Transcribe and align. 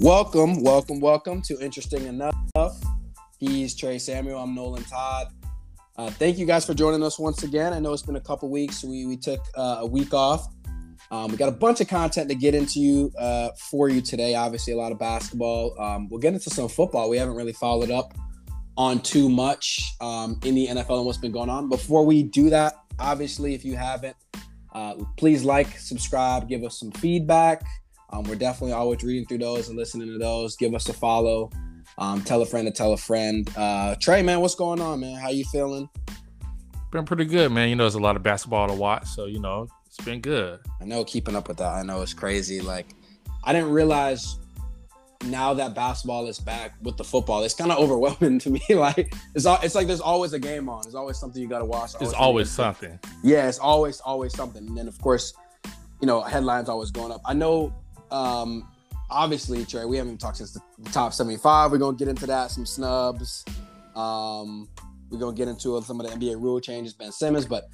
Welcome, 0.00 0.60
welcome, 0.60 0.98
welcome 0.98 1.40
to 1.42 1.56
Interesting 1.60 2.06
Enough. 2.06 2.34
He's 3.38 3.76
Trey 3.76 3.98
Samuel. 3.98 4.40
I'm 4.40 4.52
Nolan 4.52 4.82
Todd. 4.82 5.28
Uh, 5.96 6.10
thank 6.10 6.36
you 6.36 6.46
guys 6.46 6.66
for 6.66 6.74
joining 6.74 7.00
us 7.04 7.16
once 7.16 7.44
again. 7.44 7.72
I 7.72 7.78
know 7.78 7.92
it's 7.92 8.02
been 8.02 8.16
a 8.16 8.20
couple 8.20 8.50
weeks. 8.50 8.82
We, 8.82 9.06
we 9.06 9.16
took 9.16 9.40
uh, 9.56 9.76
a 9.80 9.86
week 9.86 10.12
off. 10.12 10.48
Um, 11.12 11.30
we 11.30 11.36
got 11.36 11.48
a 11.48 11.52
bunch 11.52 11.80
of 11.80 11.86
content 11.86 12.28
to 12.28 12.34
get 12.34 12.56
into 12.56 12.80
you 12.80 13.12
uh, 13.16 13.50
for 13.70 13.88
you 13.88 14.00
today. 14.00 14.34
Obviously, 14.34 14.72
a 14.72 14.76
lot 14.76 14.90
of 14.90 14.98
basketball. 14.98 15.80
Um, 15.80 16.08
we'll 16.08 16.18
get 16.18 16.34
into 16.34 16.50
some 16.50 16.68
football. 16.68 17.08
We 17.08 17.16
haven't 17.16 17.36
really 17.36 17.52
followed 17.52 17.92
up 17.92 18.14
on 18.76 19.00
too 19.00 19.28
much 19.28 19.94
um, 20.00 20.40
in 20.44 20.56
the 20.56 20.66
NFL 20.66 20.96
and 20.96 21.06
what's 21.06 21.18
been 21.18 21.30
going 21.30 21.50
on. 21.50 21.68
Before 21.68 22.04
we 22.04 22.24
do 22.24 22.50
that, 22.50 22.74
obviously, 22.98 23.54
if 23.54 23.64
you 23.64 23.76
haven't, 23.76 24.16
uh, 24.74 24.94
please 25.16 25.44
like, 25.44 25.78
subscribe, 25.78 26.48
give 26.48 26.64
us 26.64 26.80
some 26.80 26.90
feedback. 26.90 27.62
Um, 28.14 28.22
we're 28.24 28.36
definitely 28.36 28.72
always 28.72 29.02
reading 29.02 29.26
through 29.26 29.38
those 29.38 29.68
and 29.68 29.76
listening 29.76 30.06
to 30.06 30.18
those. 30.18 30.54
Give 30.54 30.72
us 30.72 30.88
a 30.88 30.92
follow. 30.92 31.50
Um, 31.98 32.22
tell 32.22 32.40
a 32.42 32.46
friend 32.46 32.64
to 32.66 32.72
tell 32.72 32.92
a 32.92 32.96
friend. 32.96 33.50
Uh, 33.56 33.96
Trey, 33.96 34.22
man, 34.22 34.40
what's 34.40 34.54
going 34.54 34.80
on, 34.80 35.00
man? 35.00 35.18
How 35.18 35.30
you 35.30 35.44
feeling? 35.46 35.88
Been 36.92 37.04
pretty 37.04 37.24
good, 37.24 37.50
man. 37.50 37.68
You 37.68 37.74
know, 37.74 37.82
there's 37.82 37.96
a 37.96 38.00
lot 38.00 38.14
of 38.14 38.22
basketball 38.22 38.68
to 38.68 38.74
watch, 38.74 39.06
so 39.08 39.26
you 39.26 39.40
know, 39.40 39.66
it's 39.86 39.96
been 40.04 40.20
good. 40.20 40.60
I 40.80 40.84
know 40.84 41.04
keeping 41.04 41.34
up 41.34 41.48
with 41.48 41.56
that. 41.56 41.74
I 41.74 41.82
know 41.82 42.02
it's 42.02 42.14
crazy. 42.14 42.60
Like, 42.60 42.86
I 43.42 43.52
didn't 43.52 43.70
realize 43.70 44.38
now 45.24 45.52
that 45.54 45.74
basketball 45.74 46.28
is 46.28 46.38
back 46.38 46.74
with 46.82 46.96
the 46.96 47.04
football, 47.04 47.42
it's 47.42 47.54
kind 47.54 47.72
of 47.72 47.78
overwhelming 47.78 48.38
to 48.40 48.50
me. 48.50 48.62
like, 48.70 49.12
it's 49.34 49.44
all, 49.44 49.58
it's 49.60 49.74
like 49.74 49.88
there's 49.88 50.00
always 50.00 50.34
a 50.34 50.38
game 50.38 50.68
on. 50.68 50.82
There's 50.84 50.94
always 50.94 51.18
something 51.18 51.42
you 51.42 51.48
got 51.48 51.60
to 51.60 51.64
watch. 51.64 51.94
There's 51.94 52.12
always 52.12 52.48
something. 52.48 52.96
Yeah, 53.24 53.48
it's 53.48 53.58
always 53.58 53.98
always 54.00 54.32
something. 54.32 54.64
And 54.64 54.78
then 54.78 54.86
of 54.86 55.00
course, 55.00 55.34
you 56.00 56.06
know, 56.06 56.20
headlines 56.20 56.68
always 56.68 56.92
going 56.92 57.10
up. 57.10 57.20
I 57.24 57.34
know 57.34 57.74
um, 58.10 58.68
obviously, 59.10 59.64
Trey, 59.64 59.84
we 59.84 59.96
haven't 59.96 60.18
talked 60.18 60.38
since 60.38 60.52
the 60.52 60.90
top 60.90 61.12
75. 61.12 61.72
We're 61.72 61.78
gonna 61.78 61.96
get 61.96 62.08
into 62.08 62.26
that, 62.26 62.50
some 62.50 62.66
snubs. 62.66 63.44
Um, 63.94 64.68
we're 65.10 65.18
gonna 65.18 65.36
get 65.36 65.48
into 65.48 65.80
some 65.82 66.00
of 66.00 66.06
the 66.08 66.16
NBA 66.16 66.40
rule 66.40 66.60
changes, 66.60 66.92
Ben 66.92 67.12
Simmons, 67.12 67.46
but 67.46 67.68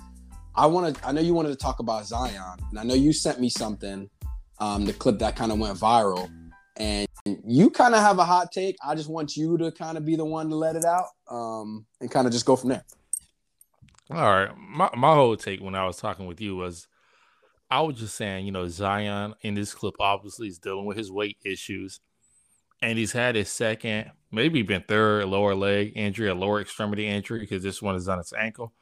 I 0.54 0.66
want 0.66 0.96
to. 0.96 1.06
I 1.06 1.12
know 1.12 1.20
you 1.20 1.34
wanted 1.34 1.50
to 1.50 1.56
talk 1.56 1.78
about 1.78 2.06
Zion, 2.06 2.58
and 2.70 2.78
I 2.78 2.82
know 2.82 2.94
you 2.94 3.12
sent 3.12 3.40
me 3.40 3.48
something, 3.48 4.10
um, 4.58 4.84
the 4.84 4.92
clip 4.92 5.18
that 5.20 5.36
kind 5.36 5.52
of 5.52 5.58
went 5.58 5.78
viral, 5.78 6.30
and 6.76 7.06
you 7.24 7.70
kind 7.70 7.94
of 7.94 8.00
have 8.00 8.18
a 8.18 8.24
hot 8.24 8.52
take. 8.52 8.76
I 8.84 8.94
just 8.94 9.08
want 9.08 9.36
you 9.36 9.56
to 9.58 9.70
kind 9.70 9.96
of 9.96 10.04
be 10.04 10.16
the 10.16 10.24
one 10.24 10.50
to 10.50 10.56
let 10.56 10.76
it 10.76 10.84
out, 10.84 11.06
um, 11.30 11.86
and 12.00 12.10
kind 12.10 12.26
of 12.26 12.32
just 12.32 12.46
go 12.46 12.56
from 12.56 12.70
there. 12.70 12.84
All 14.10 14.16
right, 14.16 14.50
my 14.58 14.90
my 14.96 15.14
whole 15.14 15.36
take 15.36 15.60
when 15.60 15.74
I 15.74 15.86
was 15.86 15.96
talking 15.96 16.26
with 16.26 16.40
you 16.40 16.56
was 16.56 16.88
I 17.70 17.80
was 17.82 17.96
just 17.96 18.16
saying, 18.16 18.46
you 18.46 18.52
know, 18.52 18.66
Zion 18.68 19.34
in 19.42 19.54
this 19.54 19.74
clip 19.74 19.94
obviously 20.00 20.48
is 20.48 20.58
dealing 20.58 20.86
with 20.86 20.96
his 20.96 21.12
weight 21.12 21.38
issues. 21.44 22.00
And 22.82 22.98
he's 22.98 23.12
had 23.12 23.36
his 23.36 23.50
second, 23.50 24.10
maybe 24.32 24.62
been 24.62 24.82
third 24.88 25.26
lower 25.26 25.54
leg 25.54 25.92
injury, 25.94 26.28
a 26.28 26.34
lower 26.34 26.60
extremity 26.60 27.06
injury, 27.06 27.40
because 27.40 27.62
this 27.62 27.82
one 27.82 27.94
is 27.94 28.08
on 28.08 28.18
his 28.18 28.32
ankle. 28.32 28.72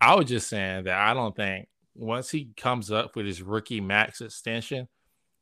I 0.00 0.14
was 0.14 0.26
just 0.26 0.48
saying 0.48 0.84
that 0.84 0.98
I 0.98 1.14
don't 1.14 1.36
think 1.36 1.68
once 1.94 2.30
he 2.30 2.52
comes 2.56 2.90
up 2.90 3.14
with 3.14 3.26
his 3.26 3.42
rookie 3.42 3.80
max 3.80 4.20
extension, 4.20 4.88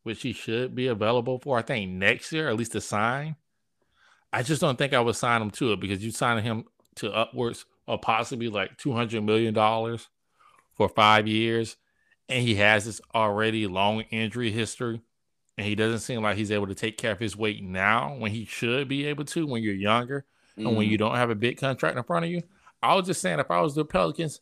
which 0.02 0.22
he 0.22 0.32
should 0.32 0.74
be 0.74 0.88
available 0.88 1.38
for, 1.38 1.58
I 1.58 1.62
think 1.62 1.90
next 1.92 2.32
year, 2.32 2.48
at 2.48 2.56
least 2.56 2.72
to 2.72 2.80
sign. 2.80 3.36
I 4.32 4.42
just 4.42 4.60
don't 4.60 4.76
think 4.76 4.92
I 4.92 5.00
would 5.00 5.16
sign 5.16 5.40
him 5.40 5.50
to 5.52 5.72
it 5.72 5.80
because 5.80 6.04
you 6.04 6.10
sign 6.10 6.42
him 6.42 6.64
to 6.96 7.12
upwards 7.12 7.64
of 7.86 8.02
possibly 8.02 8.48
like 8.48 8.76
$200 8.76 9.24
million 9.24 9.54
for 10.74 10.88
five 10.88 11.26
years 11.26 11.76
and 12.30 12.42
he 12.42 12.54
has 12.54 12.84
this 12.84 13.00
already 13.14 13.66
long 13.66 14.02
injury 14.10 14.50
history 14.50 15.02
and 15.58 15.66
he 15.66 15.74
doesn't 15.74 15.98
seem 15.98 16.22
like 16.22 16.36
he's 16.36 16.50
able 16.50 16.68
to 16.68 16.74
take 16.74 16.96
care 16.96 17.12
of 17.12 17.18
his 17.18 17.36
weight 17.36 17.62
now 17.62 18.14
when 18.16 18.30
he 18.30 18.46
should 18.46 18.88
be 18.88 19.04
able 19.06 19.24
to 19.26 19.46
when 19.46 19.62
you're 19.62 19.74
younger 19.74 20.24
mm-hmm. 20.52 20.66
and 20.66 20.76
when 20.76 20.86
you 20.86 20.96
mm-hmm. 20.96 21.08
don't 21.08 21.16
have 21.16 21.28
a 21.28 21.34
big 21.34 21.58
contract 21.58 21.98
in 21.98 22.02
front 22.02 22.24
of 22.24 22.30
you. 22.30 22.42
I 22.82 22.94
was 22.94 23.06
just 23.06 23.20
saying 23.20 23.40
if 23.40 23.50
I 23.50 23.60
was 23.60 23.74
the 23.74 23.84
Pelicans, 23.84 24.40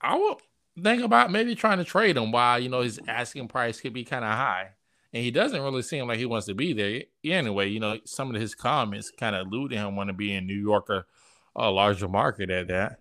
I 0.00 0.18
would 0.18 0.36
think 0.82 1.02
about 1.02 1.30
maybe 1.30 1.54
trying 1.54 1.78
to 1.78 1.84
trade 1.84 2.16
him 2.16 2.30
while 2.30 2.58
you 2.58 2.68
know 2.68 2.82
his 2.82 3.00
asking 3.08 3.48
price 3.48 3.80
could 3.80 3.94
be 3.94 4.04
kind 4.04 4.24
of 4.24 4.32
high. 4.32 4.70
And 5.14 5.22
he 5.22 5.30
doesn't 5.30 5.62
really 5.62 5.82
seem 5.82 6.08
like 6.08 6.18
he 6.18 6.26
wants 6.26 6.48
to 6.48 6.54
be 6.54 6.72
there. 6.72 7.02
Anyway, 7.24 7.68
you 7.68 7.78
know, 7.78 8.00
some 8.04 8.34
of 8.34 8.40
his 8.40 8.56
comments 8.56 9.12
kind 9.12 9.36
of 9.36 9.46
allude 9.46 9.70
to 9.70 9.76
him 9.76 9.94
want 9.94 10.08
to 10.08 10.12
be 10.12 10.34
in 10.34 10.46
New 10.46 10.60
York 10.60 10.90
or 10.90 11.06
a 11.54 11.70
larger 11.70 12.08
market 12.08 12.50
at 12.50 12.66
that. 12.66 12.98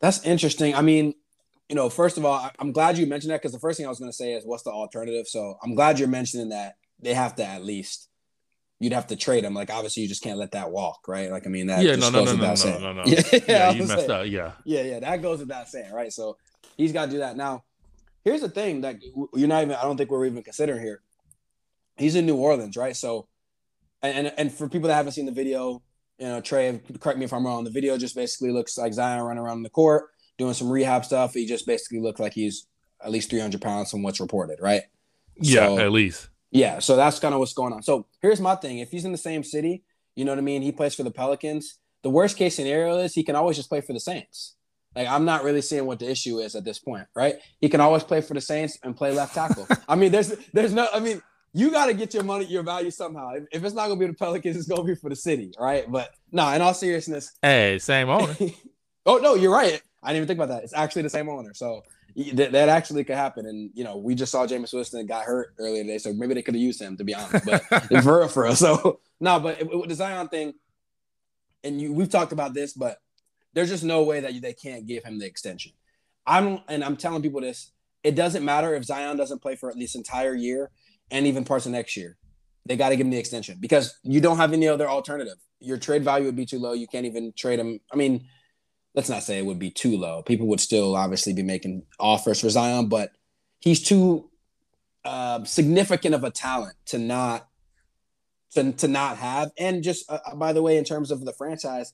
That's 0.00 0.24
interesting. 0.24 0.74
I 0.74 0.80
mean, 0.80 1.14
you 1.68 1.74
know, 1.74 1.88
first 1.88 2.16
of 2.16 2.24
all, 2.24 2.48
I'm 2.58 2.72
glad 2.72 2.96
you 2.96 3.06
mentioned 3.06 3.32
that 3.32 3.40
because 3.40 3.52
the 3.52 3.58
first 3.58 3.76
thing 3.76 3.86
I 3.86 3.88
was 3.88 3.98
going 3.98 4.10
to 4.10 4.16
say 4.16 4.32
is 4.32 4.44
what's 4.44 4.62
the 4.62 4.70
alternative. 4.70 5.26
So 5.26 5.58
I'm 5.62 5.74
glad 5.74 5.98
you're 5.98 6.08
mentioning 6.08 6.50
that 6.50 6.76
they 7.00 7.14
have 7.14 7.34
to 7.36 7.44
at 7.44 7.64
least 7.64 8.08
you'd 8.78 8.92
have 8.92 9.08
to 9.08 9.16
trade 9.16 9.44
him. 9.44 9.54
Like 9.54 9.70
obviously 9.70 10.02
you 10.02 10.08
just 10.08 10.22
can't 10.22 10.38
let 10.38 10.52
that 10.52 10.70
walk, 10.70 11.08
right? 11.08 11.30
Like 11.30 11.46
I 11.46 11.50
mean 11.50 11.66
that 11.66 11.82
yeah 11.82 11.96
no 11.96 12.10
no 12.10 12.24
no 12.24 12.36
no, 12.36 12.54
no 12.54 12.78
no 12.78 12.92
no 12.92 13.02
yeah, 13.06 13.20
yeah 13.48 13.70
you 13.70 13.80
messed 13.80 14.06
saying. 14.06 14.10
up 14.10 14.26
yeah 14.26 14.52
yeah 14.64 14.82
yeah 14.82 15.00
that 15.00 15.22
goes 15.22 15.40
without 15.40 15.68
saying 15.68 15.92
right. 15.92 16.12
So 16.12 16.36
he's 16.76 16.92
got 16.92 17.06
to 17.06 17.10
do 17.10 17.18
that 17.18 17.36
now. 17.36 17.64
Here's 18.24 18.40
the 18.40 18.48
thing 18.48 18.82
that 18.82 18.96
you're 19.34 19.48
not 19.48 19.62
even. 19.62 19.76
I 19.76 19.82
don't 19.82 19.96
think 19.96 20.10
we're 20.10 20.26
even 20.26 20.42
considering 20.42 20.82
here. 20.82 21.00
He's 21.96 22.14
in 22.16 22.26
New 22.26 22.36
Orleans, 22.36 22.76
right? 22.76 22.96
So, 22.96 23.28
and 24.02 24.26
and, 24.26 24.34
and 24.36 24.52
for 24.52 24.68
people 24.68 24.88
that 24.88 24.94
haven't 24.94 25.12
seen 25.12 25.26
the 25.26 25.32
video, 25.32 25.82
you 26.18 26.26
know, 26.26 26.40
Trey, 26.40 26.80
correct 27.00 27.18
me 27.18 27.24
if 27.24 27.32
I'm 27.32 27.46
wrong. 27.46 27.64
The 27.64 27.70
video 27.70 27.96
just 27.96 28.16
basically 28.16 28.50
looks 28.50 28.76
like 28.76 28.92
Zion 28.92 29.22
running 29.22 29.42
around 29.42 29.62
the 29.62 29.70
court 29.70 30.10
doing 30.38 30.54
some 30.54 30.70
rehab 30.70 31.04
stuff. 31.04 31.34
He 31.34 31.46
just 31.46 31.66
basically 31.66 32.00
looked 32.00 32.20
like 32.20 32.32
he's 32.32 32.66
at 33.02 33.10
least 33.10 33.30
300 33.30 33.60
pounds 33.60 33.90
from 33.90 34.02
what's 34.02 34.20
reported, 34.20 34.58
right? 34.60 34.82
Yeah, 35.36 35.66
so, 35.66 35.78
at 35.78 35.92
least. 35.92 36.28
Yeah, 36.50 36.78
so 36.78 36.96
that's 36.96 37.18
kind 37.18 37.34
of 37.34 37.40
what's 37.40 37.52
going 37.52 37.72
on. 37.72 37.82
So 37.82 38.06
here's 38.22 38.40
my 38.40 38.54
thing: 38.54 38.78
if 38.78 38.90
he's 38.90 39.04
in 39.04 39.12
the 39.12 39.18
same 39.18 39.42
city, 39.42 39.82
you 40.14 40.24
know 40.24 40.32
what 40.32 40.38
I 40.38 40.42
mean. 40.42 40.62
He 40.62 40.72
plays 40.72 40.94
for 40.94 41.02
the 41.02 41.10
Pelicans. 41.10 41.78
The 42.02 42.10
worst 42.10 42.36
case 42.36 42.56
scenario 42.56 42.98
is 42.98 43.14
he 43.14 43.22
can 43.22 43.36
always 43.36 43.56
just 43.56 43.68
play 43.68 43.80
for 43.80 43.92
the 43.92 44.00
Saints. 44.00 44.54
Like 44.94 45.08
I'm 45.08 45.26
not 45.26 45.44
really 45.44 45.60
seeing 45.60 45.84
what 45.84 45.98
the 45.98 46.10
issue 46.10 46.38
is 46.38 46.54
at 46.54 46.64
this 46.64 46.78
point, 46.78 47.06
right? 47.14 47.36
He 47.60 47.68
can 47.68 47.80
always 47.80 48.02
play 48.02 48.22
for 48.22 48.32
the 48.32 48.40
Saints 48.40 48.78
and 48.82 48.96
play 48.96 49.12
left 49.12 49.34
tackle. 49.34 49.68
I 49.88 49.94
mean, 49.94 50.10
there's 50.10 50.34
there's 50.54 50.72
no. 50.72 50.88
I 50.92 51.00
mean, 51.00 51.20
you 51.52 51.70
got 51.70 51.86
to 51.86 51.94
get 51.94 52.14
your 52.14 52.22
money, 52.22 52.46
your 52.46 52.62
value 52.62 52.90
somehow. 52.90 53.34
If, 53.34 53.44
if, 53.52 53.64
it's 53.64 53.74
not 53.74 53.88
gonna 53.88 54.00
be 54.00 54.06
the 54.06 54.14
Pelicans, 54.14 54.56
it's 54.56 54.66
gonna 54.66 54.84
be 54.84 54.94
for 54.94 55.10
the 55.10 55.16
city, 55.16 55.52
right? 55.60 55.90
But 55.90 56.14
no, 56.32 56.48
in 56.52 56.62
all 56.62 56.72
seriousness, 56.72 57.32
hey, 57.42 57.78
same 57.78 58.08
owner. 58.08 58.34
oh 59.06 59.18
no, 59.18 59.34
you're 59.34 59.52
right. 59.52 59.82
I 60.06 60.10
didn't 60.10 60.18
even 60.18 60.28
think 60.28 60.38
about 60.38 60.54
that. 60.54 60.62
It's 60.62 60.72
actually 60.72 61.02
the 61.02 61.10
same 61.10 61.28
owner. 61.28 61.52
So 61.52 61.82
that, 62.34 62.52
that 62.52 62.68
actually 62.68 63.02
could 63.02 63.16
happen. 63.16 63.46
And, 63.46 63.70
you 63.74 63.82
know, 63.82 63.96
we 63.96 64.14
just 64.14 64.30
saw 64.30 64.46
Jameis 64.46 64.72
Winston 64.72 65.04
got 65.04 65.24
hurt 65.24 65.52
earlier 65.58 65.82
today. 65.82 65.98
So 65.98 66.12
maybe 66.12 66.34
they 66.34 66.42
could 66.42 66.54
have 66.54 66.62
used 66.62 66.80
him, 66.80 66.96
to 66.96 67.04
be 67.04 67.12
honest. 67.12 67.44
But 67.44 67.64
for 68.02 68.20
real, 68.20 68.28
for 68.28 68.44
real. 68.44 68.54
So, 68.54 69.00
no, 69.18 69.40
but 69.40 69.58
with 69.68 69.88
the 69.88 69.96
Zion 69.96 70.28
thing, 70.28 70.54
and 71.64 71.80
you, 71.80 71.92
we've 71.92 72.08
talked 72.08 72.30
about 72.30 72.54
this, 72.54 72.72
but 72.72 72.98
there's 73.52 73.68
just 73.68 73.82
no 73.82 74.04
way 74.04 74.20
that 74.20 74.32
you, 74.32 74.40
they 74.40 74.52
can't 74.52 74.86
give 74.86 75.02
him 75.02 75.18
the 75.18 75.26
extension. 75.26 75.72
I'm, 76.24 76.60
and 76.68 76.84
I'm 76.84 76.96
telling 76.96 77.20
people 77.20 77.40
this, 77.40 77.72
it 78.04 78.14
doesn't 78.14 78.44
matter 78.44 78.76
if 78.76 78.84
Zion 78.84 79.16
doesn't 79.16 79.42
play 79.42 79.56
for 79.56 79.74
this 79.76 79.96
entire 79.96 80.34
year 80.34 80.70
and 81.10 81.26
even 81.26 81.44
parts 81.44 81.66
of 81.66 81.72
next 81.72 81.96
year. 81.96 82.16
They 82.64 82.76
got 82.76 82.90
to 82.90 82.96
give 82.96 83.06
him 83.06 83.10
the 83.10 83.18
extension 83.18 83.58
because 83.58 83.98
you 84.04 84.20
don't 84.20 84.36
have 84.36 84.52
any 84.52 84.68
other 84.68 84.88
alternative. 84.88 85.36
Your 85.58 85.78
trade 85.78 86.04
value 86.04 86.26
would 86.26 86.36
be 86.36 86.46
too 86.46 86.60
low. 86.60 86.72
You 86.74 86.86
can't 86.86 87.06
even 87.06 87.32
trade 87.36 87.58
him. 87.58 87.80
I 87.92 87.96
mean, 87.96 88.26
let's 88.96 89.10
not 89.10 89.22
say 89.22 89.38
it 89.38 89.44
would 89.46 89.58
be 89.58 89.70
too 89.70 89.96
low. 89.96 90.22
People 90.22 90.46
would 90.48 90.60
still 90.60 90.96
obviously 90.96 91.34
be 91.34 91.42
making 91.42 91.82
offers 92.00 92.40
for 92.40 92.48
Zion, 92.48 92.88
but 92.88 93.12
he's 93.60 93.82
too 93.82 94.30
uh, 95.04 95.44
significant 95.44 96.14
of 96.14 96.24
a 96.24 96.30
talent 96.30 96.74
to 96.86 96.98
not 96.98 97.46
to, 98.52 98.72
to 98.72 98.88
not 98.88 99.18
have. 99.18 99.50
And 99.58 99.82
just 99.82 100.10
uh, 100.10 100.18
by 100.34 100.54
the 100.54 100.62
way, 100.62 100.78
in 100.78 100.84
terms 100.84 101.10
of 101.10 101.24
the 101.24 101.32
franchise, 101.34 101.92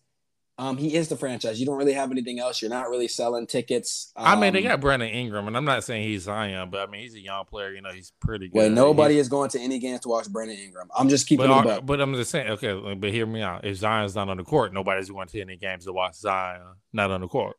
um, 0.58 0.76
he 0.76 0.94
is 0.94 1.08
the 1.08 1.16
franchise. 1.16 1.58
You 1.58 1.66
don't 1.66 1.78
really 1.78 1.94
have 1.94 2.10
anything 2.10 2.38
else. 2.38 2.60
You're 2.60 2.70
not 2.70 2.90
really 2.90 3.08
selling 3.08 3.46
tickets. 3.46 4.12
Um, 4.16 4.26
I 4.26 4.36
mean, 4.40 4.52
they 4.52 4.60
um, 4.60 4.72
got 4.72 4.80
Brandon 4.80 5.08
Ingram, 5.08 5.48
and 5.48 5.56
I'm 5.56 5.64
not 5.64 5.82
saying 5.82 6.06
he's 6.06 6.24
Zion, 6.24 6.70
but 6.70 6.86
I 6.86 6.90
mean 6.90 7.00
he's 7.02 7.14
a 7.14 7.20
young 7.20 7.44
player. 7.46 7.72
You 7.72 7.80
know, 7.80 7.90
he's 7.90 8.12
pretty 8.20 8.48
good. 8.48 8.56
Well, 8.56 8.70
nobody 8.70 9.14
he's, 9.14 9.22
is 9.22 9.28
going 9.28 9.48
to 9.50 9.60
any 9.60 9.78
games 9.78 10.00
to 10.00 10.08
watch 10.08 10.28
Brandon 10.28 10.56
Ingram. 10.56 10.88
I'm 10.96 11.08
just 11.08 11.26
keeping 11.26 11.48
but, 11.48 11.66
it 11.66 11.70
up. 11.70 11.86
But 11.86 12.00
I'm 12.00 12.14
just 12.14 12.30
saying, 12.30 12.50
okay, 12.50 12.94
but 12.94 13.10
hear 13.10 13.26
me 13.26 13.40
out. 13.42 13.64
If 13.64 13.78
Zion's 13.78 14.14
not 14.14 14.28
on 14.28 14.36
the 14.36 14.44
court, 14.44 14.74
nobody's 14.74 15.10
going 15.10 15.28
to 15.28 15.40
any 15.40 15.56
games 15.56 15.84
to 15.86 15.92
watch 15.92 16.16
Zion 16.16 16.60
not 16.92 17.10
on 17.10 17.22
the 17.22 17.28
court. 17.28 17.56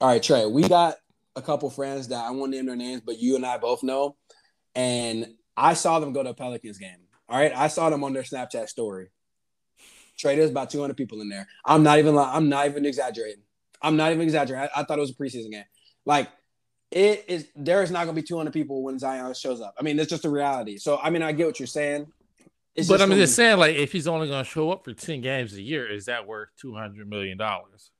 All 0.00 0.08
right, 0.08 0.22
Trey, 0.22 0.44
we 0.44 0.68
got 0.68 0.96
a 1.34 1.40
couple 1.42 1.70
friends 1.70 2.08
that 2.08 2.22
I 2.22 2.30
won't 2.30 2.50
name 2.50 2.66
their 2.66 2.76
names, 2.76 3.00
but 3.04 3.18
you 3.18 3.36
and 3.36 3.46
I 3.46 3.56
both 3.56 3.82
know, 3.82 4.16
and 4.74 5.34
I 5.56 5.72
saw 5.72 5.98
them 5.98 6.12
go 6.12 6.22
to 6.22 6.30
a 6.30 6.34
Pelicans 6.34 6.76
game. 6.76 6.98
All 7.28 7.38
right, 7.38 7.52
I 7.56 7.68
saw 7.68 7.88
them 7.88 8.04
on 8.04 8.12
their 8.12 8.22
Snapchat 8.22 8.68
story. 8.68 9.08
Trey, 10.16 10.36
there's 10.36 10.50
about 10.50 10.70
200 10.70 10.96
people 10.96 11.20
in 11.20 11.28
there. 11.28 11.46
I'm 11.64 11.82
not 11.82 11.98
even 11.98 12.16
I'm 12.16 12.48
not 12.48 12.66
even 12.66 12.86
exaggerating. 12.86 13.42
I'm 13.82 13.96
not 13.96 14.12
even 14.12 14.22
exaggerating. 14.22 14.68
I, 14.74 14.80
I 14.80 14.84
thought 14.84 14.98
it 14.98 15.02
was 15.02 15.10
a 15.10 15.14
preseason 15.14 15.50
game. 15.50 15.64
Like 16.04 16.28
it 16.90 17.24
is 17.28 17.48
there 17.56 17.82
is 17.82 17.90
not 17.90 18.04
going 18.04 18.16
to 18.16 18.22
be 18.22 18.26
200 18.26 18.52
people 18.52 18.82
when 18.82 18.98
Zion 18.98 19.34
shows 19.34 19.60
up. 19.60 19.74
I 19.78 19.82
mean, 19.82 19.98
it's 19.98 20.10
just 20.10 20.24
a 20.24 20.30
reality. 20.30 20.78
So 20.78 20.98
I 21.02 21.10
mean, 21.10 21.22
I 21.22 21.32
get 21.32 21.46
what 21.46 21.60
you're 21.60 21.66
saying. 21.66 22.06
It's 22.74 22.88
but 22.88 23.00
I'm 23.00 23.10
just 23.12 23.34
saying, 23.34 23.58
like, 23.58 23.74
if 23.74 23.90
he's 23.90 24.06
only 24.06 24.28
going 24.28 24.44
to 24.44 24.50
show 24.50 24.70
up 24.70 24.84
for 24.84 24.92
10 24.92 25.22
games 25.22 25.54
a 25.54 25.62
year, 25.62 25.90
is 25.90 26.04
that 26.06 26.26
worth 26.26 26.50
200 26.60 27.08
million 27.08 27.38
dollars? 27.38 27.90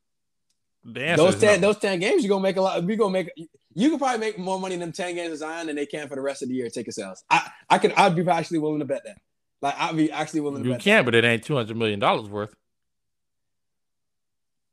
those 0.87 1.41
10 1.41 1.61
no. 1.61 1.69
those 1.69 1.79
10 1.79 1.99
games, 1.99 2.23
you're 2.23 2.29
gonna 2.29 2.43
make 2.43 2.57
a 2.57 2.61
lot. 2.61 2.85
We're 2.85 2.97
gonna 2.97 3.11
make 3.11 3.31
you 3.75 3.91
could 3.91 3.99
probably 3.99 4.19
make 4.19 4.39
more 4.39 4.59
money 4.61 4.75
in 4.75 4.81
them 4.81 4.93
10 4.93 5.15
games 5.15 5.33
of 5.33 5.39
Zion 5.39 5.67
than 5.67 5.77
they 5.77 5.87
can 5.87 6.09
for 6.09 6.15
the 6.15 6.21
rest 6.21 6.43
of 6.43 6.49
the 6.49 6.55
year 6.55 6.71
ticket 6.71 6.95
sales. 6.95 7.25
I, 7.29 7.51
I 7.69 7.79
could 7.79 7.93
I'd 7.95 8.15
be 8.15 8.27
actually 8.29 8.59
willing 8.59 8.79
to 8.79 8.85
bet 8.85 9.03
that. 9.05 9.19
Like 9.63 9.75
I'd 9.79 9.97
be 9.97 10.11
actually 10.13 10.41
willing 10.41 10.63
to 10.63 10.69
you 10.69 10.77
can, 10.77 10.99
that. 10.99 11.05
but 11.05 11.15
it 11.15 11.25
ain't 11.25 11.45
two 11.45 11.57
hundred 11.57 11.77
million 11.77 11.99
dollars 11.99 12.29
worth. 12.29 12.55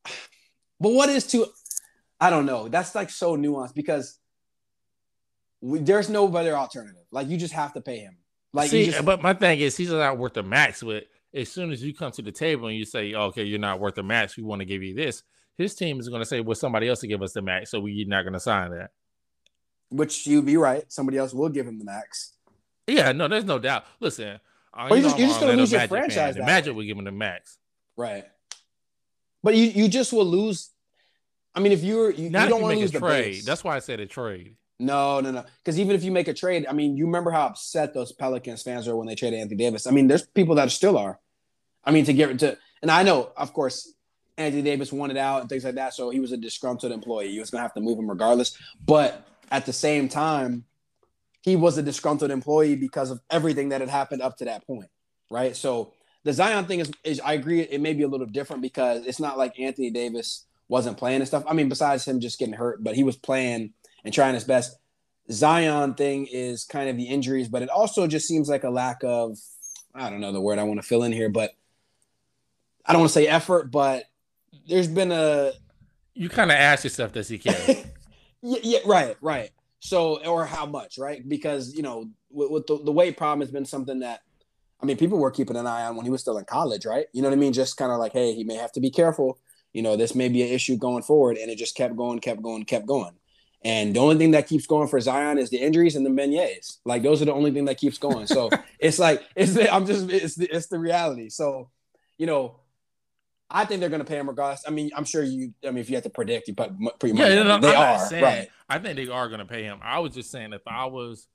But 0.80 0.90
what 0.90 1.08
is 1.08 1.26
too 1.26 1.46
I 2.20 2.30
don't 2.30 2.46
know. 2.46 2.68
That's 2.68 2.94
like 2.94 3.10
so 3.10 3.38
nuanced 3.38 3.74
because 3.74 4.20
we, 5.62 5.80
there's 5.80 6.10
no 6.10 6.28
better 6.28 6.56
alternative. 6.56 7.04
Like 7.10 7.30
you 7.30 7.38
just 7.38 7.54
have 7.54 7.74
to 7.74 7.82
pay 7.82 8.00
him. 8.00 8.18
Like 8.52 8.70
See, 8.70 8.88
just, 8.88 9.06
but 9.06 9.22
my 9.22 9.34
thing 9.34 9.60
is 9.60 9.78
he's 9.78 9.92
not 9.92 10.18
worth 10.18 10.34
the 10.34 10.44
max. 10.44 10.84
But 10.84 11.06
as 11.34 11.50
soon 11.50 11.72
as 11.72 11.82
you 11.82 11.94
come 11.94 12.12
to 12.12 12.22
the 12.22 12.34
table 12.34 12.68
and 12.68 12.76
you 12.76 12.84
say, 12.84 13.14
"Okay, 13.14 13.44
you're 13.44 13.60
not 13.60 13.80
worth 13.80 13.96
the 13.96 14.04
max. 14.04 14.36
We 14.36 14.44
want 14.44 14.60
to 14.60 14.66
give 14.66 14.84
you 14.84 14.94
this," 14.94 15.24
his 15.58 15.74
team 15.74 16.00
is 16.02 16.10
going 16.10 16.22
to 16.22 16.26
say, 16.26 16.42
"Well, 16.42 16.56
somebody 16.56 16.90
else 16.90 17.00
to 17.00 17.08
give 17.08 17.22
us 17.22 17.32
the 17.32 17.42
max, 17.42 17.72
so 17.72 17.80
we're 17.80 18.06
not 18.08 18.24
going 18.24 18.34
to 18.34 18.40
sign 18.42 18.72
that." 18.72 18.92
which 19.94 20.26
you'd 20.26 20.46
be 20.46 20.58
right. 20.58 20.92
Somebody 20.92 21.18
else 21.18 21.34
will 21.34 21.50
give 21.50 21.68
him 21.68 21.78
the 21.78 21.86
max. 21.86 22.34
Yeah, 22.88 23.12
no, 23.12 23.28
there's 23.28 23.46
no 23.46 23.60
doubt. 23.60 23.86
Listen, 24.00 24.40
uh, 24.74 24.90
But 24.90 24.96
you 24.96 25.02
you're 25.02 25.10
just, 25.10 25.20
you're 25.20 25.28
just 25.28 25.40
gonna 25.40 25.54
lose 25.54 25.72
your 25.72 25.88
franchise 25.88 26.38
Magic 26.38 26.76
would 26.76 26.86
give 26.86 26.98
him 26.98 27.06
the 27.06 27.12
max. 27.12 27.58
Right. 27.96 28.26
But 29.44 29.56
you 29.56 29.66
you 29.66 29.88
just 29.88 30.14
will 30.14 30.26
lose. 30.26 30.70
I 31.56 31.60
mean, 31.60 31.72
if 31.72 31.84
you're 31.84 32.10
you, 32.10 32.26
you 32.26 32.30
don't 32.32 32.62
want 32.62 32.74
to 32.74 32.80
lose 32.80 32.92
the 32.92 33.00
trade. 33.00 33.24
base. 33.26 33.46
That's 33.46 33.64
why 33.64 33.76
I 33.76 33.80
said 33.80 34.00
a 34.00 34.06
trade. 34.06 34.56
No, 34.80 35.20
no, 35.20 35.32
no. 35.32 35.46
Because 35.60 35.80
even 35.80 35.96
if 35.96 36.04
you 36.04 36.12
make 36.12 36.28
a 36.28 36.34
trade, 36.34 36.66
I 36.68 36.74
mean, 36.74 36.98
you 36.98 37.06
remember 37.06 37.32
how 37.32 37.46
upset 37.46 37.94
those 37.94 38.12
Pelicans 38.12 38.64
fans 38.64 38.88
were 38.88 38.96
when 38.96 39.08
they 39.08 39.16
traded 39.16 39.40
Anthony 39.40 39.58
Davis. 39.58 39.86
I 39.86 39.92
mean, 39.92 40.08
there's 40.08 40.26
people 40.26 40.56
that 40.56 40.72
still 40.72 40.98
are. 40.98 41.20
I 41.84 41.92
mean, 41.92 42.06
to 42.06 42.14
get 42.14 42.40
to, 42.40 42.58
and 42.82 42.90
I 42.90 43.04
know, 43.04 43.32
of 43.38 43.54
course, 43.54 43.94
Anthony 44.38 44.64
Davis 44.64 44.92
wanted 44.92 45.18
out 45.18 45.42
and 45.42 45.50
things 45.50 45.64
like 45.64 45.76
that, 45.76 45.94
so 45.94 46.10
he 46.10 46.20
was 46.20 46.32
a 46.32 46.38
disgruntled 46.38 46.92
employee. 46.92 47.30
You 47.30 47.42
was 47.42 47.50
gonna 47.50 47.62
have 47.62 47.74
to 47.76 47.82
move 47.82 48.00
him 48.00 48.10
regardless. 48.10 48.58
But 48.84 49.28
at 49.52 49.66
the 49.66 49.74
same 49.74 50.10
time, 50.10 50.66
he 51.44 51.58
was 51.58 51.78
a 51.78 51.84
disgruntled 51.84 52.32
employee 52.32 52.76
because 52.76 53.12
of 53.12 53.20
everything 53.30 53.70
that 53.70 53.82
had 53.82 53.90
happened 53.90 54.22
up 54.22 54.38
to 54.38 54.46
that 54.46 54.66
point, 54.66 54.88
right? 55.30 55.56
So 55.56 55.94
the 56.24 56.32
Zion 56.32 56.66
thing 56.66 56.80
is, 56.80 56.92
is 57.04 57.20
I 57.20 57.34
agree, 57.34 57.62
it 57.62 57.82
may 57.82 57.94
be 57.94 58.04
a 58.04 58.08
little 58.08 58.26
different 58.26 58.62
because 58.62 59.06
it's 59.06 59.20
not 59.20 59.38
like 59.38 59.60
Anthony 59.60 59.92
Davis 59.92 60.46
wasn't 60.70 60.98
playing 60.98 61.20
and 61.20 61.28
stuff. 61.28 61.44
I 61.46 61.54
mean, 61.54 61.68
besides 61.68 62.06
him 62.06 62.22
just 62.22 62.40
getting 62.40 62.54
hurt, 62.54 62.82
but 62.82 62.96
he 62.96 63.04
was 63.04 63.18
playing 63.18 63.74
and 64.06 64.14
trying 64.14 64.34
his 64.34 64.46
best. 64.46 64.78
Zion 65.32 65.96
thing 65.96 66.28
is 66.32 66.64
kind 66.64 66.90
of 66.90 66.96
the 66.96 67.06
injuries, 67.06 67.50
but 67.50 67.62
it 67.62 67.70
also 67.70 68.08
just 68.08 68.28
seems 68.28 68.50
like 68.50 68.64
a 68.64 68.70
lack 68.70 69.04
of 69.04 69.38
I 69.94 70.10
don't 70.10 70.22
know 70.22 70.32
the 70.32 70.42
word 70.42 70.60
I 70.60 70.64
want 70.64 70.82
to 70.82 70.88
fill 70.88 71.04
in 71.04 71.12
here, 71.12 71.30
but 71.30 71.52
I 72.86 72.94
don't 72.94 73.02
want 73.02 73.10
to 73.10 73.14
say 73.14 73.28
effort, 73.28 73.70
but 73.70 74.06
there's 74.68 74.88
been 74.88 75.12
a 75.12 75.52
You 76.14 76.30
kind 76.30 76.52
of 76.52 76.58
ask 76.58 76.84
yourself, 76.84 77.12
does 77.14 77.28
he 77.28 77.38
care? 77.38 77.56
yeah, 78.42 78.60
yeah, 78.64 78.80
right, 78.86 79.18
right. 79.22 79.52
So 79.84 80.24
or 80.26 80.46
how 80.46 80.66
much, 80.66 80.98
right? 80.98 81.28
Because 81.28 81.76
you 81.76 81.84
know, 81.84 82.10
with, 82.30 82.50
with 82.50 82.68
the, 82.68 82.82
the 82.84 82.92
weight 82.92 83.18
problem 83.18 83.42
has 83.42 83.52
been 83.52 83.66
something 83.66 84.00
that 84.00 84.22
I 84.82 84.86
mean, 84.86 84.98
people 84.98 85.18
were 85.18 85.32
keeping 85.32 85.58
an 85.58 85.68
eye 85.68 85.84
on 85.86 85.96
when 85.96 86.06
he 86.06 86.10
was 86.10 86.22
still 86.22 86.38
in 86.38 86.46
college, 86.46 86.86
right? 86.86 87.06
You 87.12 87.22
know 87.22 87.28
what 87.30 87.36
I 87.36 87.40
mean? 87.40 87.54
Just 87.54 87.78
kind 87.78 87.92
of 87.92 88.00
like, 88.00 88.14
hey, 88.14 88.34
he 88.34 88.44
may 88.46 88.56
have 88.56 88.72
to 88.74 88.80
be 88.80 88.90
careful. 88.90 89.40
You 89.74 89.82
know, 89.82 89.98
this 89.98 90.16
may 90.16 90.30
be 90.30 90.42
an 90.42 90.50
issue 90.50 90.78
going 90.78 91.04
forward, 91.04 91.38
and 91.38 91.52
it 91.52 91.58
just 91.58 91.76
kept 91.76 91.98
going, 91.98 92.20
kept 92.20 92.42
going, 92.42 92.64
kept 92.64 92.86
going. 92.86 93.14
And 93.66 93.94
the 93.96 94.00
only 94.00 94.18
thing 94.18 94.32
that 94.32 94.48
keeps 94.48 94.66
going 94.66 94.88
for 94.88 95.00
Zion 95.00 95.38
is 95.38 95.50
the 95.50 95.58
injuries 95.58 95.96
and 95.96 96.06
the 96.06 96.10
beignets. 96.10 96.78
Like 96.86 97.04
those 97.04 97.22
are 97.22 97.26
the 97.26 97.34
only 97.34 97.52
thing 97.52 97.66
that 97.66 97.78
keeps 97.78 97.98
going. 97.98 98.28
So 98.28 98.50
it's 98.80 99.00
like 99.00 99.22
it's 99.36 99.54
the, 99.54 99.74
I'm 99.74 99.86
just 99.86 100.10
it's 100.10 100.36
the, 100.36 100.48
it's 100.48 100.68
the 100.68 100.80
reality. 100.80 101.30
So 101.30 101.70
you 102.18 102.26
know, 102.26 102.60
I 103.56 103.66
think 103.66 103.80
they're 103.80 103.90
going 103.90 104.02
to 104.02 104.08
pay 104.08 104.18
him 104.18 104.28
regardless. 104.28 104.64
I 104.68 104.72
mean, 104.72 104.90
I'm 104.96 105.06
sure 105.06 105.24
you. 105.24 105.54
I 105.64 105.68
mean, 105.68 105.78
if 105.78 105.90
you 105.90 105.96
had 105.96 106.04
to 106.04 106.10
predict, 106.10 106.48
you 106.48 106.56
put 106.56 106.72
pretty 107.00 107.14
much 107.14 107.30
yeah, 107.30 107.44
no, 107.44 107.60
they 107.60 107.76
I'm 107.76 108.02
are 108.02 108.08
saying, 108.08 108.24
right. 108.24 108.50
I 108.68 108.80
think 108.80 108.96
they 108.96 109.08
are 109.08 109.28
going 109.28 109.40
to 109.40 109.46
pay 109.46 109.64
him. 109.64 109.80
I 109.84 110.00
was 110.00 110.14
just 110.14 110.32
saying, 110.32 110.54
if 110.54 110.64
I 110.66 110.88
was 110.88 111.28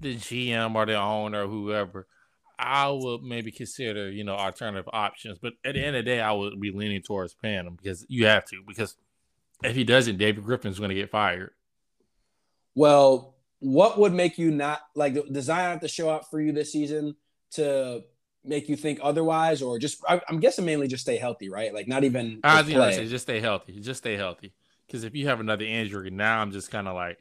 the 0.00 0.16
GM 0.16 0.74
or 0.74 0.86
the 0.86 0.96
owner 0.96 1.44
or 1.44 1.46
whoever, 1.46 2.06
I 2.58 2.88
would 2.88 3.22
maybe 3.22 3.52
consider, 3.52 4.10
you 4.10 4.24
know, 4.24 4.34
alternative 4.34 4.88
options. 4.90 5.38
But 5.38 5.52
at 5.64 5.74
the 5.74 5.84
end 5.84 5.96
of 5.96 6.04
the 6.04 6.10
day, 6.10 6.20
I 6.20 6.32
would 6.32 6.58
be 6.58 6.72
leaning 6.72 7.02
towards 7.02 7.34
paying 7.34 7.66
him 7.66 7.76
because 7.76 8.06
you 8.08 8.24
have 8.24 8.46
to. 8.46 8.62
Because 8.66 8.96
if 9.62 9.76
he 9.76 9.84
doesn't, 9.84 10.16
David 10.16 10.44
Griffin's 10.44 10.78
going 10.78 10.88
to 10.88 10.94
get 10.94 11.10
fired. 11.10 11.50
Well, 12.74 13.34
what 13.58 13.98
would 13.98 14.14
make 14.14 14.38
you 14.38 14.50
not 14.50 14.80
like 14.94 15.14
does 15.30 15.44
Zion 15.44 15.72
have 15.72 15.80
to 15.80 15.88
show 15.88 16.08
up 16.08 16.30
for 16.30 16.40
you 16.40 16.52
this 16.52 16.72
season 16.72 17.16
to 17.52 18.02
make 18.46 18.68
you 18.68 18.76
think 18.76 18.98
otherwise, 19.02 19.62
or 19.62 19.78
just 19.78 20.02
I, 20.08 20.20
I'm 20.28 20.40
guessing 20.40 20.64
mainly 20.64 20.88
just 20.88 21.02
stay 21.02 21.16
healthy, 21.16 21.48
right? 21.48 21.74
Like 21.74 21.88
not 21.88 22.04
even 22.04 22.40
I 22.44 22.62
just 22.62 22.76
was 22.76 22.96
to 22.96 23.02
say, 23.02 23.08
just 23.08 23.22
stay 23.24 23.40
healthy. 23.40 23.80
Just 23.80 23.98
stay 23.98 24.16
healthy. 24.16 24.52
Because 24.86 25.04
if 25.04 25.14
you 25.14 25.26
have 25.26 25.40
another 25.40 25.64
injury, 25.64 26.10
now 26.10 26.40
I'm 26.40 26.52
just 26.52 26.70
kind 26.70 26.86
of 26.86 26.94
like, 26.94 27.18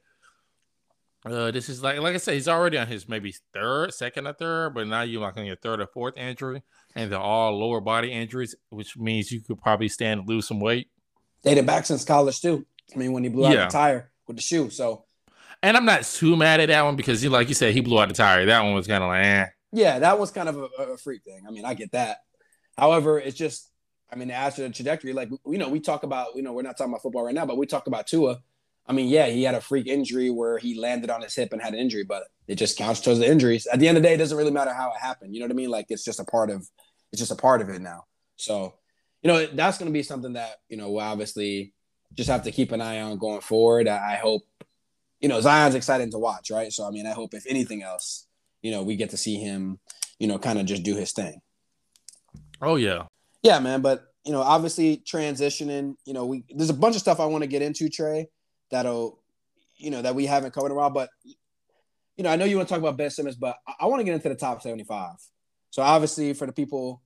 uh, 1.25 1.49
this 1.49 1.67
is 1.69 1.81
like, 1.81 1.99
like 1.99 2.13
I 2.13 2.17
said, 2.17 2.35
he's 2.35 2.47
already 2.47 2.77
on 2.77 2.85
his 2.85 3.09
maybe 3.09 3.33
third, 3.53 3.93
second 3.93 4.27
or 4.27 4.33
third, 4.33 4.75
but 4.75 4.85
now 4.87 5.01
you're 5.01 5.21
like 5.21 5.35
on 5.37 5.45
your 5.45 5.55
third 5.55 5.81
or 5.81 5.87
fourth 5.87 6.15
injury, 6.15 6.61
and 6.95 7.11
they're 7.11 7.17
all 7.17 7.57
lower 7.57 7.81
body 7.81 8.11
injuries, 8.11 8.55
which 8.69 8.95
means 8.95 9.31
you 9.31 9.41
could 9.41 9.59
probably 9.59 9.87
stand 9.89 10.21
to 10.21 10.31
lose 10.31 10.47
some 10.47 10.59
weight. 10.59 10.89
dated 11.43 11.65
back 11.65 11.87
since 11.87 12.05
college 12.05 12.39
too. 12.39 12.65
I 12.93 12.99
mean, 12.99 13.13
when 13.13 13.23
he 13.23 13.29
blew 13.29 13.47
out 13.47 13.55
the 13.55 13.65
tire 13.71 14.11
with 14.27 14.37
the 14.37 14.43
shoe. 14.43 14.69
So 14.69 15.05
And 15.63 15.75
I'm 15.75 15.85
not 15.85 16.03
too 16.03 16.35
mad 16.35 16.59
at 16.59 16.67
that 16.67 16.83
one 16.83 16.95
because, 16.95 17.23
you 17.23 17.31
like 17.31 17.47
you 17.47 17.55
said, 17.55 17.73
he 17.73 17.81
blew 17.81 17.99
out 17.99 18.09
the 18.09 18.13
tire. 18.13 18.45
That 18.45 18.61
one 18.61 18.75
was 18.75 18.85
kind 18.85 19.03
of 19.03 19.07
like, 19.07 19.25
eh. 19.25 19.45
Yeah, 19.75 19.99
that 19.99 20.19
was 20.19 20.31
kind 20.31 20.49
of 20.49 20.57
a, 20.57 20.83
a 20.93 20.97
freak 20.97 21.23
thing. 21.23 21.43
I 21.47 21.51
mean, 21.51 21.65
I 21.65 21.73
get 21.73 21.91
that. 21.91 22.19
However, 22.77 23.19
it's 23.19 23.37
just, 23.37 23.69
I 24.11 24.15
mean, 24.15 24.29
to 24.29 24.53
the 24.57 24.69
trajectory, 24.69 25.13
like 25.13 25.29
you 25.45 25.57
know, 25.57 25.69
we 25.69 25.79
talk 25.79 26.03
about, 26.03 26.35
you 26.35 26.41
know, 26.41 26.53
we're 26.53 26.61
not 26.61 26.77
talking 26.77 26.91
about 26.91 27.01
football 27.01 27.23
right 27.23 27.35
now, 27.35 27.45
but 27.45 27.57
we 27.57 27.65
talk 27.65 27.87
about 27.87 28.07
Tua. 28.07 28.39
I 28.87 28.93
mean, 28.93 29.07
yeah, 29.07 29.27
he 29.27 29.43
had 29.43 29.55
a 29.55 29.61
freak 29.61 29.87
injury 29.87 30.29
where 30.29 30.57
he 30.57 30.79
landed 30.79 31.09
on 31.09 31.21
his 31.21 31.33
hip 31.35 31.51
and 31.51 31.61
had 31.61 31.73
an 31.73 31.79
injury, 31.79 32.03
but 32.03 32.23
it 32.47 32.55
just 32.55 32.77
counts 32.77 33.01
towards 33.01 33.19
the 33.19 33.27
injuries. 33.27 33.65
At 33.65 33.79
the 33.79 33.87
end 33.87 33.97
of 33.97 34.03
the 34.03 34.09
day, 34.09 34.13
it 34.13 34.17
doesn't 34.17 34.37
really 34.37 34.51
matter 34.51 34.73
how 34.73 34.91
it 34.91 34.99
happened. 35.01 35.33
You 35.33 35.39
know 35.39 35.47
what 35.47 35.53
I 35.53 35.55
mean? 35.55 35.71
Like 35.71 35.87
it's 35.89 36.05
just 36.05 36.19
a 36.19 36.25
part 36.25 36.51
of, 36.51 36.67
it's 37.11 37.19
just 37.19 37.31
a 37.31 37.35
part 37.35 37.61
of 37.61 37.69
it 37.69 37.81
now. 37.81 38.05
So, 38.35 38.75
you 39.23 39.27
know, 39.31 39.45
that's 39.47 39.79
going 39.79 39.89
to 39.89 39.93
be 39.93 40.03
something 40.03 40.33
that 40.33 40.57
you 40.69 40.77
know 40.77 40.91
we'll 40.91 41.03
obviously 41.03 41.73
just 42.13 42.29
have 42.29 42.43
to 42.43 42.51
keep 42.51 42.71
an 42.71 42.81
eye 42.81 43.01
on 43.01 43.17
going 43.17 43.41
forward. 43.41 43.87
I 43.87 44.15
hope, 44.15 44.43
you 45.19 45.27
know, 45.27 45.41
Zion's 45.41 45.75
exciting 45.75 46.11
to 46.11 46.19
watch, 46.19 46.51
right? 46.51 46.71
So, 46.71 46.87
I 46.87 46.91
mean, 46.91 47.07
I 47.07 47.11
hope 47.11 47.33
if 47.33 47.45
anything 47.47 47.81
else, 47.81 48.27
you 48.65 48.71
know, 48.71 48.81
we 48.81 48.95
get 48.95 49.11
to 49.11 49.17
see 49.17 49.35
him, 49.35 49.77
you 50.17 50.27
know, 50.27 50.39
kind 50.39 50.57
of 50.57 50.65
just 50.65 50.81
do 50.81 50.95
his 50.95 51.11
thing. 51.11 51.39
Oh, 52.59 52.77
yeah. 52.77 53.03
Yeah, 53.43 53.59
man. 53.59 53.81
But 53.81 54.07
you 54.23 54.31
know, 54.31 54.41
obviously 54.41 55.03
transitioning, 55.05 55.97
you 56.03 56.15
know, 56.15 56.25
we 56.25 56.43
there's 56.49 56.71
a 56.71 56.73
bunch 56.73 56.95
of 56.95 57.01
stuff 57.01 57.19
I 57.19 57.25
want 57.25 57.43
to 57.43 57.47
get 57.47 57.61
into, 57.61 57.89
Trey, 57.89 58.27
that'll, 58.71 59.19
you 59.77 59.91
know, 59.91 60.01
that 60.01 60.15
we 60.15 60.25
haven't 60.25 60.51
covered 60.51 60.67
in 60.67 60.71
a 60.71 60.75
while. 60.75 60.89
But 60.89 61.09
you 62.17 62.23
know, 62.23 62.31
I 62.31 62.37
know 62.37 62.45
you 62.45 62.55
want 62.55 62.67
to 62.67 62.73
talk 62.73 62.81
about 62.81 62.97
Ben 62.97 63.11
Simmons, 63.11 63.35
but 63.35 63.57
I, 63.67 63.73
I 63.81 63.85
want 63.85 63.99
to 63.99 64.03
get 64.03 64.15
into 64.15 64.29
the 64.29 64.35
top 64.35 64.63
75. 64.63 65.11
So 65.69 65.83
obviously, 65.83 66.33
for 66.33 66.47
the 66.47 66.53
people 66.53 67.03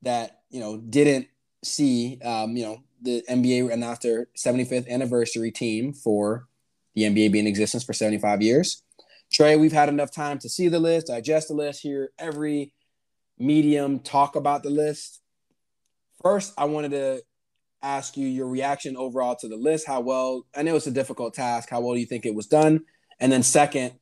that 0.00 0.40
you 0.48 0.60
know 0.60 0.78
didn't 0.78 1.28
see, 1.62 2.18
um, 2.24 2.56
you 2.56 2.64
know, 2.64 2.78
the 3.02 3.22
NBA 3.28 3.70
announced 3.70 4.00
their 4.00 4.28
75th 4.34 4.88
anniversary 4.88 5.50
team 5.50 5.92
for 5.92 6.48
the 6.94 7.02
NBA 7.02 7.32
being 7.32 7.44
in 7.44 7.46
existence 7.48 7.84
for 7.84 7.92
75 7.92 8.40
years. 8.40 8.82
Trey, 9.32 9.56
we've 9.56 9.72
had 9.72 9.88
enough 9.88 10.10
time 10.12 10.38
to 10.40 10.48
see 10.48 10.68
the 10.68 10.78
list, 10.78 11.06
digest 11.06 11.48
the 11.48 11.54
list, 11.54 11.80
hear 11.82 12.10
every 12.18 12.74
medium 13.38 13.98
talk 14.00 14.36
about 14.36 14.62
the 14.62 14.70
list. 14.70 15.20
First, 16.22 16.52
I 16.58 16.66
wanted 16.66 16.90
to 16.90 17.22
ask 17.82 18.16
you 18.16 18.28
your 18.28 18.46
reaction 18.46 18.96
overall 18.96 19.34
to 19.36 19.48
the 19.48 19.56
list. 19.56 19.86
How 19.86 20.00
well, 20.00 20.46
I 20.54 20.62
know 20.62 20.76
it's 20.76 20.86
a 20.86 20.90
difficult 20.92 21.34
task. 21.34 21.70
How 21.70 21.80
well 21.80 21.94
do 21.94 22.00
you 22.00 22.06
think 22.06 22.26
it 22.26 22.34
was 22.34 22.46
done? 22.46 22.84
And 23.20 23.32
then, 23.32 23.42
second, 23.42 23.94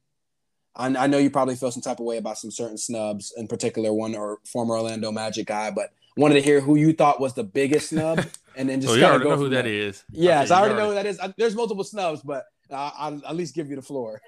I, 0.75 0.87
I 0.97 1.07
know 1.07 1.19
you 1.19 1.31
probably 1.31 1.55
feel 1.55 1.71
some 1.71 1.83
type 1.83 2.01
of 2.01 2.07
way 2.07 2.17
about 2.17 2.39
some 2.39 2.51
certain 2.51 2.77
snubs, 2.77 3.33
in 3.37 3.47
particular, 3.47 3.93
one 3.93 4.17
or 4.17 4.39
former 4.53 4.75
Orlando 4.75 5.13
Magic 5.13 5.47
guy, 5.47 5.71
but 5.71 5.91
wanted 6.17 6.35
to 6.35 6.43
hear 6.43 6.61
who 6.61 6.77
you 6.77 6.93
thought 6.93 7.21
was 7.21 7.35
the 7.35 7.45
biggest 7.45 7.91
snub. 7.91 8.25
And 8.57 8.69
then 8.69 8.81
just 8.81 8.95
So 8.95 8.95
Oh, 8.95 8.97
you 8.97 9.03
kinda 9.03 9.11
already 9.13 9.25
go 9.25 9.31
know 9.31 9.37
who 9.37 9.45
from 9.45 9.55
that 9.55 9.65
there. 9.65 9.73
is. 9.73 10.05
Yes, 10.11 10.51
Okay, 10.51 10.55
I 10.55 10.59
you 10.59 10.65
already 10.65 10.81
know 10.83 10.89
who 10.89 10.95
that 10.95 11.07
is. 11.07 11.21
I, 11.21 11.33
there's 11.39 11.55
multiple 11.55 11.85
snubs, 11.85 12.21
but 12.21 12.45
uh, 12.69 12.91
I'll 12.99 13.25
at 13.25 13.37
least 13.37 13.55
give 13.55 13.71
you 13.71 13.77
the 13.77 13.81
floor. 13.83 14.21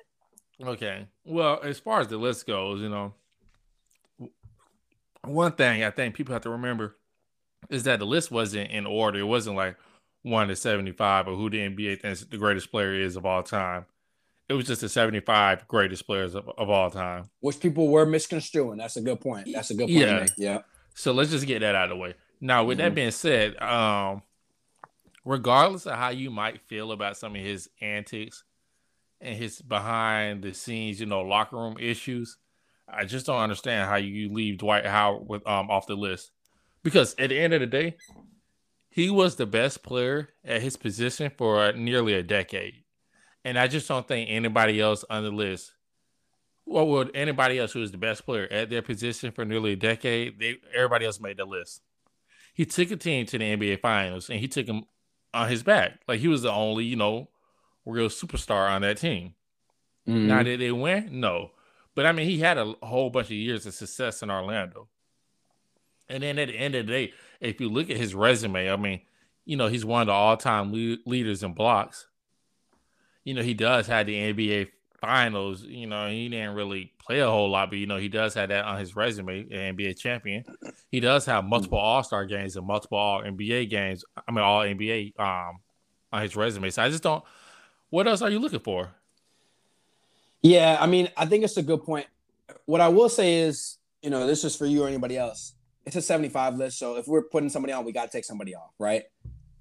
Okay. 0.61 1.07
Well, 1.25 1.61
as 1.63 1.79
far 1.79 2.01
as 2.01 2.09
the 2.09 2.17
list 2.17 2.47
goes, 2.47 2.81
you 2.81 2.89
know, 2.89 3.15
one 5.25 5.53
thing 5.53 5.83
I 5.85 5.91
think 5.91 6.15
people 6.15 6.33
have 6.33 6.43
to 6.43 6.51
remember 6.51 6.97
is 7.71 7.85
that 7.85 7.99
the 8.01 8.07
list 8.07 8.31
wasn't 8.31 8.71
in 8.71 8.87
order. 8.87 9.21
It 9.21 9.25
wasn't 9.25 9.57
like 9.57 9.77
one 10.23 10.49
to 10.49 10.57
75 10.57 11.29
or 11.29 11.37
who 11.37 11.49
the 11.51 11.59
NBA 11.59 12.01
thinks 12.03 12.23
the 12.25 12.37
greatest 12.37 12.71
player 12.71 12.93
is 12.95 13.17
of 13.17 13.25
all 13.25 13.43
time. 13.43 13.87
It 14.49 14.55
was 14.55 14.67
just 14.67 14.81
the 14.83 14.89
75 14.89 15.67
greatest 15.69 16.07
players 16.07 16.35
of, 16.35 16.49
of 16.59 16.69
all 16.69 16.91
time. 16.91 17.31
Which 17.41 17.61
people 17.61 17.89
were 17.89 18.05
misconstruing. 18.05 18.79
That's 18.79 18.97
a 18.97 19.01
good 19.01 19.21
point. 19.21 19.49
That's 19.53 19.71
a 19.71 19.75
good 19.75 19.87
point. 19.87 19.91
Yeah. 19.91 20.27
Yeah. 20.37 20.59
So 20.95 21.13
let's 21.13 21.31
just 21.31 21.47
get 21.47 21.61
that 21.61 21.75
out 21.75 21.85
of 21.85 21.91
the 21.91 21.97
way. 21.97 22.15
Now, 22.41 22.65
with 22.65 22.79
Mhm. 22.79 22.83
that 22.83 22.95
being 22.95 23.11
said, 23.13 23.57
um, 23.63 24.23
regardless 25.25 25.87
of 25.87 25.97
how 25.97 26.11
you 26.11 26.31
might 26.31 26.61
feel 26.63 26.93
about 26.93 27.17
some 27.17 27.35
of 27.37 27.41
his 27.41 27.71
antics 27.81 28.43
and 29.23 29.37
his 29.37 29.63
behind 29.63 30.43
the 30.43 30.53
scenes, 30.53 31.01
you 31.01 31.07
know, 31.07 31.23
locker 31.23 31.57
room 31.57 31.77
issues, 31.79 32.37
I 32.89 33.05
just 33.05 33.27
don't 33.27 33.41
understand 33.41 33.89
how 33.89 33.97
you 33.97 34.33
leave 34.33 34.59
Dwight 34.59 34.85
Howard 34.85 35.29
with 35.29 35.47
um 35.47 35.71
off 35.71 35.87
the 35.87 35.95
list. 35.95 36.31
Because 36.83 37.15
at 37.19 37.29
the 37.29 37.39
end 37.39 37.55
of 37.55 37.61
the 37.61 37.67
day, 37.67 37.97
he 38.91 39.09
was 39.09 39.37
the 39.37 39.47
best 39.47 39.83
player 39.83 40.29
at 40.45 40.61
his 40.61 40.77
position 40.77 41.31
for 41.39 41.73
nearly 41.73 42.15
a 42.15 42.23
decade. 42.23 42.83
And 43.45 43.59
I 43.59 43.69
just 43.69 43.89
don't 43.89 44.07
think 44.07 44.29
anybody 44.29 44.81
else 44.81 45.05
on 45.09 45.23
the 45.23 45.31
list, 45.31 45.73
what 46.65 46.89
would 46.89 47.11
anybody 47.15 47.59
else 47.59 47.73
who 47.73 47.83
is 47.83 47.93
the 47.93 47.99
best 47.99 48.25
player 48.25 48.47
at 48.51 48.71
their 48.71 48.83
position 48.83 49.33
for 49.33 49.45
nearly 49.45 49.73
a 49.73 49.77
decade, 49.77 50.39
they 50.39 50.57
everybody 50.75 51.07
else 51.07 51.21
made 51.21 51.37
the 51.37 51.45
list. 51.45 51.81
He 52.55 52.67
took 52.67 52.91
a 52.91 52.97
team 52.97 53.27
to 53.27 53.39
the 53.39 53.57
NBA 53.57 53.81
Finals, 53.81 54.29
and 54.29 54.39
he 54.39 54.47
took 54.47 54.67
them 54.67 54.85
on 55.33 55.49
his 55.49 55.63
back. 55.63 56.01
Like 56.07 56.21
he 56.21 56.29
was 56.29 56.43
the 56.43 56.53
only, 56.53 56.85
you 56.85 56.97
know, 56.97 57.31
real 57.85 58.09
superstar 58.09 58.71
on 58.71 58.83
that 58.83 58.99
team. 58.99 59.35
Mm-hmm. 60.09 60.27
Now 60.27 60.43
did 60.43 60.61
they 60.61 60.73
win? 60.73 61.21
No. 61.21 61.53
But 61.95 62.07
I 62.07 62.13
mean, 62.13 62.27
he 62.27 62.39
had 62.39 62.59
a 62.59 62.75
whole 62.83 63.11
bunch 63.11 63.27
of 63.27 63.33
years 63.33 63.67
of 63.67 63.75
success 63.75 64.23
in 64.23 64.31
Orlando. 64.31 64.89
And 66.09 66.23
then 66.23 66.39
at 66.39 66.49
the 66.49 66.55
end 66.55 66.75
of 66.75 66.87
the 66.87 66.93
day, 66.93 67.13
if 67.41 67.61
you 67.61 67.69
look 67.69 67.91
at 67.91 67.97
his 67.97 68.15
resume, 68.15 68.71
I 68.71 68.77
mean, 68.77 69.01
you 69.45 69.57
know, 69.57 69.69
he's 69.69 69.85
one 69.85 70.03
of 70.03 70.07
the 70.07 70.13
all-time 70.13 70.73
le- 70.73 70.99
leaders 71.07 71.43
in 71.43 71.53
blocks. 71.53 72.07
You 73.25 73.35
know, 73.35 73.43
he 73.43 73.55
does 73.55 73.87
have 73.87 74.07
the 74.07 74.15
NBA 74.15 74.69
finals. 75.01 75.63
You 75.63 75.87
know, 75.87 76.09
he 76.09 76.29
didn't 76.29 76.55
really 76.55 76.93
play 76.99 77.21
a 77.21 77.29
whole 77.29 77.51
lot, 77.51 77.71
but 77.71 77.79
you 77.79 77.87
know, 77.87 77.97
he 77.97 78.09
does 78.09 78.35
have 78.35 78.49
that 78.49 78.65
on 78.65 78.79
his 78.79 78.97
resume, 78.97 79.45
NBA 79.45 79.99
champion. 79.99 80.45
He 80.91 81.01
does 81.01 81.27
have 81.27 81.45
multiple 81.45 81.79
All-Star 81.79 82.25
games 82.25 82.57
and 82.57 82.67
multiple 82.67 82.99
All 82.99 83.23
NBA 83.23 83.71
games. 83.71 84.05
I 84.17 84.33
mean, 84.33 84.45
All 84.45 84.61
NBA 84.61 85.19
um 85.19 85.61
on 86.13 86.23
his 86.23 86.37
resume. 86.37 86.71
So 86.71 86.83
I 86.83 86.89
just 86.89 87.03
don't. 87.03 87.25
What 87.93 88.09
else 88.09 88.23
are 88.23 88.31
you 88.31 88.39
looking 88.39 88.61
for? 88.61 88.89
Yeah, 90.41 90.79
I 90.81 90.87
mean, 90.87 91.11
I 91.15 91.27
think 91.27 91.45
it's 91.45 91.59
a 91.59 91.63
good 91.63 91.85
point. 91.85 92.07
What 92.65 92.81
I 92.81 92.89
will 92.89 93.11
say 93.11 93.41
is, 93.41 93.77
you 94.01 94.09
know, 94.09 94.27
this 94.27 94.45
is 94.45 94.57
for 94.57 94.65
you 94.65 94.85
or 94.85 94.89
anybody 94.89 95.19
else. 95.19 95.53
It's 95.85 95.95
a 95.95 96.01
75 96.01 96.57
list. 96.57 96.79
So 96.79 96.97
if 96.97 97.07
we're 97.07 97.21
putting 97.21 97.51
somebody 97.51 97.75
on, 97.75 97.85
we 97.85 97.93
got 97.93 98.11
to 98.11 98.17
take 98.17 98.25
somebody 98.25 98.55
off, 98.55 98.71
right? 98.79 99.03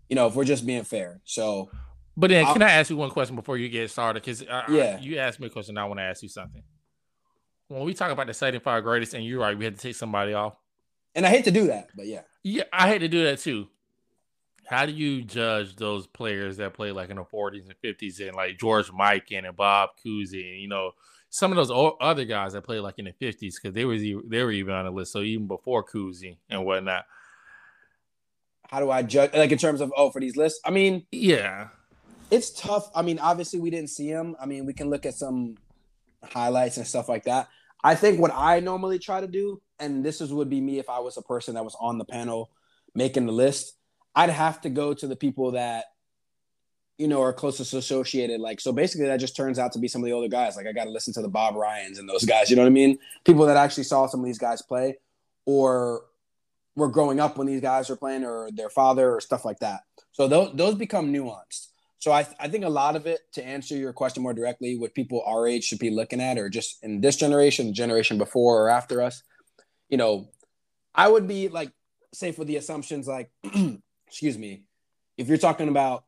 You 0.07 0.15
know, 0.15 0.27
if 0.27 0.35
we're 0.35 0.45
just 0.45 0.65
being 0.65 0.85
fair. 0.85 1.19
So, 1.25 1.71
but 2.15 2.29
then 2.29 2.45
I'll, 2.45 2.53
can 2.53 2.61
I 2.61 2.71
ask 2.71 2.89
you 2.89 2.95
one 2.95 3.09
question 3.09 3.35
before 3.35 3.57
you 3.57 3.67
get 3.67 3.91
started? 3.91 4.23
Because 4.23 4.41
yeah, 4.41 4.97
you 4.97 5.17
asked 5.17 5.41
me 5.41 5.47
a 5.47 5.49
question. 5.49 5.77
I 5.77 5.83
want 5.83 5.99
to 5.99 6.03
ask 6.03 6.23
you 6.23 6.29
something. 6.29 6.63
When 7.67 7.83
we 7.83 7.93
talk 7.93 8.11
about 8.11 8.27
the 8.27 8.33
75 8.33 8.81
greatest, 8.83 9.13
and 9.13 9.25
you're 9.25 9.41
right, 9.41 9.57
we 9.57 9.65
had 9.65 9.75
to 9.75 9.81
take 9.81 9.95
somebody 9.97 10.33
off. 10.33 10.55
And 11.15 11.25
I 11.25 11.29
hate 11.29 11.43
to 11.43 11.51
do 11.51 11.67
that, 11.67 11.89
but 11.97 12.07
yeah. 12.07 12.21
Yeah, 12.43 12.63
I 12.71 12.87
hate 12.87 12.99
to 12.99 13.09
do 13.09 13.25
that 13.25 13.39
too. 13.39 13.67
How 14.71 14.85
do 14.85 14.93
you 14.93 15.21
judge 15.21 15.75
those 15.75 16.07
players 16.07 16.55
that 16.57 16.73
play 16.73 16.93
like 16.93 17.09
in 17.09 17.17
the 17.17 17.25
40s 17.25 17.65
and 17.65 17.75
50s 17.83 18.25
and 18.25 18.37
like 18.37 18.57
George 18.57 18.89
Mikan 18.89 19.45
and 19.45 19.57
Bob 19.57 19.89
Cousy 20.01 20.49
and 20.49 20.61
you 20.61 20.69
know 20.69 20.91
some 21.29 21.51
of 21.51 21.57
those 21.57 21.93
other 21.99 22.23
guys 22.23 22.53
that 22.53 22.61
play 22.61 22.79
like 22.79 22.97
in 22.97 23.03
the 23.03 23.11
50s 23.11 23.55
because 23.55 23.73
they 23.73 23.83
were 23.83 23.97
they 23.97 24.41
were 24.41 24.51
even 24.51 24.73
on 24.73 24.85
the 24.85 24.91
list 24.91 25.11
so 25.11 25.19
even 25.19 25.45
before 25.45 25.83
Cousy 25.83 26.37
and 26.49 26.63
whatnot. 26.63 27.03
How 28.69 28.79
do 28.79 28.89
I 28.89 29.03
judge 29.03 29.33
like 29.33 29.51
in 29.51 29.57
terms 29.57 29.81
of 29.81 29.91
oh 29.97 30.09
for 30.09 30.21
these 30.21 30.37
lists? 30.37 30.61
I 30.63 30.71
mean, 30.71 31.05
yeah, 31.11 31.67
it's 32.29 32.51
tough. 32.51 32.89
I 32.95 33.01
mean, 33.01 33.19
obviously 33.19 33.59
we 33.59 33.71
didn't 33.71 33.89
see 33.89 34.07
him. 34.07 34.37
I 34.39 34.45
mean, 34.45 34.65
we 34.65 34.71
can 34.71 34.89
look 34.89 35.05
at 35.05 35.15
some 35.15 35.57
highlights 36.23 36.77
and 36.77 36.87
stuff 36.87 37.09
like 37.09 37.25
that. 37.25 37.49
I 37.83 37.95
think 37.95 38.21
what 38.21 38.31
I 38.33 38.61
normally 38.61 38.99
try 38.99 39.19
to 39.19 39.27
do, 39.27 39.61
and 39.79 40.01
this 40.01 40.21
is 40.21 40.31
would 40.31 40.49
be 40.49 40.61
me 40.61 40.79
if 40.79 40.89
I 40.89 40.99
was 40.99 41.17
a 41.17 41.21
person 41.21 41.55
that 41.55 41.65
was 41.65 41.75
on 41.77 41.97
the 41.97 42.05
panel 42.05 42.51
making 42.95 43.25
the 43.25 43.33
list 43.33 43.73
I'd 44.15 44.29
have 44.29 44.61
to 44.61 44.69
go 44.69 44.93
to 44.93 45.07
the 45.07 45.15
people 45.15 45.51
that 45.51 45.85
you 46.97 47.07
know 47.07 47.21
are 47.21 47.33
closest 47.33 47.73
associated. 47.73 48.41
Like 48.41 48.59
so, 48.59 48.71
basically, 48.71 49.07
that 49.07 49.19
just 49.19 49.35
turns 49.35 49.59
out 49.59 49.71
to 49.73 49.79
be 49.79 49.87
some 49.87 50.01
of 50.01 50.05
the 50.05 50.13
older 50.13 50.27
guys. 50.27 50.55
Like 50.55 50.67
I 50.67 50.71
got 50.71 50.85
to 50.85 50.91
listen 50.91 51.13
to 51.15 51.21
the 51.21 51.29
Bob 51.29 51.55
Ryans 51.55 51.99
and 51.99 52.07
those 52.07 52.25
guys. 52.25 52.49
You 52.49 52.55
know 52.55 52.63
what 52.63 52.67
I 52.67 52.71
mean? 52.71 52.99
People 53.23 53.45
that 53.45 53.57
actually 53.57 53.83
saw 53.83 54.07
some 54.07 54.19
of 54.19 54.25
these 54.25 54.39
guys 54.39 54.61
play, 54.61 54.97
or 55.45 56.03
were 56.75 56.89
growing 56.89 57.19
up 57.19 57.37
when 57.37 57.47
these 57.47 57.61
guys 57.61 57.89
were 57.89 57.95
playing, 57.95 58.23
or 58.23 58.49
their 58.51 58.69
father, 58.69 59.15
or 59.15 59.21
stuff 59.21 59.45
like 59.45 59.59
that. 59.59 59.81
So 60.11 60.27
those 60.27 60.53
those 60.55 60.75
become 60.75 61.11
nuanced. 61.11 61.67
So 62.01 62.11
I, 62.11 62.27
I 62.39 62.47
think 62.47 62.65
a 62.65 62.69
lot 62.69 62.95
of 62.95 63.05
it, 63.05 63.19
to 63.33 63.45
answer 63.45 63.75
your 63.75 63.93
question 63.93 64.23
more 64.23 64.33
directly, 64.33 64.75
what 64.75 64.95
people 64.95 65.23
our 65.23 65.47
age 65.47 65.63
should 65.65 65.77
be 65.77 65.91
looking 65.91 66.19
at, 66.19 66.39
or 66.39 66.49
just 66.49 66.83
in 66.83 66.99
this 66.99 67.15
generation, 67.15 67.75
generation 67.75 68.17
before 68.17 68.63
or 68.63 68.69
after 68.69 69.03
us, 69.03 69.21
you 69.87 69.97
know, 69.97 70.29
I 70.95 71.07
would 71.07 71.27
be 71.27 71.47
like, 71.47 71.71
say 72.11 72.31
for 72.31 72.43
the 72.43 72.55
assumptions 72.55 73.07
like 73.07 73.29
excuse 74.11 74.37
me, 74.37 74.63
if 75.17 75.29
you're 75.29 75.37
talking 75.37 75.69
about 75.69 76.03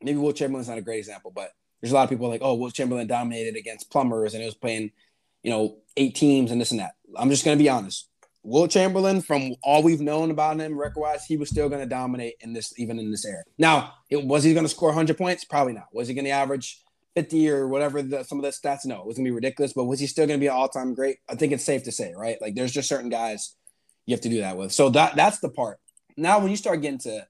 maybe 0.00 0.18
Wilt 0.18 0.36
Chamberlain's 0.36 0.68
not 0.68 0.78
a 0.78 0.82
great 0.82 0.98
example, 0.98 1.32
but 1.34 1.50
there's 1.80 1.90
a 1.90 1.94
lot 1.94 2.04
of 2.04 2.10
people 2.10 2.28
like, 2.28 2.42
oh, 2.44 2.54
Wilt 2.54 2.74
Chamberlain 2.74 3.08
dominated 3.08 3.56
against 3.56 3.90
plumbers 3.90 4.34
and 4.34 4.42
it 4.42 4.46
was 4.46 4.54
playing, 4.54 4.92
you 5.42 5.50
know, 5.50 5.78
eight 5.96 6.14
teams 6.14 6.52
and 6.52 6.60
this 6.60 6.70
and 6.70 6.78
that. 6.78 6.92
I'm 7.16 7.28
just 7.28 7.44
gonna 7.44 7.56
be 7.56 7.68
honest. 7.68 8.08
Wilt 8.44 8.70
Chamberlain, 8.70 9.20
from 9.20 9.56
all 9.64 9.82
we've 9.82 10.00
known 10.00 10.30
about 10.30 10.60
him 10.60 10.78
record 10.78 11.00
wise, 11.00 11.24
he 11.24 11.36
was 11.36 11.50
still 11.50 11.68
going 11.68 11.82
to 11.82 11.88
dominate 11.88 12.36
in 12.40 12.52
this, 12.54 12.72
even 12.78 12.98
in 12.98 13.10
this 13.10 13.26
era. 13.26 13.42
Now, 13.58 13.94
it, 14.08 14.24
was 14.24 14.44
he 14.44 14.54
going 14.54 14.64
to 14.64 14.70
score 14.70 14.88
100 14.88 15.18
points? 15.18 15.44
Probably 15.44 15.74
not. 15.74 15.88
Was 15.92 16.08
he 16.08 16.14
going 16.14 16.24
to 16.24 16.30
average 16.30 16.80
50 17.14 17.50
or 17.50 17.68
whatever 17.68 18.00
the, 18.00 18.22
some 18.22 18.38
of 18.38 18.44
the 18.44 18.50
stats? 18.50 18.86
No, 18.86 19.00
it 19.00 19.06
was 19.06 19.16
going 19.16 19.24
to 19.24 19.30
be 19.30 19.34
ridiculous. 19.34 19.74
But 19.74 19.84
was 19.84 20.00
he 20.00 20.06
still 20.06 20.26
going 20.26 20.38
to 20.38 20.42
be 20.42 20.46
an 20.46 20.54
all 20.54 20.68
time 20.68 20.94
great? 20.94 21.18
I 21.28 21.34
think 21.34 21.52
it's 21.52 21.64
safe 21.64 21.82
to 21.82 21.92
say, 21.92 22.14
right? 22.16 22.40
Like, 22.40 22.54
there's 22.54 22.72
just 22.72 22.88
certain 22.88 23.10
guys 23.10 23.54
you 24.06 24.14
have 24.14 24.22
to 24.22 24.30
do 24.30 24.40
that 24.40 24.56
with. 24.56 24.72
So 24.72 24.88
that 24.90 25.16
that's 25.16 25.40
the 25.40 25.50
part 25.50 25.78
now 26.18 26.38
when 26.40 26.50
you 26.50 26.56
start 26.56 26.82
getting 26.82 26.98
to 27.00 27.26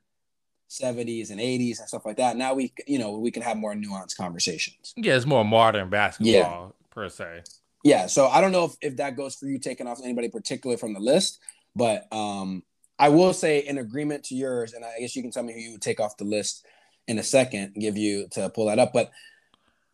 70s 0.70 1.30
and 1.30 1.40
80s 1.40 1.78
and 1.78 1.88
stuff 1.88 2.04
like 2.04 2.16
that, 2.16 2.36
now 2.36 2.54
we 2.54 2.72
you 2.86 2.98
know 2.98 3.18
we 3.18 3.30
can 3.30 3.42
have 3.42 3.56
more 3.56 3.74
nuanced 3.74 4.16
conversations. 4.16 4.94
Yeah, 4.96 5.16
it's 5.16 5.26
more 5.26 5.44
modern 5.44 5.88
basketball 5.88 6.32
yeah. 6.32 6.94
per 6.94 7.08
se. 7.08 7.42
Yeah, 7.84 8.06
so 8.06 8.26
I 8.26 8.40
don't 8.40 8.52
know 8.52 8.64
if, 8.64 8.72
if 8.80 8.96
that 8.96 9.16
goes 9.16 9.36
for 9.36 9.46
you 9.46 9.58
taking 9.58 9.86
off 9.86 10.00
anybody 10.02 10.28
particular 10.28 10.76
from 10.76 10.94
the 10.94 11.00
list, 11.00 11.40
but 11.76 12.12
um 12.12 12.62
I 12.98 13.10
will 13.10 13.32
say 13.32 13.60
in 13.60 13.78
agreement 13.78 14.24
to 14.24 14.34
yours, 14.34 14.72
and 14.72 14.84
I 14.84 14.98
guess 14.98 15.14
you 15.14 15.22
can 15.22 15.30
tell 15.30 15.44
me 15.44 15.52
who 15.52 15.60
you 15.60 15.72
would 15.72 15.82
take 15.82 16.00
off 16.00 16.16
the 16.16 16.24
list 16.24 16.66
in 17.06 17.18
a 17.18 17.22
second, 17.22 17.74
give 17.74 17.96
you 17.96 18.26
to 18.32 18.50
pull 18.50 18.66
that 18.66 18.80
up. 18.80 18.92
But 18.92 19.12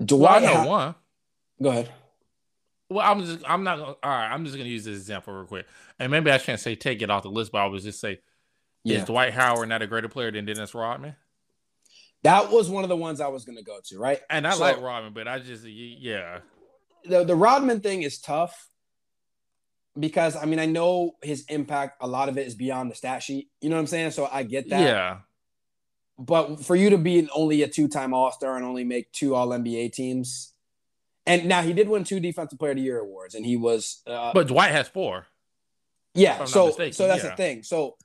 do 0.03 0.17
well, 0.17 0.35
I 0.35 0.39
know 0.41 0.55
ha- 0.55 0.67
one? 0.67 0.95
Go 1.63 1.69
ahead. 1.69 1.93
Well, 2.89 3.07
I'm 3.07 3.25
just 3.25 3.45
I'm 3.47 3.65
not 3.65 3.81
all 3.81 3.97
right. 4.03 4.29
I'm 4.29 4.45
just 4.45 4.57
gonna 4.57 4.69
use 4.69 4.85
this 4.85 4.99
example 4.99 5.35
real 5.35 5.45
quick, 5.45 5.67
and 5.99 6.11
maybe 6.11 6.31
I 6.31 6.39
shouldn't 6.39 6.61
say 6.61 6.75
take 6.75 7.03
it 7.03 7.11
off 7.11 7.23
the 7.23 7.31
list, 7.31 7.53
but 7.53 7.59
I 7.59 7.67
was 7.67 7.85
just 7.85 8.01
say 8.01 8.21
yeah. 8.85 8.99
Is 8.99 9.05
Dwight 9.05 9.33
Howard 9.33 9.69
not 9.69 9.83
a 9.83 9.87
greater 9.87 10.09
player 10.09 10.31
than 10.31 10.45
Dennis 10.45 10.75
Rodman? 10.75 11.17
That 12.23 12.51
was 12.51 12.71
one 12.71 12.85
of 12.85 12.89
the 12.89 12.97
ones 12.97 13.21
I 13.21 13.29
was 13.29 13.45
going 13.45 13.59
to 13.59 13.65
go 13.65 13.79
to, 13.87 13.99
right? 13.99 14.21
And 14.31 14.47
I 14.47 14.53
so, 14.53 14.61
like 14.61 14.81
Rodman, 14.81 15.13
but 15.15 15.27
I 15.27 15.39
just, 15.39 15.65
yeah. 15.65 16.41
The, 17.05 17.25
the 17.25 17.35
Rodman 17.35 17.81
thing 17.81 18.03
is 18.03 18.19
tough 18.19 18.69
because, 19.99 20.37
I 20.37 20.45
mean, 20.45 20.59
I 20.59 20.67
know 20.67 21.17
his 21.23 21.45
impact, 21.49 21.99
a 22.01 22.07
lot 22.07 22.29
of 22.29 22.39
it 22.39 22.47
is 22.47 22.55
beyond 22.55 22.91
the 22.91 22.95
stat 22.95 23.23
sheet. 23.23 23.49
You 23.61 23.71
know 23.71 23.77
what 23.77 23.81
I'm 23.81 23.87
saying? 23.87 24.11
So 24.13 24.29
I 24.31 24.43
get 24.43 24.69
that. 24.71 24.81
Yeah. 24.81 25.19
But 26.19 26.65
for 26.65 26.77
you 26.77 26.91
to 26.91 26.99
be 26.99 27.29
only 27.35 27.63
a 27.63 27.69
two 27.69 27.89
time 27.89 28.15
All 28.15 28.31
Star 28.33 28.57
and 28.57 28.65
only 28.65 28.85
make 28.85 29.11
two 29.13 29.35
All 29.35 29.49
NBA 29.49 29.93
teams, 29.93 30.53
and 31.27 31.47
now 31.47 31.63
he 31.63 31.73
did 31.73 31.89
win 31.89 32.05
two 32.05 32.21
Defensive 32.21 32.59
Player 32.59 32.71
of 32.71 32.77
the 32.77 32.85
Year 32.85 33.01
awards, 33.01 33.35
and 33.35 33.45
he 33.45 33.57
was. 33.57 34.01
Uh, 34.07 34.33
but 34.33 34.47
Dwight 34.47 34.71
has 34.71 34.87
four. 34.87 35.27
Yeah, 36.15 36.45
so 36.45 36.71
so 36.71 37.09
that's 37.09 37.25
yeah. 37.25 37.31
the 37.31 37.37
thing. 37.37 37.65
So 37.65 37.97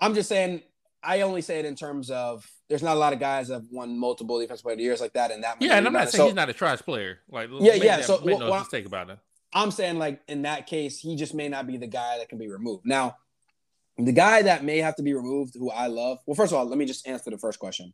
I'm 0.00 0.14
just 0.14 0.28
saying, 0.28 0.62
I 1.02 1.22
only 1.22 1.42
say 1.42 1.58
it 1.58 1.64
in 1.64 1.76
terms 1.76 2.10
of 2.10 2.48
there's 2.68 2.82
not 2.82 2.96
a 2.96 3.00
lot 3.00 3.12
of 3.12 3.18
guys 3.18 3.48
that 3.48 3.54
have 3.54 3.66
won 3.70 3.98
multiple 3.98 4.38
defensive 4.38 4.62
player 4.62 4.74
of 4.74 4.78
the 4.78 4.84
years 4.84 5.00
like 5.00 5.12
that, 5.14 5.30
and 5.30 5.42
that. 5.44 5.56
Yeah, 5.60 5.76
and 5.76 5.86
I'm 5.86 5.92
not 5.92 6.10
saying 6.10 6.20
so, 6.20 6.26
he's 6.26 6.34
not 6.34 6.48
a 6.48 6.52
trash 6.52 6.80
player. 6.80 7.18
Like, 7.30 7.48
yeah, 7.58 7.74
yeah. 7.74 7.96
That, 7.98 8.06
so 8.06 8.20
make 8.24 8.38
no 8.38 8.50
well, 8.50 8.60
mistake 8.60 8.86
about 8.86 9.10
it. 9.10 9.18
I'm 9.52 9.70
saying 9.70 9.98
like 9.98 10.20
in 10.28 10.42
that 10.42 10.66
case, 10.66 10.98
he 10.98 11.16
just 11.16 11.34
may 11.34 11.48
not 11.48 11.66
be 11.66 11.76
the 11.76 11.86
guy 11.86 12.18
that 12.18 12.28
can 12.28 12.38
be 12.38 12.48
removed. 12.48 12.86
Now, 12.86 13.16
the 13.98 14.12
guy 14.12 14.42
that 14.42 14.64
may 14.64 14.78
have 14.78 14.96
to 14.96 15.02
be 15.02 15.14
removed, 15.14 15.54
who 15.58 15.70
I 15.70 15.88
love. 15.88 16.18
Well, 16.26 16.34
first 16.34 16.52
of 16.52 16.58
all, 16.58 16.66
let 16.66 16.78
me 16.78 16.86
just 16.86 17.06
answer 17.06 17.30
the 17.30 17.38
first 17.38 17.58
question. 17.58 17.92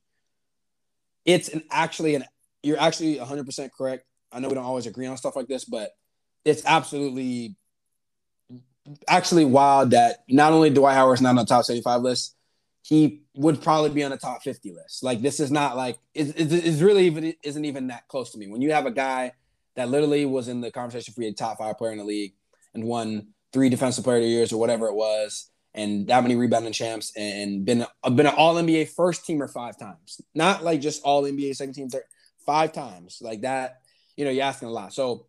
It's 1.25 1.49
an 1.49 1.65
actually 1.71 2.15
an 2.15 2.25
you're 2.63 2.81
actually 2.81 3.19
100 3.19 3.47
percent 3.47 3.73
correct. 3.73 4.05
I 4.33 4.41
know 4.41 4.49
we 4.49 4.55
don't 4.55 4.65
always 4.65 4.87
agree 4.87 5.07
on 5.07 5.17
stuff 5.17 5.37
like 5.37 5.49
this, 5.49 5.65
but 5.65 5.93
it's 6.45 6.65
absolutely 6.67 7.57
actually 9.09 9.45
wild 9.45 9.91
that 9.91 10.25
not 10.29 10.53
only 10.53 10.71
Dwight 10.71 10.95
Howard's 10.95 11.21
not 11.21 11.31
on 11.31 11.37
the 11.37 11.45
top 11.45 11.65
75 11.65 12.03
list, 12.03 12.37
he 12.83 13.23
would 13.35 13.61
probably 13.61 13.91
be 13.91 14.05
on 14.05 14.11
the 14.11 14.17
top 14.17 14.43
50 14.43 14.73
list. 14.73 15.03
Like 15.03 15.21
this 15.21 15.41
is 15.41 15.51
not 15.51 15.77
like 15.77 15.99
it's, 16.15 16.33
it's 16.37 16.81
really 16.81 17.07
even 17.07 17.35
isn't 17.43 17.65
even 17.65 17.89
that 17.89 18.07
close 18.09 18.31
to 18.33 18.39
me. 18.39 18.49
When 18.49 18.63
you 18.63 18.73
have 18.73 18.87
a 18.87 18.93
guy 18.93 19.33
that 19.75 19.89
literally 19.89 20.25
was 20.25 20.49
in 20.49 20.61
the 20.61 20.71
conversation 20.71 21.13
for 21.13 21.23
a 21.23 21.33
top 21.33 21.59
five 21.59 21.79
player 21.79 21.93
in 21.93 21.99
the 21.99 22.05
league 22.05 22.35
and 22.75 22.85
won 22.85 23.29
three 23.53 23.69
defensive 23.69 24.05
player 24.05 24.19
of 24.19 24.23
the 24.23 24.29
years 24.29 24.53
or 24.53 24.61
whatever 24.61 24.87
it 24.87 24.95
was, 24.95 25.51
and 25.75 26.07
that 26.07 26.23
many 26.23 26.37
rebounding 26.37 26.73
champs 26.73 27.13
and 27.17 27.65
been 27.65 27.85
uh, 28.03 28.11
been 28.11 28.27
an 28.27 28.35
all 28.37 28.55
NBA 28.55 28.89
first 28.91 29.27
teamer 29.27 29.51
five 29.53 29.77
times. 29.77 30.21
Not 30.35 30.65
like 30.65 30.81
just 30.81 31.03
all 31.03 31.25
NBA 31.25 31.57
second 31.57 31.75
team, 31.75 31.89
third, 31.89 32.05
five 32.45 32.73
times. 32.73 33.19
Like 33.21 33.43
that, 33.43 33.81
you 34.17 34.25
know, 34.25 34.31
you're 34.31 34.45
asking 34.45 34.69
a 34.69 34.73
lot. 34.73 34.95
So 34.95 35.27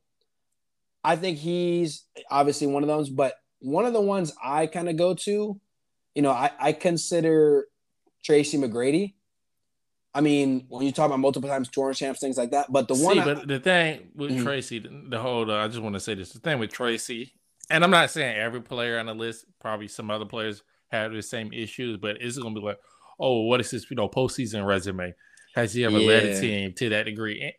I 1.03 1.15
think 1.15 1.37
he's 1.37 2.03
obviously 2.29 2.67
one 2.67 2.83
of 2.83 2.87
those, 2.87 3.09
but 3.09 3.33
one 3.59 3.85
of 3.85 3.93
the 3.93 4.01
ones 4.01 4.33
I 4.43 4.67
kind 4.67 4.89
of 4.89 4.97
go 4.97 5.13
to, 5.13 5.59
you 6.15 6.21
know, 6.21 6.31
I, 6.31 6.51
I 6.59 6.71
consider 6.73 7.67
Tracy 8.23 8.57
McGrady. 8.57 9.13
I 10.13 10.21
mean, 10.21 10.65
when 10.69 10.83
you 10.83 10.91
talk 10.91 11.05
about 11.05 11.19
multiple 11.19 11.49
times 11.49 11.69
touring 11.69 11.93
champs, 11.93 12.19
things 12.19 12.37
like 12.37 12.51
that. 12.51 12.71
But 12.71 12.87
the 12.87 12.95
See, 12.95 13.05
one, 13.05 13.17
but 13.17 13.37
I, 13.39 13.45
the 13.45 13.59
thing 13.59 14.09
with 14.15 14.31
mm-hmm. 14.31 14.43
Tracy, 14.43 14.79
the, 14.79 15.19
whole, 15.19 15.49
uh, 15.49 15.63
I 15.63 15.67
just 15.67 15.79
want 15.79 15.93
to 15.93 15.99
say 15.99 16.15
this: 16.15 16.33
the 16.33 16.39
thing 16.39 16.57
with 16.59 16.71
Tracy, 16.71 17.33
and 17.69 17.83
I'm 17.83 17.91
not 17.91 18.09
saying 18.09 18.37
every 18.37 18.61
player 18.61 18.97
on 18.97 19.05
the 19.05 19.13
list, 19.13 19.45
probably 19.59 19.87
some 19.87 20.09
other 20.09 20.25
players 20.25 20.63
have 20.89 21.11
the 21.11 21.21
same 21.21 21.53
issues, 21.53 21.97
but 21.97 22.17
it's 22.21 22.37
going 22.37 22.55
to 22.55 22.61
be 22.61 22.65
like, 22.65 22.79
oh, 23.19 23.41
what 23.41 23.59
is 23.59 23.71
this, 23.71 23.89
you 23.89 23.95
know, 23.95 24.07
postseason 24.07 24.65
resume? 24.65 25.13
Has 25.53 25.73
he 25.73 25.83
ever 25.85 25.99
yeah. 25.99 26.07
led 26.07 26.23
a 26.23 26.39
team 26.39 26.73
to 26.73 26.89
that 26.89 27.03
degree? 27.03 27.53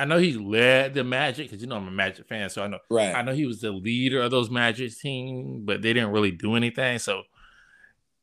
I 0.00 0.06
know 0.06 0.16
he 0.16 0.32
led 0.32 0.94
the 0.94 1.04
Magic 1.04 1.50
because 1.50 1.60
you 1.60 1.68
know 1.68 1.76
I'm 1.76 1.86
a 1.86 1.90
Magic 1.90 2.26
fan, 2.26 2.48
so 2.48 2.62
I 2.62 2.68
know. 2.68 2.78
Right. 2.88 3.14
I 3.14 3.20
know 3.20 3.34
he 3.34 3.44
was 3.44 3.60
the 3.60 3.70
leader 3.70 4.22
of 4.22 4.30
those 4.30 4.48
Magic 4.48 4.96
team, 4.98 5.62
but 5.66 5.82
they 5.82 5.92
didn't 5.92 6.12
really 6.12 6.30
do 6.30 6.54
anything. 6.54 6.98
So 6.98 7.24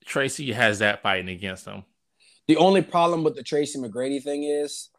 Tracy 0.03 0.51
has 0.53 0.79
that 0.79 1.03
fighting 1.03 1.29
against 1.29 1.67
him. 1.67 1.83
The 2.47 2.57
only 2.57 2.81
problem 2.81 3.23
with 3.23 3.35
the 3.35 3.43
Tracy 3.43 3.77
McGrady 3.77 4.23
thing 4.23 4.43
is, 4.43 4.89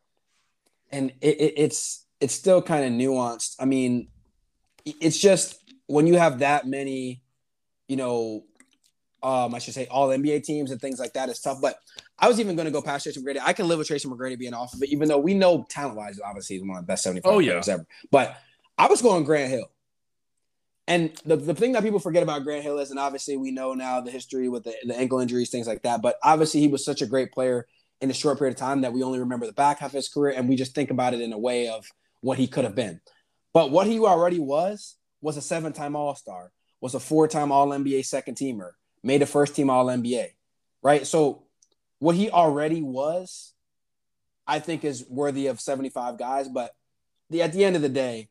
and 0.92 1.10
it, 1.20 1.40
it, 1.40 1.54
it's 1.56 2.06
it's 2.20 2.34
still 2.34 2.62
kind 2.62 2.84
of 2.84 2.92
nuanced. 2.92 3.56
I 3.58 3.64
mean, 3.64 4.08
it's 4.84 5.18
just 5.18 5.58
when 5.88 6.06
you 6.06 6.16
have 6.16 6.38
that 6.38 6.64
many, 6.64 7.22
you 7.88 7.96
know, 7.96 8.44
um, 9.22 9.52
I 9.52 9.58
should 9.58 9.74
say 9.74 9.88
all 9.90 10.10
NBA 10.10 10.44
teams 10.44 10.70
and 10.70 10.80
things 10.80 11.00
like 11.00 11.14
that 11.14 11.28
is 11.28 11.40
tough. 11.40 11.58
But 11.60 11.76
I 12.18 12.28
was 12.28 12.40
even 12.40 12.56
going 12.56 12.66
to 12.66 12.72
go 12.72 12.82
past 12.82 13.04
Tracy 13.04 13.20
McGrady. 13.20 13.40
I 13.42 13.52
can 13.52 13.68
live 13.68 13.78
with 13.78 13.86
Tracy 13.86 14.08
McGrady 14.08 14.38
being 14.38 14.54
off 14.54 14.74
of 14.74 14.82
it, 14.82 14.88
even 14.90 15.08
though 15.08 15.18
we 15.18 15.34
know 15.34 15.64
talent 15.68 15.96
wise, 15.96 16.18
obviously 16.24 16.56
he's 16.56 16.66
one 16.66 16.78
of 16.78 16.82
the 16.84 16.86
best 16.86 17.04
75 17.04 17.32
oh, 17.32 17.38
yeah. 17.38 17.52
players 17.52 17.68
ever. 17.68 17.86
But 18.10 18.36
I 18.76 18.88
was 18.88 19.02
going 19.02 19.24
Grant 19.24 19.50
Hill. 19.50 19.70
And 20.88 21.12
the, 21.24 21.36
the 21.36 21.54
thing 21.54 21.72
that 21.72 21.82
people 21.82 22.00
forget 22.00 22.22
about 22.22 22.44
Grant 22.44 22.62
Hill 22.62 22.78
is, 22.78 22.90
and 22.90 22.98
obviously 22.98 23.36
we 23.36 23.50
know 23.50 23.74
now 23.74 24.00
the 24.00 24.10
history 24.10 24.48
with 24.48 24.64
the, 24.64 24.74
the 24.84 24.96
ankle 24.96 25.20
injuries, 25.20 25.50
things 25.50 25.66
like 25.66 25.82
that. 25.82 26.02
But 26.02 26.16
obviously 26.22 26.60
he 26.60 26.68
was 26.68 26.84
such 26.84 27.02
a 27.02 27.06
great 27.06 27.30
player 27.30 27.66
in 28.00 28.10
a 28.10 28.14
short 28.14 28.38
period 28.38 28.54
of 28.54 28.60
time 28.60 28.80
that 28.80 28.92
we 28.92 29.02
only 29.02 29.18
remember 29.18 29.46
the 29.46 29.52
back 29.52 29.80
half 29.80 29.90
of 29.90 29.94
his 29.94 30.08
career 30.08 30.34
and 30.36 30.48
we 30.48 30.56
just 30.56 30.74
think 30.74 30.90
about 30.90 31.14
it 31.14 31.20
in 31.20 31.32
a 31.32 31.38
way 31.38 31.68
of 31.68 31.86
what 32.20 32.38
he 32.38 32.46
could 32.46 32.64
have 32.64 32.74
been. 32.74 33.00
But 33.52 33.70
what 33.70 33.86
he 33.86 33.98
already 33.98 34.38
was 34.38 34.96
was 35.20 35.36
a 35.36 35.42
seven 35.42 35.72
time 35.72 35.94
All 35.94 36.14
Star, 36.14 36.52
was 36.80 36.94
a 36.94 37.00
four 37.00 37.28
time 37.28 37.52
All 37.52 37.68
NBA 37.68 38.04
second 38.06 38.36
teamer, 38.36 38.70
made 39.02 39.22
a 39.22 39.26
first 39.26 39.54
team 39.54 39.70
All 39.70 39.86
NBA, 39.86 40.28
right? 40.82 41.06
So 41.06 41.44
what 41.98 42.14
he 42.14 42.30
already 42.30 42.82
was, 42.82 43.54
I 44.46 44.58
think, 44.58 44.84
is 44.84 45.04
worthy 45.08 45.46
of 45.46 45.60
75 45.60 46.18
guys. 46.18 46.48
But 46.48 46.74
the, 47.30 47.42
at 47.42 47.52
the 47.52 47.64
end 47.64 47.76
of 47.76 47.82
the 47.82 47.88
day, 47.88 48.28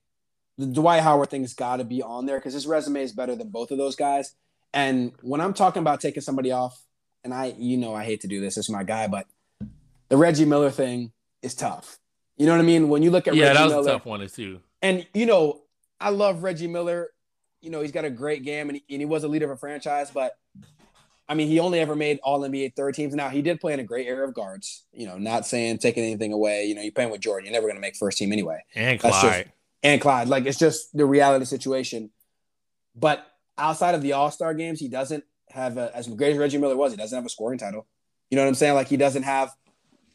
the 0.57 0.65
Dwight 0.65 1.03
Howard 1.03 1.29
thing's 1.29 1.53
got 1.53 1.77
to 1.77 1.83
be 1.83 2.01
on 2.01 2.25
there 2.25 2.37
because 2.37 2.53
his 2.53 2.65
resume 2.65 3.03
is 3.03 3.11
better 3.11 3.35
than 3.35 3.49
both 3.49 3.71
of 3.71 3.77
those 3.77 3.95
guys. 3.95 4.35
And 4.73 5.11
when 5.21 5.41
I'm 5.41 5.53
talking 5.53 5.81
about 5.81 6.01
taking 6.01 6.21
somebody 6.21 6.51
off, 6.51 6.81
and 7.23 7.33
I, 7.33 7.53
you 7.57 7.77
know, 7.77 7.93
I 7.93 8.03
hate 8.03 8.21
to 8.21 8.27
do 8.27 8.41
this, 8.41 8.57
it's 8.57 8.69
my 8.69 8.83
guy, 8.83 9.07
but 9.07 9.27
the 10.09 10.17
Reggie 10.17 10.45
Miller 10.45 10.71
thing 10.71 11.11
is 11.41 11.55
tough. 11.55 11.99
You 12.37 12.45
know 12.45 12.53
what 12.53 12.61
I 12.61 12.63
mean? 12.63 12.89
When 12.89 13.03
you 13.03 13.11
look 13.11 13.27
at 13.27 13.35
yeah, 13.35 13.47
Reggie 13.47 13.57
that 13.57 13.63
was 13.65 13.73
Miller, 13.73 13.89
a 13.89 13.91
tough 13.93 14.05
one 14.05 14.27
too. 14.27 14.59
And 14.81 15.05
you 15.13 15.25
know, 15.25 15.61
I 15.99 16.09
love 16.09 16.43
Reggie 16.43 16.67
Miller. 16.67 17.09
You 17.61 17.71
know, 17.71 17.81
he's 17.81 17.91
got 17.91 18.05
a 18.05 18.09
great 18.09 18.43
game, 18.43 18.69
and 18.69 18.77
he, 18.77 18.93
and 18.93 19.01
he 19.01 19.05
was 19.05 19.23
a 19.23 19.27
leader 19.27 19.45
of 19.45 19.51
a 19.51 19.57
franchise, 19.57 20.11
but 20.11 20.37
I 21.29 21.35
mean, 21.35 21.47
he 21.47 21.59
only 21.59 21.79
ever 21.79 21.95
made 21.95 22.19
All 22.23 22.39
NBA 22.41 22.75
third 22.75 22.95
teams. 22.95 23.13
Now 23.13 23.29
he 23.29 23.41
did 23.41 23.59
play 23.59 23.73
in 23.73 23.79
a 23.79 23.83
great 23.83 24.07
era 24.07 24.27
of 24.27 24.33
guards. 24.33 24.85
You 24.93 25.07
know, 25.07 25.17
not 25.17 25.45
saying 25.45 25.79
taking 25.79 26.03
anything 26.03 26.31
away. 26.31 26.65
You 26.65 26.75
know, 26.75 26.81
you're 26.81 26.93
playing 26.93 27.11
with 27.11 27.21
Jordan. 27.21 27.45
You're 27.45 27.53
never 27.53 27.67
going 27.67 27.75
to 27.75 27.81
make 27.81 27.95
first 27.95 28.17
team 28.17 28.31
anyway. 28.31 28.63
And 28.75 28.99
Clyde. 28.99 29.45
Just, 29.45 29.55
and 29.83 30.01
Clyde. 30.01 30.29
Like 30.29 30.45
it's 30.45 30.59
just 30.59 30.95
the 30.95 31.05
reality 31.05 31.45
situation. 31.45 32.11
But 32.95 33.25
outside 33.57 33.95
of 33.95 34.01
the 34.01 34.13
All 34.13 34.31
Star 34.31 34.53
games, 34.53 34.79
he 34.79 34.87
doesn't 34.87 35.23
have 35.49 35.77
a, 35.77 35.95
as 35.95 36.07
great 36.07 36.31
as 36.31 36.37
Reggie 36.37 36.57
Miller 36.57 36.77
was. 36.77 36.91
He 36.91 36.97
doesn't 36.97 37.15
have 37.15 37.25
a 37.25 37.29
scoring 37.29 37.59
title. 37.59 37.85
You 38.29 38.37
know 38.37 38.43
what 38.43 38.49
I'm 38.49 38.55
saying? 38.55 38.75
Like 38.75 38.87
he 38.87 38.97
doesn't 38.97 39.23
have. 39.23 39.53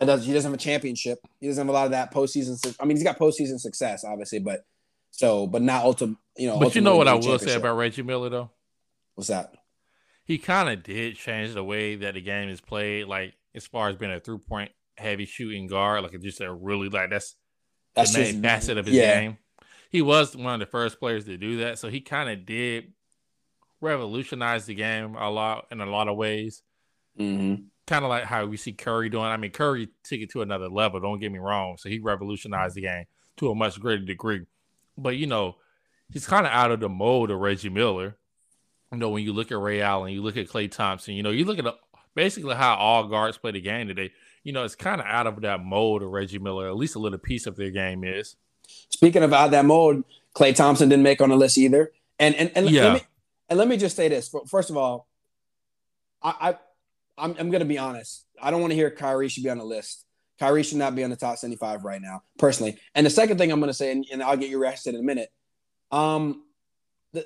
He 0.00 0.06
doesn't 0.06 0.42
have 0.42 0.52
a 0.52 0.56
championship. 0.56 1.20
He 1.40 1.46
doesn't 1.46 1.64
have 1.64 1.68
a 1.68 1.72
lot 1.72 1.84
of 1.84 1.92
that 1.92 2.12
postseason. 2.12 2.74
I 2.80 2.84
mean, 2.86 2.96
he's 2.96 3.04
got 3.04 3.20
postseason 3.20 3.60
success, 3.60 4.02
obviously, 4.04 4.40
but 4.40 4.64
so, 5.12 5.46
but 5.46 5.62
not 5.62 5.84
ultimate. 5.84 6.16
You 6.36 6.48
know, 6.48 6.58
but 6.58 6.74
you 6.74 6.80
know 6.80 6.96
what 6.96 7.06
I 7.06 7.14
will 7.14 7.38
say 7.38 7.54
about 7.54 7.76
Reggie 7.76 8.02
Miller 8.02 8.28
though. 8.28 8.50
What's 9.14 9.28
that? 9.28 9.54
He 10.24 10.38
kind 10.38 10.68
of 10.68 10.82
did 10.82 11.16
change 11.16 11.54
the 11.54 11.64
way 11.64 11.96
that 11.96 12.14
the 12.14 12.20
game 12.20 12.48
is 12.48 12.60
played. 12.60 13.06
Like 13.06 13.34
as 13.54 13.66
far 13.66 13.88
as 13.88 13.96
being 13.96 14.12
a 14.12 14.20
three 14.20 14.38
point 14.38 14.70
heavy 14.96 15.26
shooting 15.26 15.66
guard, 15.66 16.02
like 16.02 16.14
it's 16.14 16.24
just 16.24 16.40
a 16.40 16.52
really 16.52 16.88
like 16.88 17.10
that's, 17.10 17.36
that's 17.94 18.12
the 18.12 18.20
main 18.20 18.32
just, 18.32 18.42
facet 18.42 18.78
of 18.78 18.86
his 18.86 18.94
yeah. 18.94 19.20
game. 19.20 19.38
He 19.90 20.00
was 20.00 20.36
one 20.36 20.54
of 20.54 20.60
the 20.60 20.70
first 20.70 20.98
players 20.98 21.24
to 21.26 21.36
do 21.36 21.58
that, 21.58 21.78
so 21.78 21.88
he 21.88 22.00
kind 22.00 22.30
of 22.30 22.46
did 22.46 22.92
revolutionize 23.80 24.64
the 24.64 24.74
game 24.74 25.16
a 25.16 25.28
lot 25.28 25.66
in 25.70 25.80
a 25.80 25.86
lot 25.86 26.08
of 26.08 26.16
ways. 26.16 26.62
Mm-hmm. 27.18 27.64
Kind 27.86 28.04
of 28.04 28.08
like 28.08 28.24
how 28.24 28.46
we 28.46 28.56
see 28.56 28.72
Curry 28.72 29.10
doing. 29.10 29.24
I 29.24 29.36
mean, 29.36 29.50
Curry 29.50 29.88
took 30.04 30.20
it 30.20 30.30
to 30.30 30.42
another 30.42 30.68
level. 30.68 31.00
Don't 31.00 31.18
get 31.18 31.32
me 31.32 31.40
wrong. 31.40 31.76
So 31.78 31.88
he 31.88 31.98
revolutionized 31.98 32.76
the 32.76 32.82
game 32.82 33.04
to 33.38 33.50
a 33.50 33.54
much 33.54 33.78
greater 33.80 34.04
degree. 34.04 34.46
But 34.96 35.16
you 35.16 35.26
know, 35.26 35.56
he's 36.10 36.26
kind 36.26 36.46
of 36.46 36.52
out 36.52 36.70
of 36.70 36.80
the 36.80 36.88
mold 36.88 37.30
of 37.30 37.38
Reggie 37.38 37.68
Miller 37.68 38.16
you 38.92 38.98
know, 38.98 39.08
when 39.08 39.24
you 39.24 39.32
look 39.32 39.50
at 39.50 39.58
Ray 39.58 39.80
Allen, 39.80 40.12
you 40.12 40.22
look 40.22 40.36
at 40.36 40.48
Klay 40.48 40.70
Thompson, 40.70 41.14
you 41.14 41.22
know, 41.22 41.30
you 41.30 41.44
look 41.44 41.58
at 41.58 41.64
basically 42.14 42.54
how 42.54 42.74
all 42.76 43.08
guards 43.08 43.38
play 43.38 43.50
the 43.50 43.60
game 43.60 43.88
today. 43.88 44.12
You 44.44 44.52
know, 44.52 44.64
it's 44.64 44.74
kind 44.74 45.00
of 45.00 45.06
out 45.06 45.26
of 45.26 45.40
that 45.42 45.64
mold 45.64 46.02
of 46.02 46.10
Reggie 46.10 46.38
Miller. 46.38 46.68
At 46.68 46.76
least 46.76 46.94
a 46.94 46.98
little 46.98 47.18
piece 47.18 47.46
of 47.46 47.56
their 47.56 47.70
game 47.70 48.04
is. 48.04 48.36
Speaking 48.90 49.22
of 49.22 49.32
out 49.32 49.52
that 49.52 49.64
mold, 49.64 50.04
Klay 50.34 50.54
Thompson 50.54 50.88
didn't 50.88 51.02
make 51.02 51.20
on 51.20 51.30
the 51.30 51.36
list 51.36 51.56
either. 51.58 51.92
And 52.18 52.34
and 52.34 52.52
and, 52.54 52.70
yeah. 52.70 52.84
let, 52.84 52.94
me, 52.94 53.00
and 53.48 53.58
let 53.58 53.68
me 53.68 53.76
just 53.76 53.96
say 53.96 54.08
this. 54.08 54.34
First 54.46 54.70
of 54.70 54.76
all, 54.76 55.08
I, 56.22 56.34
I 56.40 56.56
I'm, 57.18 57.36
I'm 57.38 57.50
gonna 57.50 57.64
be 57.64 57.78
honest. 57.78 58.24
I 58.40 58.50
don't 58.50 58.60
want 58.60 58.72
to 58.72 58.76
hear 58.76 58.90
Kyrie 58.90 59.28
should 59.28 59.44
be 59.44 59.50
on 59.50 59.58
the 59.58 59.64
list. 59.64 60.04
Kyrie 60.38 60.64
should 60.64 60.78
not 60.78 60.94
be 60.94 61.04
on 61.04 61.10
the 61.10 61.16
top 61.16 61.38
75 61.38 61.84
right 61.84 62.02
now, 62.02 62.22
personally. 62.38 62.78
And 62.94 63.06
the 63.06 63.10
second 63.10 63.38
thing 63.38 63.52
I'm 63.52 63.60
gonna 63.60 63.72
say, 63.72 63.92
and, 63.92 64.04
and 64.12 64.22
I'll 64.22 64.36
get 64.36 64.50
your 64.50 64.60
reaction 64.60 64.94
in 64.94 65.00
a 65.00 65.04
minute. 65.04 65.30
Um, 65.90 66.42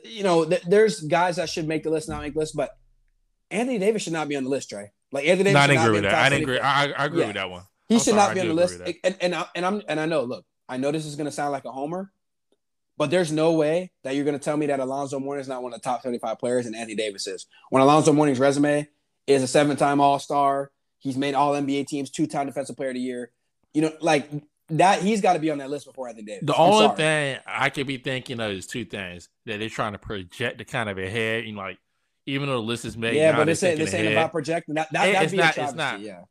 you 0.04 0.22
know, 0.22 0.44
the, 0.44 0.60
there's 0.66 1.00
guys 1.00 1.36
that 1.36 1.48
should 1.48 1.68
make 1.68 1.82
the 1.82 1.90
list, 1.90 2.08
not 2.08 2.22
make 2.22 2.34
the 2.34 2.40
list, 2.40 2.56
but 2.56 2.70
Anthony 3.50 3.78
Davis 3.78 4.02
should 4.02 4.12
not 4.12 4.28
be 4.28 4.36
on 4.36 4.44
the 4.44 4.50
list, 4.50 4.70
Trey. 4.70 4.90
Like 5.12 5.26
Anthony 5.26 5.52
Davis. 5.52 5.54
No, 5.54 5.60
I 5.60 5.66
didn't 5.66 5.82
agree 5.82 5.94
with 5.94 6.02
that. 6.02 6.14
I 6.14 6.28
didn't 6.28 6.42
agree. 6.42 6.58
I, 6.58 6.84
I 6.84 7.04
agree 7.04 7.20
yeah. 7.20 7.26
with 7.26 7.36
that 7.36 7.50
one. 7.50 7.62
He 7.88 7.94
I'm 7.94 7.98
should 8.00 8.14
sorry, 8.14 8.16
not 8.16 8.34
be 8.34 8.40
on 8.40 8.48
the 8.48 8.54
list. 8.54 8.80
And 9.04 9.16
and, 9.20 9.34
I, 9.34 9.46
and 9.54 9.64
I'm 9.64 9.82
and 9.88 10.00
I 10.00 10.06
know. 10.06 10.24
Look, 10.24 10.44
I 10.68 10.76
know 10.76 10.90
this 10.90 11.06
is 11.06 11.14
going 11.14 11.26
to 11.26 11.32
sound 11.32 11.52
like 11.52 11.64
a 11.64 11.70
homer, 11.70 12.10
but 12.98 13.10
there's 13.10 13.30
no 13.30 13.52
way 13.52 13.92
that 14.02 14.14
you're 14.14 14.24
going 14.24 14.38
to 14.38 14.44
tell 14.44 14.56
me 14.56 14.66
that 14.66 14.80
Alonzo 14.80 15.20
Mourning 15.20 15.40
is 15.40 15.48
not 15.48 15.62
one 15.62 15.72
of 15.72 15.80
the 15.80 15.84
top 15.84 16.02
75 16.02 16.38
players 16.38 16.66
and 16.66 16.74
Anthony 16.74 16.96
Davis 16.96 17.26
is. 17.26 17.46
When 17.70 17.82
Alonzo 17.82 18.12
Mourning's 18.12 18.40
resume 18.40 18.88
is 19.26 19.42
a 19.42 19.46
seven-time 19.46 20.00
All-Star, 20.00 20.70
he's 20.98 21.16
made 21.16 21.34
All 21.34 21.52
NBA 21.52 21.86
teams, 21.86 22.10
two-time 22.10 22.46
Defensive 22.46 22.76
Player 22.76 22.90
of 22.90 22.94
the 22.94 23.00
Year. 23.00 23.30
You 23.74 23.82
know, 23.82 23.92
like 24.00 24.28
that 24.70 25.02
he's 25.02 25.20
got 25.20 25.34
to 25.34 25.38
be 25.38 25.50
on 25.50 25.58
that 25.58 25.70
list 25.70 25.86
before 25.86 26.08
Anthony 26.08 26.26
Davis. 26.26 26.46
The 26.46 26.54
I'm 26.54 26.60
only 26.60 26.86
sorry. 26.86 26.96
thing 26.96 27.38
I 27.46 27.70
could 27.70 27.86
be 27.86 27.98
thinking 27.98 28.40
of 28.40 28.50
is 28.50 28.66
two 28.66 28.84
things 28.84 29.28
that 29.46 29.58
they're 29.58 29.68
trying 29.68 29.92
to 29.92 29.98
project 29.98 30.58
the 30.58 30.64
kind 30.64 30.88
of 30.88 30.98
ahead. 30.98 31.44
and 31.44 31.56
like 31.56 31.78
even 32.26 32.48
though 32.48 32.56
the 32.56 32.62
list 32.62 32.84
is 32.84 32.96
made, 32.96 33.14
yeah, 33.14 33.36
but 33.36 33.44
this 33.44 33.62
ain't 33.62 33.78
this 33.78 33.94
ain't 33.94 34.12
about 34.12 34.32
projecting. 34.32 34.74
That 34.74 34.88
that 34.92 35.22
it's 35.22 35.32
be 35.32 35.38
not. 35.38 35.56
it's 35.56 35.74
not. 35.74 36.00
Yeah, 36.00 36.22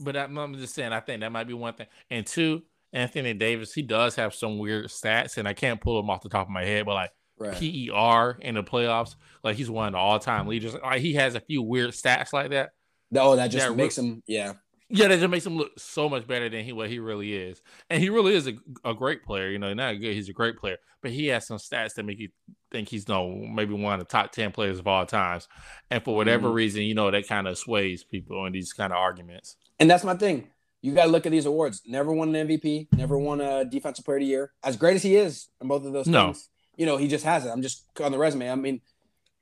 but 0.00 0.16
I'm 0.16 0.54
just 0.54 0.74
saying. 0.74 0.92
I 0.92 1.00
think 1.00 1.20
that 1.20 1.32
might 1.32 1.48
be 1.48 1.54
one 1.54 1.74
thing. 1.74 1.88
And 2.10 2.24
two, 2.24 2.62
Anthony 2.92 3.34
Davis, 3.34 3.74
he 3.74 3.82
does 3.82 4.14
have 4.14 4.34
some 4.34 4.58
weird 4.58 4.86
stats, 4.86 5.36
and 5.36 5.48
I 5.48 5.54
can't 5.54 5.80
pull 5.80 6.00
them 6.00 6.10
off 6.10 6.22
the 6.22 6.28
top 6.28 6.46
of 6.46 6.50
my 6.50 6.64
head, 6.64 6.86
but 6.86 6.94
like. 6.94 7.10
Right. 7.36 7.52
PER 7.52 8.38
in 8.42 8.54
the 8.54 8.62
playoffs, 8.62 9.16
like 9.42 9.56
he's 9.56 9.68
one 9.68 9.88
of 9.88 9.92
the 9.94 9.98
all-time 9.98 10.46
leaders. 10.46 10.76
Like 10.80 11.00
he 11.00 11.14
has 11.14 11.34
a 11.34 11.40
few 11.40 11.62
weird 11.62 11.90
stats 11.90 12.32
like 12.32 12.50
that. 12.50 12.70
Oh, 13.16 13.34
that 13.34 13.48
just 13.48 13.66
that 13.66 13.74
makes 13.74 13.98
re- 13.98 14.04
him, 14.04 14.22
yeah. 14.28 14.52
Yeah, 14.90 15.08
that 15.08 15.18
just 15.18 15.30
makes 15.30 15.46
him 15.46 15.56
look 15.56 15.72
so 15.78 16.08
much 16.08 16.26
better 16.26 16.48
than 16.48 16.64
he 16.64 16.72
what 16.72 16.90
he 16.90 16.98
really 16.98 17.34
is, 17.34 17.62
and 17.88 18.02
he 18.02 18.10
really 18.10 18.34
is 18.34 18.46
a, 18.46 18.54
a 18.84 18.94
great 18.94 19.24
player. 19.24 19.48
You 19.48 19.58
know, 19.58 19.72
not 19.72 19.94
good. 19.94 20.12
He's 20.14 20.28
a 20.28 20.34
great 20.34 20.58
player, 20.58 20.76
but 21.00 21.10
he 21.10 21.28
has 21.28 21.46
some 21.46 21.56
stats 21.56 21.94
that 21.94 22.04
make 22.04 22.18
you 22.18 22.28
think 22.70 22.88
he's 22.88 23.08
no 23.08 23.30
maybe 23.30 23.72
one 23.72 23.94
of 23.94 24.00
the 24.00 24.04
top 24.04 24.32
ten 24.32 24.52
players 24.52 24.78
of 24.78 24.86
all 24.86 25.06
times. 25.06 25.48
And 25.90 26.04
for 26.04 26.14
whatever 26.14 26.48
mm-hmm. 26.48 26.56
reason, 26.56 26.82
you 26.82 26.94
know, 26.94 27.10
that 27.10 27.26
kind 27.26 27.48
of 27.48 27.56
sways 27.56 28.04
people 28.04 28.44
in 28.46 28.52
these 28.52 28.72
kind 28.72 28.92
of 28.92 28.98
arguments. 28.98 29.56
And 29.80 29.90
that's 29.90 30.04
my 30.04 30.14
thing. 30.14 30.48
You 30.82 30.92
got 30.92 31.04
to 31.06 31.10
look 31.10 31.24
at 31.24 31.32
these 31.32 31.46
awards. 31.46 31.80
Never 31.86 32.12
won 32.12 32.34
an 32.34 32.46
MVP. 32.46 32.88
Never 32.94 33.18
won 33.18 33.40
a 33.40 33.64
Defensive 33.64 34.04
Player 34.04 34.18
of 34.18 34.20
the 34.20 34.26
Year. 34.26 34.52
As 34.62 34.76
great 34.76 34.96
as 34.96 35.02
he 35.02 35.16
is 35.16 35.48
in 35.62 35.66
both 35.66 35.86
of 35.86 35.94
those 35.94 36.06
no. 36.06 36.26
things, 36.26 36.50
you 36.76 36.84
know, 36.84 36.98
he 36.98 37.08
just 37.08 37.24
has 37.24 37.46
it. 37.46 37.48
I'm 37.48 37.62
just 37.62 37.86
on 38.02 38.12
the 38.12 38.18
resume. 38.18 38.50
I 38.50 38.54
mean, 38.54 38.82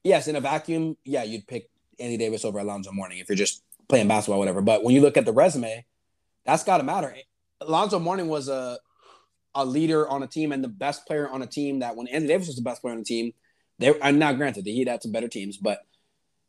yes, 0.05 0.29
in 0.29 0.37
a 0.37 0.41
vacuum, 0.41 0.97
yeah, 1.05 1.25
you'd 1.25 1.49
pick 1.49 1.69
Andy 1.99 2.17
Davis 2.17 2.45
over 2.45 2.61
Alonzo 2.61 2.93
Mourning 2.93 3.19
if 3.19 3.29
you're 3.29 3.35
just 3.35 3.65
playing 3.93 4.09
basketball, 4.09 4.39
whatever. 4.39 4.63
But 4.63 4.83
when 4.83 4.95
you 4.95 5.03
look 5.03 5.19
at 5.19 5.27
the 5.27 5.35
resume, 5.35 5.85
that's 6.47 6.65
got 6.65 6.79
to 6.79 6.83
matter. 6.83 7.15
Alonzo 7.61 7.99
Mourning 7.99 8.27
was 8.29 8.49
a 8.49 8.79
a 9.55 9.67
leader 9.67 10.09
on 10.09 10.23
a 10.23 10.27
team 10.27 10.51
and 10.51 10.65
the 10.65 10.69
best 10.69 11.07
player 11.07 11.29
on 11.29 11.43
a 11.43 11.47
team 11.47 11.81
that 11.81 11.95
when 11.95 12.07
Anthony 12.07 12.29
Davis 12.29 12.47
was 12.47 12.57
the 12.57 12.63
best 12.63 12.81
player 12.81 12.95
on 12.95 13.01
the 13.01 13.05
team, 13.05 13.33
they 13.79 13.93
I'm 14.01 14.19
not 14.19 14.39
granted 14.39 14.65
that 14.65 14.71
he 14.71 14.83
had 14.83 15.03
some 15.03 15.13
better 15.13 15.29
teams, 15.29 15.59
but 15.59 15.81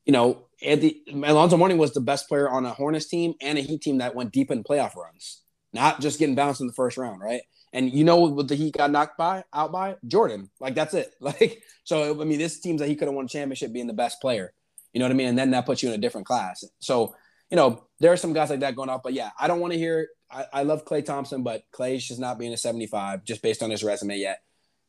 you 0.05 0.13
know, 0.13 0.45
Anthony, 0.61 1.01
Alonzo 1.11 1.57
Mourning 1.57 1.77
was 1.77 1.93
the 1.93 1.99
best 1.99 2.29
player 2.29 2.49
on 2.49 2.65
a 2.65 2.69
Hornets 2.69 3.07
team 3.07 3.33
and 3.41 3.57
a 3.57 3.61
Heat 3.61 3.81
team 3.81 3.97
that 3.97 4.15
went 4.15 4.31
deep 4.31 4.49
in 4.49 4.63
playoff 4.63 4.95
runs, 4.95 5.41
not 5.73 5.99
just 5.99 6.19
getting 6.19 6.35
bounced 6.35 6.61
in 6.61 6.67
the 6.67 6.73
first 6.73 6.97
round, 6.97 7.19
right? 7.19 7.41
And 7.73 7.91
you 7.91 8.05
know 8.05 8.17
what 8.17 8.47
the 8.47 8.55
Heat 8.55 8.77
got 8.77 8.89
knocked 8.89 9.17
by 9.17 9.43
out 9.53 9.73
by 9.73 9.97
Jordan, 10.07 10.49
like 10.61 10.75
that's 10.75 10.93
it. 10.93 11.13
Like 11.19 11.61
so, 11.83 12.21
I 12.21 12.23
mean, 12.23 12.39
this 12.39 12.61
teams 12.61 12.79
that 12.79 12.87
he 12.87 12.95
could 12.95 13.09
have 13.09 13.15
won 13.15 13.25
a 13.25 13.27
championship 13.27 13.73
being 13.73 13.87
the 13.87 13.93
best 13.93 14.21
player. 14.21 14.53
You 14.93 14.99
know 14.99 15.05
what 15.05 15.11
I 15.11 15.15
mean? 15.15 15.27
And 15.27 15.37
then 15.37 15.51
that 15.51 15.65
puts 15.65 15.83
you 15.83 15.89
in 15.89 15.95
a 15.95 15.97
different 15.97 16.27
class. 16.27 16.63
So 16.79 17.15
you 17.53 17.57
know, 17.57 17.83
there 17.99 18.11
are 18.11 18.17
some 18.17 18.33
guys 18.33 18.49
like 18.49 18.61
that 18.61 18.75
going 18.75 18.89
off. 18.89 19.03
But 19.03 19.13
yeah, 19.13 19.29
I 19.39 19.47
don't 19.47 19.59
want 19.59 19.73
to 19.73 19.79
hear. 19.79 20.07
I, 20.31 20.45
I 20.51 20.63
love 20.63 20.85
Klay 20.85 21.05
Thompson, 21.05 21.43
but 21.43 21.61
Klay's 21.71 22.03
just 22.03 22.19
not 22.19 22.39
being 22.39 22.51
a 22.51 22.57
75 22.57 23.23
just 23.23 23.43
based 23.43 23.61
on 23.61 23.69
his 23.69 23.83
resume 23.83 24.17
yet. 24.17 24.41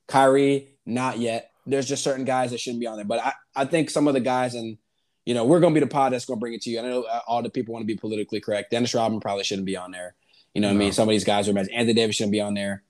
Kyrie, 0.09 0.70
not 0.87 1.18
yet. 1.18 1.50
There's 1.66 1.87
just 1.87 2.03
certain 2.03 2.24
guys 2.24 2.53
that 2.53 2.61
shouldn't 2.61 2.81
be 2.81 2.87
on 2.87 2.96
there. 2.96 3.05
But 3.05 3.20
I, 3.20 3.33
I 3.55 3.64
think 3.66 3.90
some 3.90 4.09
of 4.09 4.14
the 4.14 4.20
guys, 4.20 4.55
and 4.55 4.79
you 5.27 5.35
know, 5.35 5.44
we're 5.44 5.61
gonna 5.61 5.74
be 5.74 5.81
the 5.81 5.87
pod 5.87 6.14
that's 6.14 6.24
gonna 6.24 6.40
bring 6.40 6.55
it 6.55 6.62
to 6.62 6.70
you. 6.70 6.79
I 6.79 6.83
know 6.85 7.03
uh, 7.03 7.20
all 7.27 7.42
the 7.42 7.50
people 7.50 7.74
want 7.74 7.83
to 7.83 7.87
be 7.87 7.98
politically 7.98 8.40
correct. 8.40 8.70
Dennis 8.70 8.94
Rodman 8.94 9.20
probably 9.20 9.44
shouldn't 9.44 9.66
be 9.66 9.77
on 9.77 9.90
there. 9.90 10.14
You 10.55 10.62
know 10.62 10.68
what 10.68 10.74
no. 10.74 10.81
I 10.81 10.85
mean? 10.85 10.92
Some 10.92 11.07
of 11.07 11.12
these 11.12 11.24
guys 11.24 11.46
are 11.50 11.53
bad. 11.53 11.68
Anthony 11.68 11.92
Davis 11.92 12.16
shouldn't 12.16 12.33
be 12.33 12.40
on 12.40 12.55
there. 12.55 12.83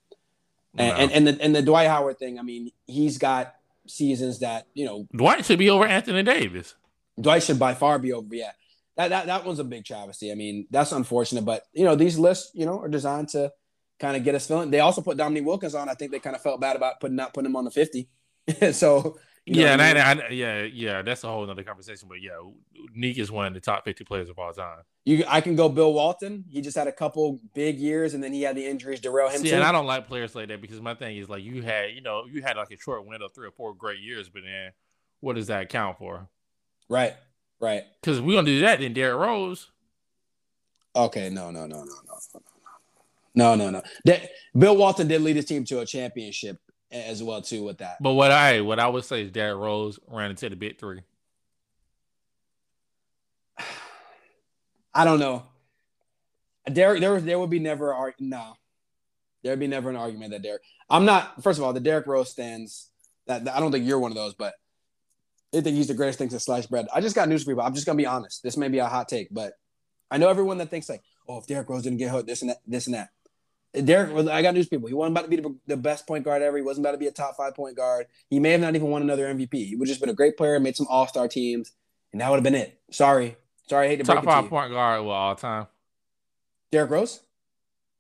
And, 0.79 0.89
no. 0.89 1.03
and, 1.03 1.13
and 1.13 1.27
the 1.27 1.43
and 1.43 1.57
the 1.57 1.63
Dwight 1.63 1.89
Howard 1.89 2.21
thing, 2.21 2.39
I 2.39 2.43
mean, 2.43 2.71
he's 2.87 3.19
got 3.19 3.57
seasons 3.89 4.39
that, 4.39 4.69
you 4.73 4.87
know 4.87 5.09
Dwight 5.17 5.45
should 5.45 5.59
be 5.59 5.69
over 5.69 5.85
Anthony 5.85 6.23
Davis. 6.23 6.77
Dwight 7.21 7.43
should 7.43 7.59
by 7.59 7.75
far 7.75 7.99
be 7.99 8.13
over, 8.13 8.33
yeah. 8.33 8.53
That 8.97 9.09
that 9.09 9.27
that 9.27 9.45
one's 9.45 9.59
a 9.59 9.65
big 9.65 9.85
travesty. 9.85 10.31
I 10.31 10.35
mean, 10.35 10.67
that's 10.71 10.93
unfortunate, 10.93 11.45
but 11.45 11.65
you 11.73 11.85
know, 11.85 11.97
these 11.97 12.19
lists, 12.19 12.51
you 12.55 12.65
know, 12.65 12.79
are 12.81 12.89
designed 12.89 13.29
to 13.31 13.53
kind 13.99 14.17
of 14.17 14.25
get 14.25 14.35
us 14.35 14.47
feeling. 14.47 14.71
They 14.71 14.81
also 14.81 15.01
put 15.01 15.17
Dominique 15.17 15.47
Wilkins 15.47 15.75
on. 15.75 15.89
I 15.89 15.95
think 15.95 16.11
they 16.13 16.19
kind 16.19 16.37
of 16.37 16.43
felt 16.43 16.61
bad 16.61 16.77
about 16.77 17.01
putting 17.01 17.17
not 17.17 17.35
putting 17.35 17.51
him 17.51 17.57
on 17.57 17.65
the 17.65 17.71
50. 17.71 18.09
so 18.73 19.19
you 19.47 19.57
know 19.57 19.63
yeah, 19.63 19.73
and 19.73 19.83
I, 19.83 20.27
I, 20.27 20.29
yeah, 20.31 20.63
yeah, 20.63 21.03
that's 21.03 21.23
a 21.23 21.29
whole 21.29 21.49
other 21.49 21.63
conversation. 21.63 22.09
But 22.09 22.23
yeah, 22.23 22.33
Nique 22.97 23.19
is 23.19 23.31
one 23.31 23.47
of 23.47 23.55
the 23.55 23.61
top 23.61 23.85
50 23.85 24.05
players 24.05 24.31
of 24.31 24.39
all 24.39 24.53
time. 24.53 24.79
You, 25.05 25.25
I 25.29 25.43
can 25.43 25.55
go 25.55 25.69
Bill 25.69 25.93
Walton. 25.93 26.45
He 26.49 26.63
just 26.63 26.77
had 26.77 26.87
a 26.87 26.93
couple 26.93 27.41
big 27.55 27.79
years, 27.79 28.15
and 28.15 28.25
then 28.25 28.33
he 28.33 28.41
had 28.43 28.57
the 28.57 28.67
injuries 28.67 29.01
derail 29.01 29.29
him. 29.29 29.43
See, 29.43 29.51
too. 29.51 29.57
and 29.57 29.65
I 29.65 29.71
don't 29.71 29.87
like 29.87 30.09
players 30.09 30.35
like 30.35 30.49
that 30.49 30.63
because 30.63 30.81
my 30.81 30.95
thing 30.95 31.19
is 31.19 31.29
like 31.29 31.43
you 31.43 31.63
had, 31.63 31.91
you 31.91 32.01
know, 32.01 32.25
you 32.31 32.41
had 32.41 32.57
like 32.57 32.71
a 32.71 32.79
short 32.79 33.07
window, 33.07 33.29
three 33.29 33.47
or 33.47 33.51
four 33.51 33.75
great 33.75 34.01
years, 34.01 34.31
but 34.31 34.43
then 34.45 34.73
what 35.21 35.37
does 35.37 35.49
that 35.49 35.69
count 35.69 35.99
for? 35.99 36.27
Right, 36.89 37.15
right. 37.65 37.85
Because 38.01 38.21
we're 38.21 38.37
gonna 38.37 38.47
do 38.47 38.61
that, 38.61 38.81
then 38.81 38.93
Derrick 38.93 39.19
Rose. 39.19 39.71
Okay, 40.95 41.31
no, 41.31 41.51
no, 41.51 41.67
no, 41.67 41.83
no, 41.83 41.85
no, 41.85 42.19
no, 42.35 42.41
no, 43.35 43.55
no, 43.57 43.71
no. 43.71 43.83
That 44.05 44.31
Bill 44.57 44.77
Walton 44.77 45.09
did 45.09 45.23
lead 45.23 45.37
his 45.37 45.45
team 45.47 45.65
to 45.65 45.81
a 45.81 45.87
championship 45.87 46.59
as 46.93 47.23
well 47.23 47.43
too 47.43 47.65
with 47.65 47.79
that. 47.79 47.97
But 48.01 48.13
what 48.13 48.31
I 48.31 48.61
what 48.61 48.79
I 48.79 48.87
would 48.89 49.05
say 49.05 49.23
is 49.23 49.31
Derrick 49.31 49.59
Rose 49.59 49.99
ran 50.09 50.31
into 50.31 50.49
the 50.49 50.57
big 50.57 50.79
three. 50.79 51.01
I 54.95 55.05
don't 55.05 55.19
know. 55.19 55.43
Derrick, 56.73 57.01
there 57.01 57.21
there 57.21 57.39
would 57.39 57.51
be 57.51 57.59
never 57.59 57.91
a 57.93 58.15
no. 58.21 58.57
There'd 59.43 59.61
be 59.61 59.67
never 59.67 59.91
an 59.91 59.97
argument 59.97 60.31
that 60.31 60.43
Derrick. 60.43 60.63
I'm 60.89 61.05
not. 61.05 61.43
First 61.43 61.59
of 61.59 61.65
all, 61.65 61.73
the 61.73 61.81
Derrick 61.81 62.07
Rose 62.07 62.31
stands. 62.31 62.89
That, 63.27 63.45
that 63.45 63.57
I 63.57 63.61
don't 63.61 63.73
think 63.73 63.87
you're 63.87 63.99
one 63.99 64.11
of 64.11 64.17
those, 64.17 64.35
but 64.35 64.55
I 65.55 65.61
think 65.61 65.77
he's 65.77 65.89
the 65.89 65.95
greatest 65.95 66.19
thing 66.19 66.29
to 66.31 66.41
slice 66.41 66.67
bread. 66.67 66.87
I 66.93 67.01
just 67.01 67.15
got 67.15 67.29
news 67.29 67.45
for 67.45 67.53
you. 67.53 67.61
I'm 67.61 67.75
just 67.75 67.87
gonna 67.87 67.97
be 67.97 68.07
honest. 68.07 68.43
This 68.43 68.57
may 68.57 68.69
be 68.69 68.79
a 68.79 68.87
hot 68.87 69.09
take, 69.09 69.29
but 69.31 69.55
I 70.11 70.19
know 70.19 70.29
everyone 70.29 70.59
that 70.59 70.71
thinks 70.71 70.89
like, 70.89 71.03
oh, 71.29 71.39
if 71.39 71.47
Derrick 71.47 71.69
Rose 71.69 71.83
didn't 71.83 71.99
get 71.99 72.11
hurt, 72.11 72.27
this 72.27 72.43
and 72.43 72.51
that, 72.51 72.61
this 72.67 72.87
and 72.87 72.95
that. 72.95 73.11
Derrick, 73.85 74.29
I 74.29 74.43
got 74.43 74.55
news 74.55 74.69
people. 74.69 74.87
He 74.87 74.95
wasn't 74.95 75.17
about 75.17 75.31
to 75.31 75.37
be 75.37 75.57
the, 75.67 75.77
best 75.77 76.07
point 76.07 76.25
guard 76.25 76.43
ever. 76.43 76.57
He 76.57 76.63
wasn't 76.63 76.87
about 76.87 76.93
to 76.93 76.99
be 76.99 77.09
a 77.09 77.13
top 77.13 77.37
five 77.37 77.57
point 77.57 77.77
guard. 77.77 78.07
He 78.31 78.39
may 78.39 78.53
have 78.53 78.61
not 78.61 78.77
even 78.77 78.89
won 78.89 79.03
another 79.03 79.27
MVP. 79.35 79.55
He 79.55 79.77
would 79.77 79.89
just 79.89 80.01
been 80.01 80.11
a 80.11 80.15
great 80.15 80.37
player, 80.37 80.61
made 80.61 80.77
some 80.77 80.87
All 80.89 81.09
Star 81.09 81.27
teams, 81.27 81.73
and 82.13 82.21
that 82.21 82.31
would 82.31 82.37
have 82.37 82.45
been 82.45 82.55
it. 82.55 82.79
Sorry, 82.91 83.37
sorry, 83.69 83.87
I 83.87 83.91
hate 83.91 83.97
to 83.97 84.05
top 84.05 84.23
break 84.23 84.25
five 84.25 84.49
point 84.49 84.71
guard 84.71 85.01
of 85.01 85.07
all 85.07 85.35
time. 85.35 85.67
Derrick 86.71 86.91
Rose. 86.91 87.21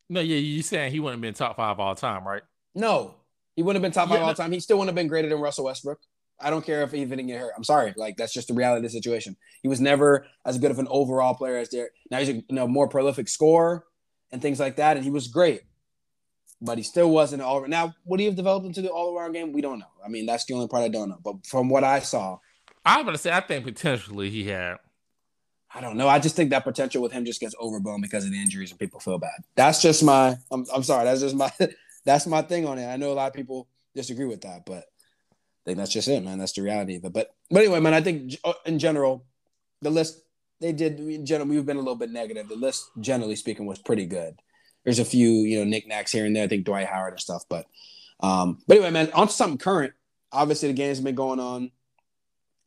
No, 0.09 0.21
yeah, 0.21 0.37
you 0.37 0.63
saying 0.63 0.93
he 0.93 1.01
wouldn't 1.01 1.19
have 1.19 1.23
been 1.23 1.35
top 1.35 1.57
five 1.57 1.81
all 1.81 1.95
time, 1.95 2.27
right? 2.27 2.43
No, 2.75 3.17
he 3.57 3.63
wouldn't 3.63 3.83
have 3.83 3.91
been 3.91 3.95
top 3.95 4.09
five 4.09 4.21
yeah, 4.21 4.27
all 4.27 4.35
time. 4.35 4.53
He 4.53 4.61
still 4.61 4.77
wouldn't 4.79 4.91
have 4.91 4.97
been 4.97 5.09
greater 5.09 5.29
than 5.29 5.41
Russell 5.41 5.65
Westbrook. 5.65 5.99
I 6.45 6.51
don't 6.51 6.65
care 6.65 6.83
if 6.83 6.93
he 6.93 7.05
didn't 7.05 7.27
get 7.27 7.41
hurt. 7.41 7.53
I'm 7.57 7.65
sorry, 7.65 7.95
like 7.97 8.17
that's 8.17 8.33
just 8.33 8.49
the 8.49 8.55
reality 8.55 8.79
of 8.79 8.83
the 8.85 8.91
situation. 8.91 9.37
He 9.63 9.69
was 9.69 9.81
never 9.81 10.27
as 10.45 10.59
good 10.59 10.71
of 10.71 10.79
an 10.79 10.89
overall 10.91 11.35
player 11.35 11.57
as 11.57 11.69
Derrick. 11.71 11.93
Now 12.11 12.19
he's 12.19 12.29
a 12.29 12.35
you 12.35 12.45
know, 12.51 12.69
more 12.69 12.89
prolific 12.89 13.29
scorer 13.29 13.85
and 14.31 14.43
things 14.43 14.61
like 14.61 14.77
that, 14.77 14.97
and 14.97 15.05
he 15.05 15.11
was 15.11 15.29
great 15.29 15.63
but 16.65 16.79
he 16.79 16.85
still 16.85 17.11
wasn't 17.11 17.43
all. 17.43 17.67
Now, 17.67 17.95
would 18.07 18.21
he 18.21 18.27
have 18.27 18.37
developed 18.37 18.67
into 18.67 18.81
the 18.81 18.89
all 18.89 19.17
around 19.17 19.33
game? 19.33 19.53
We 19.53 19.61
don't 19.61 19.79
know. 19.79 19.91
I 20.05 20.09
mean, 20.09 20.27
that's 20.27 20.45
the 20.47 20.55
only 20.55 20.67
part 20.67 20.83
I 20.83 20.89
don't 20.89 21.11
know. 21.11 21.19
But 21.23 21.47
from 21.47 21.69
what 21.69 21.85
I 21.85 22.01
saw, 22.01 22.39
I'm 22.85 23.05
gonna 23.05 23.19
say 23.19 23.33
I 23.33 23.41
think 23.41 23.65
potentially 23.65 24.31
he 24.31 24.45
had. 24.45 24.77
I 25.75 25.81
don't 25.81 25.97
know. 25.97 26.09
I 26.09 26.21
just 26.21 26.37
think 26.37 26.51
that 26.51 26.65
potential 26.65 27.03
with 27.03 27.13
him 27.13 27.25
just 27.25 27.41
gets 27.41 27.55
overblown 27.61 28.01
because 28.01 28.25
of 28.25 28.31
the 28.31 28.41
injuries 28.41 28.71
and 28.71 28.79
people 28.79 29.01
feel 29.01 29.19
bad. 29.19 29.45
That's 29.57 29.83
just 29.83 30.03
my. 30.03 30.37
I'm, 30.51 30.65
I'm 30.75 30.83
sorry. 30.83 31.05
That's 31.05 31.21
just 31.21 31.35
my. 31.35 31.53
that's 32.05 32.27
my 32.27 32.43
thing 32.43 32.67
on 32.67 32.79
it. 32.79 32.87
I 32.87 32.97
know 32.97 33.13
a 33.13 33.15
lot 33.15 33.29
of 33.29 33.35
people 33.35 33.69
disagree 33.95 34.27
with 34.27 34.43
that, 34.43 34.65
but 34.67 34.85
I 35.65 35.71
think 35.71 35.79
that's 35.79 35.93
just 35.93 36.09
it, 36.09 36.23
man. 36.23 36.39
That's 36.39 36.53
the 36.53 36.63
reality 36.63 36.97
of 36.97 37.05
it. 37.05 37.13
But 37.13 37.35
but 37.51 37.61
anyway, 37.61 37.81
man, 37.81 37.95
I 37.95 38.01
think 38.01 38.35
uh, 38.45 38.53
in 38.67 38.79
general, 38.79 39.25
the 39.81 39.91
list 39.91 40.21
they 40.61 40.73
did. 40.73 41.01
In 41.01 41.25
general, 41.25 41.49
we've 41.49 41.65
been 41.65 41.77
a 41.77 41.81
little 41.81 41.97
bit 41.97 42.11
negative. 42.11 42.49
The 42.49 42.57
list, 42.57 42.91
generally 43.01 43.37
speaking, 43.37 43.67
was 43.67 43.79
pretty 43.79 44.07
good 44.07 44.37
there's 44.85 44.99
a 44.99 45.05
few 45.05 45.31
you 45.31 45.59
know 45.59 45.65
knickknacks 45.65 46.13
here 46.13 46.27
and 46.27 46.37
there. 46.37 46.45
I 46.45 46.49
think 46.49 46.65
Dwight 46.65 46.87
Howard 46.87 47.15
and 47.15 47.21
stuff, 47.21 47.45
but 47.49 47.67
um, 48.21 48.59
but 48.69 48.77
anyway, 48.77 48.91
man, 48.91 49.11
on 49.13 49.27
to 49.27 49.33
something 49.33 49.59
current. 49.59 49.95
Obviously, 50.31 50.69
the 50.69 50.75
game's 50.75 51.01
been 51.01 51.15
going 51.15 51.41
on. 51.41 51.71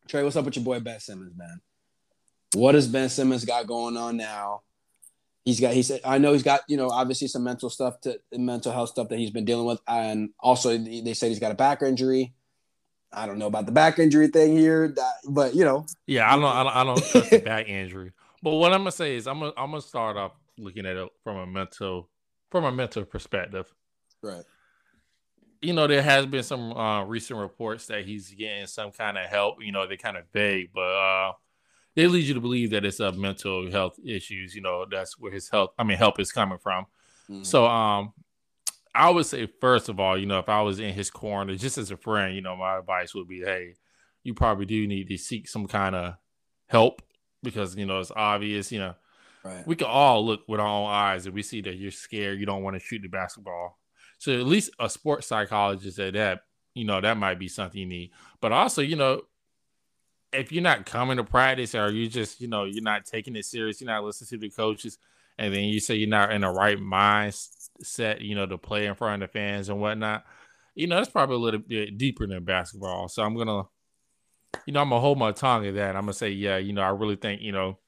Trey, 0.08 0.24
what's 0.24 0.36
up 0.36 0.46
with 0.46 0.56
your 0.56 0.66
boy 0.66 0.80
Ben 0.80 1.00
Simmons, 1.00 1.38
man? 1.38 1.62
What 2.54 2.76
has 2.76 2.88
Ben 2.88 3.10
Simmons 3.10 3.46
got 3.46 3.68
going 3.68 3.98
on 3.98 4.18
now? 4.18 4.62
He's 5.46 5.60
got. 5.60 5.74
He 5.74 5.84
said, 5.84 6.02
I 6.04 6.18
know 6.18 6.34
he's 6.34 6.44
got. 6.44 6.62
You 6.68 6.78
know, 6.78 6.90
obviously 6.90 7.28
some 7.28 7.44
mental 7.44 7.70
stuff 7.70 8.02
to 8.02 8.20
mental 8.34 8.72
health 8.72 8.90
stuff 8.90 9.10
that 9.10 9.20
he's 9.20 9.32
been 9.32 9.46
dealing 9.46 9.66
with, 9.66 9.80
and 9.88 10.32
also 10.40 10.78
they 10.78 11.14
said 11.14 11.30
he's 11.30 11.40
got 11.40 11.52
a 11.52 11.56
back 11.56 11.82
injury. 11.82 12.34
I 13.12 13.26
don't 13.26 13.40
know 13.40 13.48
about 13.48 13.66
the 13.66 13.72
back 13.72 14.00
injury 14.00 14.28
thing 14.28 14.58
here, 14.58 14.94
but 15.30 15.56
you 15.56 15.64
know. 15.64 15.86
Yeah, 16.06 16.32
I 16.32 16.36
don't. 16.36 16.46
I 16.46 16.64
don't, 16.64 16.76
I 16.76 16.84
don't 16.84 17.06
trust 17.12 17.30
the 17.30 17.40
back 17.40 17.68
injury. 17.68 18.12
But 18.42 18.52
what 18.52 18.74
I'm 18.74 18.82
gonna 18.82 18.92
say 18.92 19.16
is, 19.16 19.28
I'm 19.28 19.40
gonna, 19.40 19.54
I'm 19.58 19.72
gonna 19.72 19.82
start 19.82 20.18
off 20.18 20.34
looking 20.58 20.86
at 20.86 20.98
it 20.98 21.10
from 21.24 21.38
a 21.38 21.48
mental 21.48 22.10
from 22.50 22.66
a 22.66 22.72
mental 22.72 23.06
perspective. 23.06 23.74
Right. 24.22 24.44
You 25.62 25.74
know, 25.74 25.88
there 25.88 26.04
has 26.04 26.26
been 26.26 26.44
some 26.44 26.74
uh, 26.74 27.04
recent 27.04 27.40
reports 27.40 27.88
that 27.88 28.06
he's 28.06 28.30
getting 28.32 28.68
some 28.68 28.92
kind 28.92 29.18
of 29.18 29.26
help. 29.26 29.58
You 29.62 29.72
know, 29.72 29.88
they're 29.88 29.98
kind 29.98 30.18
of 30.18 30.26
vague, 30.32 30.70
but 30.74 30.82
uh, 30.82 31.32
they 31.96 32.08
lead 32.08 32.26
you 32.26 32.36
to 32.36 32.40
believe 32.40 32.72
that 32.72 32.86
it's 32.86 33.00
a 33.00 33.12
mental 33.12 33.72
health 33.72 33.98
issues. 34.06 34.54
You 34.54 34.62
know, 34.62 34.86
that's 34.90 35.18
where 35.18 35.32
his 35.32 35.50
health, 35.50 35.72
I 35.80 35.84
mean, 35.84 35.98
help 35.98 36.20
is 36.20 36.32
coming 36.32 36.60
from. 36.60 36.86
Mm-hmm. 37.30 37.44
So, 37.44 37.66
um, 37.66 38.14
I 38.98 39.10
would 39.10 39.26
say 39.26 39.48
first 39.62 39.90
of 39.90 40.00
all, 40.00 40.18
you 40.18 40.26
know, 40.26 40.40
if 40.40 40.50
I 40.50 40.62
was 40.62 40.80
in 40.80 40.94
his 40.94 41.10
corner, 41.10 41.56
just 41.56 41.78
as 41.78 41.92
a 41.92 41.98
friend, 41.98 42.36
you 42.36 42.42
know, 42.42 42.56
my 42.56 42.78
advice 42.78 43.14
would 43.14 43.28
be, 43.28 43.42
hey, 43.42 43.76
you 44.24 44.34
probably 44.34 44.66
do 44.66 44.88
need 44.88 45.08
to 45.10 45.18
seek 45.18 45.48
some 45.48 45.68
kind 45.68 45.96
of 45.96 46.16
help 46.68 47.02
because 47.44 47.76
you 47.76 47.86
know 47.86 48.00
it's 48.00 48.12
obvious. 48.16 48.72
You 48.72 48.80
know, 48.80 48.96
Right. 49.48 49.68
We 49.68 49.76
can 49.76 49.88
all 49.88 50.26
look 50.26 50.42
with 50.48 50.60
our 50.60 50.68
own 50.68 50.90
eyes 50.90 51.26
and 51.26 51.34
we 51.34 51.42
see 51.42 51.62
that 51.62 51.76
you're 51.76 51.92
scared, 51.92 52.40
you 52.40 52.46
don't 52.46 52.64
want 52.64 52.76
to 52.76 52.86
shoot 52.86 53.02
the 53.02 53.08
basketball. 53.08 53.80
So 54.18 54.34
at 54.34 54.46
least 54.46 54.72
a 54.80 54.90
sports 54.90 55.28
psychologist 55.28 55.96
said 55.96 56.16
that, 56.16 56.42
you 56.74 56.86
know, 56.86 57.00
that 57.00 57.18
might 57.18 57.40
be 57.40 57.48
something 57.48 57.80
you 57.80 57.86
need. 57.86 58.12
But 58.42 58.52
also, 58.52 58.82
you 58.82 58.96
know, 58.96 59.22
if 60.34 60.52
you're 60.52 60.64
not 60.64 60.86
coming 60.86 61.18
to 61.18 61.24
practice 61.24 61.76
or 61.76 61.92
you 61.92 62.10
just, 62.10 62.42
you 62.42 62.48
know, 62.48 62.66
you're 62.66 62.84
not 62.84 63.06
taking 63.06 63.36
it 63.36 63.46
serious, 63.46 63.80
you're 63.80 63.90
not 63.90 64.04
listening 64.04 64.28
to 64.30 64.48
the 64.48 64.50
coaches, 64.50 64.98
and 65.38 65.54
then 65.54 65.64
you 65.64 65.80
say 65.80 65.96
you're 65.96 66.10
not 66.10 66.32
in 66.34 66.42
the 66.42 66.50
right 66.50 66.80
mindset, 67.82 68.22
you 68.22 68.36
know, 68.36 68.46
to 68.46 68.58
play 68.58 68.86
in 68.86 68.96
front 68.96 69.24
of 69.24 69.30
the 69.30 69.32
fans 69.32 69.70
and 69.70 69.80
whatnot, 69.80 70.26
you 70.76 70.88
know, 70.88 70.98
that's 70.98 71.10
probably 71.10 71.36
a 71.36 71.40
little 71.40 71.60
bit 71.60 71.98
deeper 71.98 72.28
than 72.28 72.44
basketball. 72.44 73.08
So 73.08 73.24
I'm 73.24 73.36
gonna, 73.36 73.64
you 74.66 74.74
know, 74.74 74.82
I'm 74.82 74.90
gonna 74.90 75.02
hold 75.02 75.18
my 75.18 75.32
tongue 75.32 75.66
at 75.66 75.76
that. 75.76 75.96
I'm 75.96 76.04
gonna 76.04 76.14
say, 76.14 76.30
yeah, 76.30 76.58
you 76.58 76.74
know, 76.74 76.82
I 76.82 76.90
really 76.90 77.16
think, 77.16 77.42
you 77.42 77.52
know, 77.52 77.80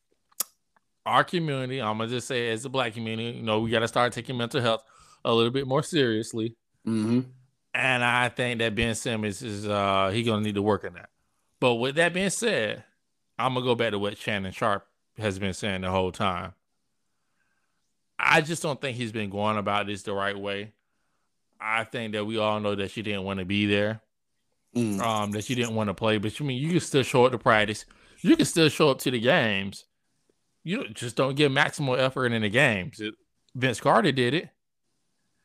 our 1.06 1.23
community, 1.23 1.82
I'm 1.82 1.97
gonna 1.97 2.10
just 2.10 2.28
say 2.28 2.49
as 2.49 2.65
a 2.65 2.69
black 2.69 2.93
community, 2.93 3.38
you 3.38 3.43
know, 3.43 3.60
we 3.60 3.71
got 3.71 3.80
to 3.80 3.88
start 3.88 4.13
taking 4.13 4.38
mental 4.38 4.62
health 4.62 4.84
a 5.25 5.34
little 5.34 5.52
bit 5.52 5.67
more 5.67 5.84
seriously. 5.84 6.56
Mm-hmm. 6.88 7.21
And 7.73 8.04
I 8.04 8.30
think 8.30 8.60
that 8.60 8.75
Ben 8.75 8.95
Simmons 8.95 9.41
is 9.41 9.67
uh 9.67 10.10
he 10.13 10.23
gonna 10.23 10.41
need 10.41 10.56
to 10.56 10.62
work 10.62 10.84
on 10.84 10.93
that. 10.93 11.10
But 11.60 11.75
with 11.75 11.95
that 11.95 12.13
being 12.13 12.30
said, 12.30 12.84
I'm 13.38 13.54
gonna 13.54 13.65
go 13.65 13.75
back 13.75 13.91
to 13.91 13.99
what 13.99 14.17
Shannon 14.17 14.52
Sharpe 14.52 14.88
has 15.17 15.38
been 15.38 15.54
saying 15.54 15.82
the 15.82 15.91
whole 15.91 16.12
time. 16.12 16.54
I 18.20 18.42
just 18.42 18.62
don't 18.62 18.80
think 18.80 18.98
he's 18.98 19.12
been 19.12 19.30
going 19.30 19.58
about 19.58 19.88
this 19.88 20.04
the 20.04 20.14
right 20.14 20.38
way. 20.38 20.74
I 21.60 21.84
think 21.84 22.14
that 22.14 22.26
we 22.26 22.38
all 22.38 22.60
know 22.60 22.76
that 22.76 22.92
she 22.92 23.02
didn't 23.02 23.24
want 23.24 23.40
to 23.40 23.46
be 23.46 23.66
there. 23.66 24.02
Mm. 24.76 25.00
Um, 25.00 25.32
that 25.32 25.46
she 25.46 25.56
didn't 25.56 25.74
want 25.74 25.88
to 25.90 25.94
play, 25.94 26.20
but 26.20 26.40
you 26.40 26.46
mean 26.46 26.62
you 26.62 26.70
can 26.70 26.80
still 26.80 27.02
show 27.02 27.26
up 27.26 27.32
to 27.32 27.40
practice. 27.40 27.86
You 28.22 28.36
can 28.36 28.46
still 28.46 28.70
show 28.70 28.90
up 28.90 29.00
to 29.00 29.12
the 29.12 29.20
games 29.20 29.86
you 30.64 30.88
just 30.90 31.16
don't 31.16 31.36
give 31.36 31.52
maximal 31.52 31.98
effort 31.98 32.32
in 32.32 32.42
the 32.42 32.50
games. 32.50 33.00
It, 33.00 33.14
Vince 33.56 33.80
Carter 33.80 34.12
did 34.12 34.34
it. 34.34 34.50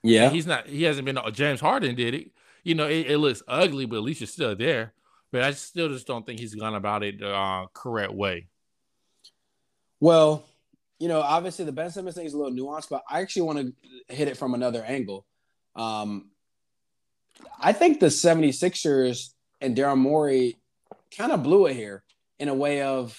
Yeah, 0.03 0.29
he's 0.29 0.47
not. 0.47 0.67
He 0.67 0.83
hasn't 0.83 1.07
been. 1.07 1.19
James 1.33 1.61
Harden 1.61 1.95
did 1.95 2.15
it. 2.15 2.31
You 2.63 2.75
know, 2.75 2.87
it, 2.87 3.11
it, 3.11 3.19
looks 3.19 3.43
ugly, 3.49 3.87
but 3.87 3.97
at 3.97 4.03
least 4.03 4.21
you're 4.21 4.27
still 4.27 4.55
there. 4.55 4.93
But 5.33 5.43
I 5.43 5.53
still 5.53 5.89
just 5.89 6.07
don't 6.07 6.25
think 6.27 6.41
he's 6.41 6.55
gone 6.55 6.75
about 6.75 7.03
it 7.03 7.21
the 7.21 7.35
uh, 7.35 7.67
correct 7.73 8.13
way. 8.13 8.49
Well, 10.01 10.45
you 10.99 11.09
know, 11.09 11.21
obviously 11.21 11.65
the 11.65 11.73
Ben 11.73 11.91
Simmons 11.91 12.15
thing 12.15 12.27
is 12.27 12.35
a 12.35 12.39
little 12.39 12.53
nuanced, 12.53 12.89
but 12.89 13.03
I 13.09 13.21
actually 13.21 13.43
want 13.43 13.59
to 13.59 14.15
hit 14.15 14.29
it 14.29 14.37
from 14.37 14.55
another 14.55 14.83
angle. 14.85 15.27
Um, 15.75 16.31
I 17.61 17.73
think 17.73 18.01
the 18.01 18.07
76ers 18.07 19.31
and 19.61 19.77
Daryl 19.77 19.99
Morey 19.99 20.57
kind 21.17 21.33
of 21.33 21.43
blew 21.43 21.67
it 21.67 21.75
here 21.75 22.05
in 22.39 22.49
a 22.49 22.55
way 22.55 22.83
of 22.83 23.19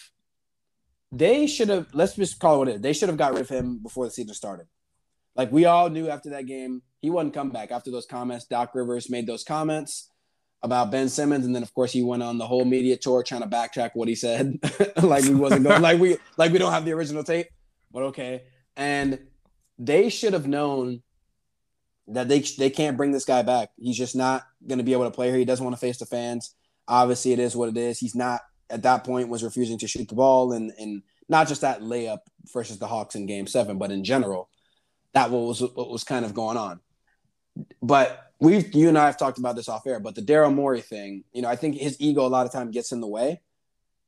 they 1.11 1.47
should 1.47 1.69
have 1.69 1.88
let's 1.93 2.15
just 2.15 2.39
call 2.39 2.55
it 2.55 2.57
what 2.59 2.67
it 2.69 2.75
is. 2.75 2.81
They 2.81 2.93
should 2.93 3.09
have 3.09 3.17
got 3.17 3.33
rid 3.33 3.41
of 3.41 3.49
him 3.49 3.79
before 3.79 4.05
the 4.05 4.11
season 4.11 4.33
started. 4.33 4.67
Like 5.35 5.51
we 5.51 5.65
all 5.65 5.89
knew 5.89 6.09
after 6.09 6.31
that 6.31 6.45
game, 6.45 6.81
he 7.01 7.09
wouldn't 7.09 7.33
come 7.33 7.51
back. 7.51 7.71
After 7.71 7.91
those 7.91 8.05
comments, 8.05 8.45
Doc 8.45 8.73
Rivers 8.73 9.09
made 9.09 9.27
those 9.27 9.43
comments 9.43 10.11
about 10.63 10.91
Ben 10.91 11.09
Simmons, 11.09 11.45
and 11.45 11.53
then 11.53 11.63
of 11.63 11.73
course 11.73 11.91
he 11.91 12.01
went 12.01 12.23
on 12.23 12.38
the 12.38 12.47
whole 12.47 12.65
media 12.65 12.97
tour 12.97 13.21
trying 13.21 13.41
to 13.41 13.47
backtrack 13.47 13.91
what 13.93 14.07
he 14.07 14.15
said, 14.15 14.57
like 15.01 15.23
we 15.23 15.35
wasn't 15.35 15.63
going, 15.63 15.81
like 15.81 15.99
we 15.99 16.17
like 16.38 16.51
we 16.51 16.57
don't 16.57 16.71
have 16.71 16.85
the 16.85 16.93
original 16.93 17.23
tape, 17.23 17.47
but 17.95 18.03
okay. 18.03 18.43
And 18.75 19.19
they 19.79 20.10
should 20.10 20.34
have 20.34 20.47
known 20.47 21.01
that 22.08 22.27
they 22.27 22.41
they 22.41 22.69
can't 22.69 22.97
bring 22.97 23.13
this 23.13 23.23
guy 23.23 23.41
back. 23.41 23.69
He's 23.77 23.97
just 23.97 24.17
not 24.17 24.43
going 24.67 24.79
to 24.79 24.84
be 24.84 24.91
able 24.91 25.05
to 25.05 25.12
play 25.12 25.29
here. 25.29 25.38
He 25.38 25.45
doesn't 25.45 25.63
want 25.63 25.75
to 25.75 25.79
face 25.79 25.97
the 25.97 26.05
fans. 26.05 26.53
Obviously, 26.89 27.31
it 27.31 27.39
is 27.39 27.55
what 27.55 27.69
it 27.69 27.77
is. 27.77 27.97
He's 27.97 28.13
not 28.13 28.41
at 28.69 28.84
that 28.84 29.05
point 29.05 29.29
was 29.29 29.43
refusing 29.43 29.77
to 29.79 29.88
shoot 29.88 30.10
the 30.10 30.15
ball 30.15 30.51
and 30.51 30.73
and 30.77 31.03
not 31.29 31.47
just 31.47 31.62
that 31.62 31.81
layup 31.81 32.19
versus 32.53 32.77
the 32.77 32.88
Hawks 32.88 33.15
in 33.15 33.27
Game 33.27 33.47
Seven, 33.47 33.77
but 33.77 33.91
in 33.91 34.03
general, 34.03 34.49
that 35.13 35.31
was 35.31 35.62
what 35.62 35.89
was 35.89 36.03
kind 36.03 36.25
of 36.25 36.34
going 36.34 36.58
on. 36.58 36.81
But 37.81 38.29
we've 38.41 38.75
you 38.75 38.89
and 38.89 38.97
I 38.97 39.05
have 39.05 39.17
talked 39.17 39.38
about 39.39 39.55
this 39.55 39.69
off 39.69 39.88
air. 39.88 40.01
But 40.01 40.15
the 40.15 40.21
Daryl 40.21 40.53
Morey 40.53 40.81
thing, 40.81 41.23
you 41.31 41.41
know, 41.41 41.47
I 41.47 41.55
think 41.55 41.77
his 41.77 41.95
ego 42.01 42.25
a 42.25 42.27
lot 42.27 42.45
of 42.45 42.51
time 42.51 42.71
gets 42.71 42.91
in 42.91 42.99
the 42.99 43.08
way 43.08 43.39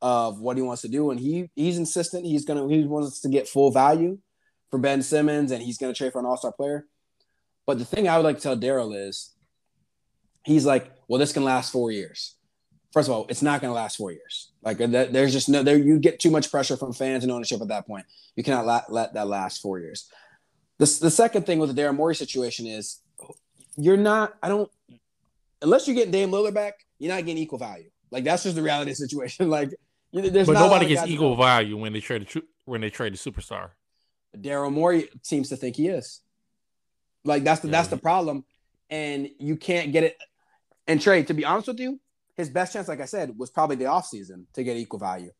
of 0.02 0.40
what 0.40 0.58
he 0.58 0.64
wants 0.64 0.82
to 0.84 0.88
do, 0.88 1.12
and 1.12 1.20
he 1.20 1.50
he's 1.56 1.78
insistent. 1.78 2.26
He's 2.26 2.46
gonna 2.46 2.68
he 2.68 2.84
wants 2.84 3.22
to 3.22 3.30
get 3.30 3.48
full 3.48 3.72
value 3.72 4.20
for 4.70 4.80
Ben 4.80 5.02
Simmons, 5.02 5.52
and 5.52 5.62
he's 5.62 5.78
gonna 5.78 5.94
trade 5.94 6.12
for 6.12 6.20
an 6.20 6.26
All 6.26 6.38
Star 6.38 6.52
player. 6.52 6.86
But 7.66 7.80
the 7.80 7.86
thing 7.86 8.08
I 8.08 8.18
would 8.18 8.24
like 8.24 8.38
to 8.38 8.42
tell 8.42 8.58
Daryl 8.58 8.96
is, 8.96 9.34
he's 10.46 10.66
like, 10.66 10.92
well, 11.08 11.20
this 11.20 11.34
can 11.34 11.44
last 11.44 11.72
four 11.72 11.92
years. 11.92 12.36
First 12.94 13.10
of 13.10 13.16
all, 13.16 13.26
it's 13.28 13.42
not 13.42 13.60
going 13.60 13.70
to 13.70 13.76
last 13.76 13.98
four 13.98 14.14
years. 14.14 14.54
Like 14.64 14.78
there's 14.78 15.34
just 15.34 15.50
no 15.50 15.62
there. 15.62 15.78
You 15.78 16.00
get 16.00 16.20
too 16.20 16.32
much 16.32 16.50
pressure 16.50 16.78
from 16.78 16.94
fans 16.94 17.24
and 17.24 17.32
ownership 17.32 17.62
at 17.62 17.68
that 17.68 17.86
point. 17.86 18.06
You 18.38 18.44
cannot 18.44 18.66
let, 18.66 18.92
let 18.92 19.14
that 19.16 19.28
last 19.28 19.62
four 19.62 19.80
years. 19.80 20.10
The, 20.78 20.86
the 21.02 21.12
second 21.12 21.46
thing 21.46 21.60
with 21.60 21.76
the 21.76 21.80
Daryl 21.80 21.96
Morey 21.96 22.16
situation 22.16 22.66
is, 22.66 23.02
you're 23.76 23.98
not. 23.98 24.36
I 24.42 24.48
don't 24.48 24.72
unless 25.62 25.88
you're 25.88 25.96
getting 25.96 26.12
Dame 26.12 26.32
Lillard 26.32 26.54
back, 26.54 26.86
you're 27.00 27.14
not 27.14 27.26
getting 27.26 27.42
equal 27.42 27.60
value. 27.60 27.90
Like 28.12 28.24
that's 28.24 28.44
just 28.44 28.56
the 28.56 28.62
reality 28.62 28.92
of 28.92 28.98
the 28.98 29.08
situation. 29.08 29.50
Like 29.50 29.74
there's 30.14 30.48
but 30.48 30.54
nobody 30.54 30.88
gets 30.88 31.08
equal 31.08 31.36
value 31.36 31.78
when 31.78 31.94
they 31.94 32.00
trade 32.00 32.28
a 32.36 32.42
when 32.66 32.82
they 32.82 32.90
trade 32.90 33.14
a 33.14 33.18
superstar. 33.18 33.72
Daryl 34.36 34.72
Morey 34.72 35.10
seems 35.24 35.50
to 35.50 35.58
think 35.58 35.76
he 35.76 35.88
is. 35.88 36.22
Like 37.24 37.44
that's 37.44 37.62
the 37.62 37.68
yeah. 37.68 37.74
that's 37.74 37.88
the 37.90 37.98
problem, 37.98 38.46
and 38.90 39.30
you 39.40 39.58
can't 39.58 39.92
get 39.92 40.04
it. 40.04 40.18
And 40.88 41.02
Trey, 41.02 41.24
to 41.24 41.34
be 41.34 41.44
honest 41.44 41.68
with 41.68 41.80
you, 41.80 42.00
his 42.36 42.50
best 42.50 42.74
chance, 42.74 42.88
like 42.88 43.02
I 43.02 43.06
said, 43.06 43.38
was 43.38 43.50
probably 43.50 43.76
the 43.76 43.86
offseason 43.86 44.46
to 44.54 44.64
get 44.64 44.78
equal 44.78 45.00
value. 45.00 45.32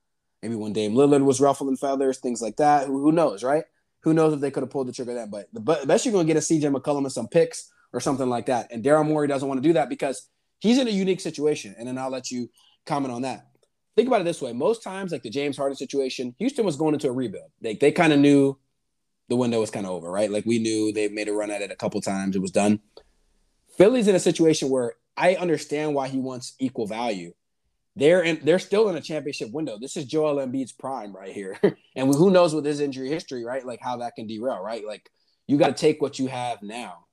Maybe 0.42 0.56
when 0.56 0.74
Dame 0.74 0.94
Lillard 0.94 1.24
was 1.24 1.40
ruffling 1.40 1.78
feathers, 1.78 2.20
things 2.20 2.42
like 2.42 2.58
that. 2.58 2.88
Who, 2.88 3.02
who 3.02 3.12
knows, 3.12 3.44
right? 3.44 3.64
Who 4.02 4.14
knows 4.14 4.34
if 4.34 4.40
they 4.40 4.52
could 4.52 4.64
have 4.64 4.70
pulled 4.70 4.88
the 4.88 4.92
trigger 4.92 5.14
then? 5.14 5.30
But 5.30 5.48
the 5.54 5.60
best 5.60 6.06
you're 6.06 6.12
going 6.12 6.28
to 6.28 6.34
get 6.34 6.38
is 6.38 6.48
CJ 6.48 6.74
McCollum 6.74 7.00
and 7.00 7.12
some 7.12 7.28
picks 7.28 7.72
or 7.94 8.00
something 8.00 8.30
like 8.30 8.48
that. 8.48 8.72
And 8.72 8.84
Daryl 8.84 9.08
Morey 9.08 9.28
doesn't 9.28 9.48
want 9.48 9.62
to 9.62 9.68
do 9.68 9.74
that 9.74 9.90
because 9.90 10.28
he's 10.60 10.78
in 10.78 10.88
a 10.88 10.92
unique 10.92 11.22
situation. 11.22 11.76
And 11.78 11.88
then 11.88 11.98
I'll 11.98 12.12
let 12.12 12.30
you 12.30 12.50
comment 12.86 13.14
on 13.14 13.24
that. 13.24 13.47
Think 13.98 14.08
about 14.08 14.22
it 14.22 14.26
this 14.26 14.44
way: 14.44 14.54
most 14.54 14.84
times, 14.84 15.12
like 15.12 15.24
the 15.24 15.30
James 15.32 15.58
Harden 15.58 15.76
situation, 15.76 16.36
Houston 16.38 16.64
was 16.64 16.76
going 16.76 16.94
into 16.94 17.10
a 17.10 17.12
rebuild. 17.12 17.50
They 17.60 17.74
they 17.74 17.92
kind 17.92 18.14
of 18.14 18.20
knew 18.20 18.58
the 19.28 19.36
window 19.36 19.60
was 19.60 19.72
kind 19.72 19.88
of 19.88 19.92
over, 19.92 20.10
right? 20.10 20.32
Like 20.32 20.46
we 20.46 20.60
knew 20.60 20.94
they 20.94 21.08
made 21.08 21.28
a 21.28 21.34
run 21.34 21.50
at 21.50 21.64
it 21.64 21.72
a 21.72 21.76
couple 21.76 22.00
times, 22.00 22.36
it 22.36 22.42
was 22.42 22.52
done. 22.52 22.80
Philly's 23.76 24.08
in 24.08 24.14
a 24.14 24.20
situation 24.20 24.70
where 24.70 24.94
I 25.18 25.34
understand 25.36 25.96
why 25.96 26.10
he 26.10 26.20
wants 26.20 26.54
equal 26.60 26.86
value. 26.86 27.34
They're 27.96 28.22
in, 28.22 28.40
they're 28.44 28.60
still 28.60 28.88
in 28.90 28.96
a 28.96 29.02
championship 29.02 29.52
window. 29.52 29.80
This 29.82 29.98
is 29.98 30.06
Joel 30.06 30.36
Embiid's 30.36 30.72
prime 30.72 31.12
right 31.12 31.34
here, 31.34 31.60
and 31.96 32.14
who 32.14 32.30
knows 32.30 32.54
with 32.54 32.66
his 32.66 32.80
injury 32.80 33.10
history, 33.10 33.44
right? 33.44 33.66
Like 33.66 33.82
how 33.82 33.98
that 33.98 34.14
can 34.16 34.28
derail, 34.28 34.62
right? 34.62 34.86
Like 34.86 35.10
you 35.48 35.58
got 35.58 35.76
to 35.76 35.82
take 35.82 36.04
what 36.04 36.20
you 36.20 36.28
have 36.28 36.62
now. 36.62 37.06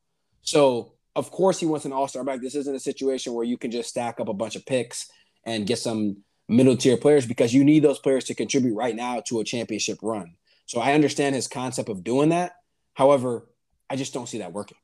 So 0.43 0.93
of 1.17 1.31
course 1.31 1.59
he 1.59 1.65
wants 1.65 1.87
an 1.87 1.95
All 1.95 2.09
Star 2.09 2.25
back. 2.25 2.43
This 2.43 2.55
isn't 2.55 2.77
a 2.77 2.81
situation 2.81 3.33
where 3.33 3.47
you 3.47 3.57
can 3.57 3.71
just 3.71 3.89
stack 3.89 4.21
up 4.21 4.29
a 4.29 4.35
bunch 4.35 4.55
of 4.55 4.67
picks 4.67 5.11
and 5.47 5.67
get 5.67 5.79
some 5.79 6.19
middle 6.49 6.77
tier 6.77 6.97
players 6.97 7.27
because 7.27 7.55
you 7.55 7.65
need 7.65 7.83
those 7.83 7.99
players 7.99 8.25
to 8.25 8.35
contribute 8.35 8.75
right 8.75 8.95
now 8.95 9.21
to 9.27 9.41
a 9.41 9.45
championship 9.45 9.99
run. 10.03 10.35
So 10.67 10.81
I 10.81 10.93
understand 10.93 11.35
his 11.35 11.49
concept 11.49 11.89
of 11.89 12.05
doing 12.05 12.31
that. 12.31 12.57
However, 12.95 13.47
I 13.89 13.97
just 13.97 14.13
don't 14.13 14.29
see 14.29 14.39
that 14.39 14.53
working. 14.53 14.79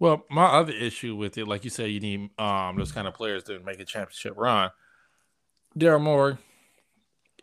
Well, 0.00 0.24
my 0.30 0.44
other 0.44 0.72
issue 0.72 1.16
with 1.16 1.38
it, 1.38 1.48
like 1.48 1.64
you 1.64 1.70
said, 1.70 1.90
you 1.90 2.00
need 2.00 2.30
um 2.38 2.76
those 2.76 2.92
kind 2.92 3.08
of 3.08 3.14
players 3.14 3.44
to 3.44 3.58
make 3.60 3.80
a 3.80 3.84
championship 3.84 4.34
run. 4.36 4.70
Daryl 5.76 6.00
Morey, 6.00 6.38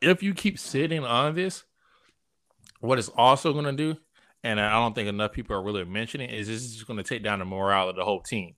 if 0.01 0.23
you 0.23 0.33
keep 0.33 0.59
sitting 0.59 1.03
on 1.03 1.35
this, 1.35 1.63
what 2.79 2.99
it's 2.99 3.09
also 3.09 3.53
going 3.53 3.65
to 3.65 3.71
do, 3.71 3.97
and 4.43 4.59
I 4.59 4.73
don't 4.73 4.93
think 4.93 5.09
enough 5.09 5.31
people 5.31 5.55
are 5.55 5.63
really 5.63 5.85
mentioning, 5.85 6.29
is 6.29 6.47
this 6.47 6.63
is 6.63 6.83
going 6.83 6.97
to 6.97 7.03
take 7.03 7.23
down 7.23 7.39
the 7.39 7.45
morale 7.45 7.89
of 7.89 7.95
the 7.95 8.03
whole 8.03 8.21
team. 8.21 8.55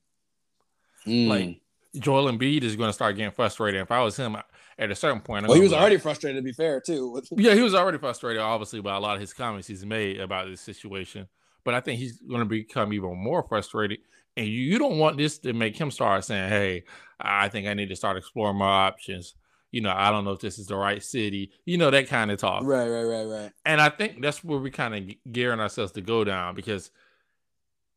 Mm. 1.05 1.27
Like 1.27 1.61
Joel 1.95 2.31
Embiid 2.31 2.63
is 2.63 2.75
going 2.75 2.89
to 2.89 2.93
start 2.93 3.15
getting 3.15 3.31
frustrated. 3.31 3.81
If 3.81 3.91
I 3.91 4.01
was 4.01 4.17
him, 4.17 4.37
at 4.79 4.91
a 4.91 4.95
certain 4.95 5.21
point, 5.21 5.45
I'm 5.45 5.49
well, 5.49 5.57
he 5.57 5.63
was 5.63 5.73
already 5.73 5.97
frustrated. 5.97 6.37
To 6.37 6.43
be 6.43 6.53
fair, 6.53 6.79
too. 6.79 7.21
yeah, 7.31 7.53
he 7.53 7.61
was 7.61 7.73
already 7.73 7.97
frustrated, 7.97 8.41
obviously, 8.41 8.81
by 8.81 8.95
a 8.95 8.99
lot 8.99 9.15
of 9.15 9.21
his 9.21 9.33
comments 9.33 9.67
he's 9.67 9.85
made 9.85 10.19
about 10.19 10.47
this 10.47 10.61
situation. 10.61 11.27
But 11.63 11.73
I 11.73 11.81
think 11.81 11.99
he's 11.99 12.19
going 12.19 12.39
to 12.39 12.45
become 12.45 12.93
even 12.93 13.17
more 13.17 13.43
frustrated. 13.43 13.99
And 14.35 14.45
you, 14.45 14.53
you 14.53 14.79
don't 14.79 14.99
want 14.99 15.17
this 15.17 15.39
to 15.39 15.53
make 15.53 15.75
him 15.75 15.89
start 15.89 16.23
saying, 16.25 16.49
"Hey, 16.49 16.83
I 17.19 17.49
think 17.49 17.67
I 17.67 17.73
need 17.73 17.89
to 17.89 17.95
start 17.95 18.17
exploring 18.17 18.57
my 18.57 18.65
options." 18.65 19.33
You 19.71 19.81
know, 19.81 19.93
I 19.93 20.11
don't 20.11 20.23
know 20.23 20.31
if 20.31 20.39
this 20.39 20.59
is 20.59 20.67
the 20.67 20.77
right 20.77 21.03
city. 21.03 21.51
You 21.65 21.77
know 21.77 21.91
that 21.91 22.07
kind 22.07 22.31
of 22.31 22.39
talk. 22.39 22.63
Right, 22.63 22.87
right, 22.87 23.03
right, 23.03 23.25
right. 23.25 23.51
And 23.65 23.81
I 23.81 23.89
think 23.89 24.21
that's 24.21 24.43
where 24.43 24.59
we 24.59 24.69
kind 24.69 24.95
of 24.95 25.31
gearing 25.31 25.59
ourselves 25.59 25.91
to 25.93 26.01
go 26.01 26.23
down 26.23 26.55
because 26.55 26.91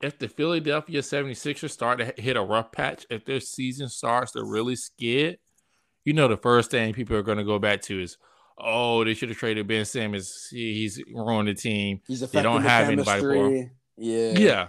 if 0.01 0.19
the 0.19 0.29
Philadelphia 0.29 1.01
76ers 1.01 1.71
start 1.71 1.99
to 1.99 2.15
hit 2.21 2.37
a 2.37 2.43
rough 2.43 2.73
patch, 2.73 3.07
if 3.11 3.25
their 3.25 3.41
season 3.41 3.89
starts 3.89 4.33
to 4.33 4.45
really 4.45 4.77
skid, 4.77 5.39
you 6.05 6.13
know 6.13 6.29
the 6.29 6.37
first 6.37 6.71
thing 6.71 6.95
people 6.95 7.17
are 7.17 7.23
going 7.23 7.39
to 7.39 7.45
go 7.45 7.59
back 7.59 7.83
to 7.83 8.03
is, 8.03 8.17
oh, 8.59 9.05
they 9.05 9.15
should 9.15 9.29
have 9.29 9.39
traded 9.39 9.67
Ben 9.67 9.85
Simmons. 9.85 10.49
he's 10.51 11.03
ruined 11.13 11.49
the 11.49 11.55
team. 11.55 12.01
He's 12.07 12.21
they 12.31 12.43
don't 12.43 12.63
have 12.63 12.87
the 12.87 12.93
anybody 12.93 13.21
for. 13.21 13.71
Yeah, 13.97 14.33
yeah. 14.39 14.69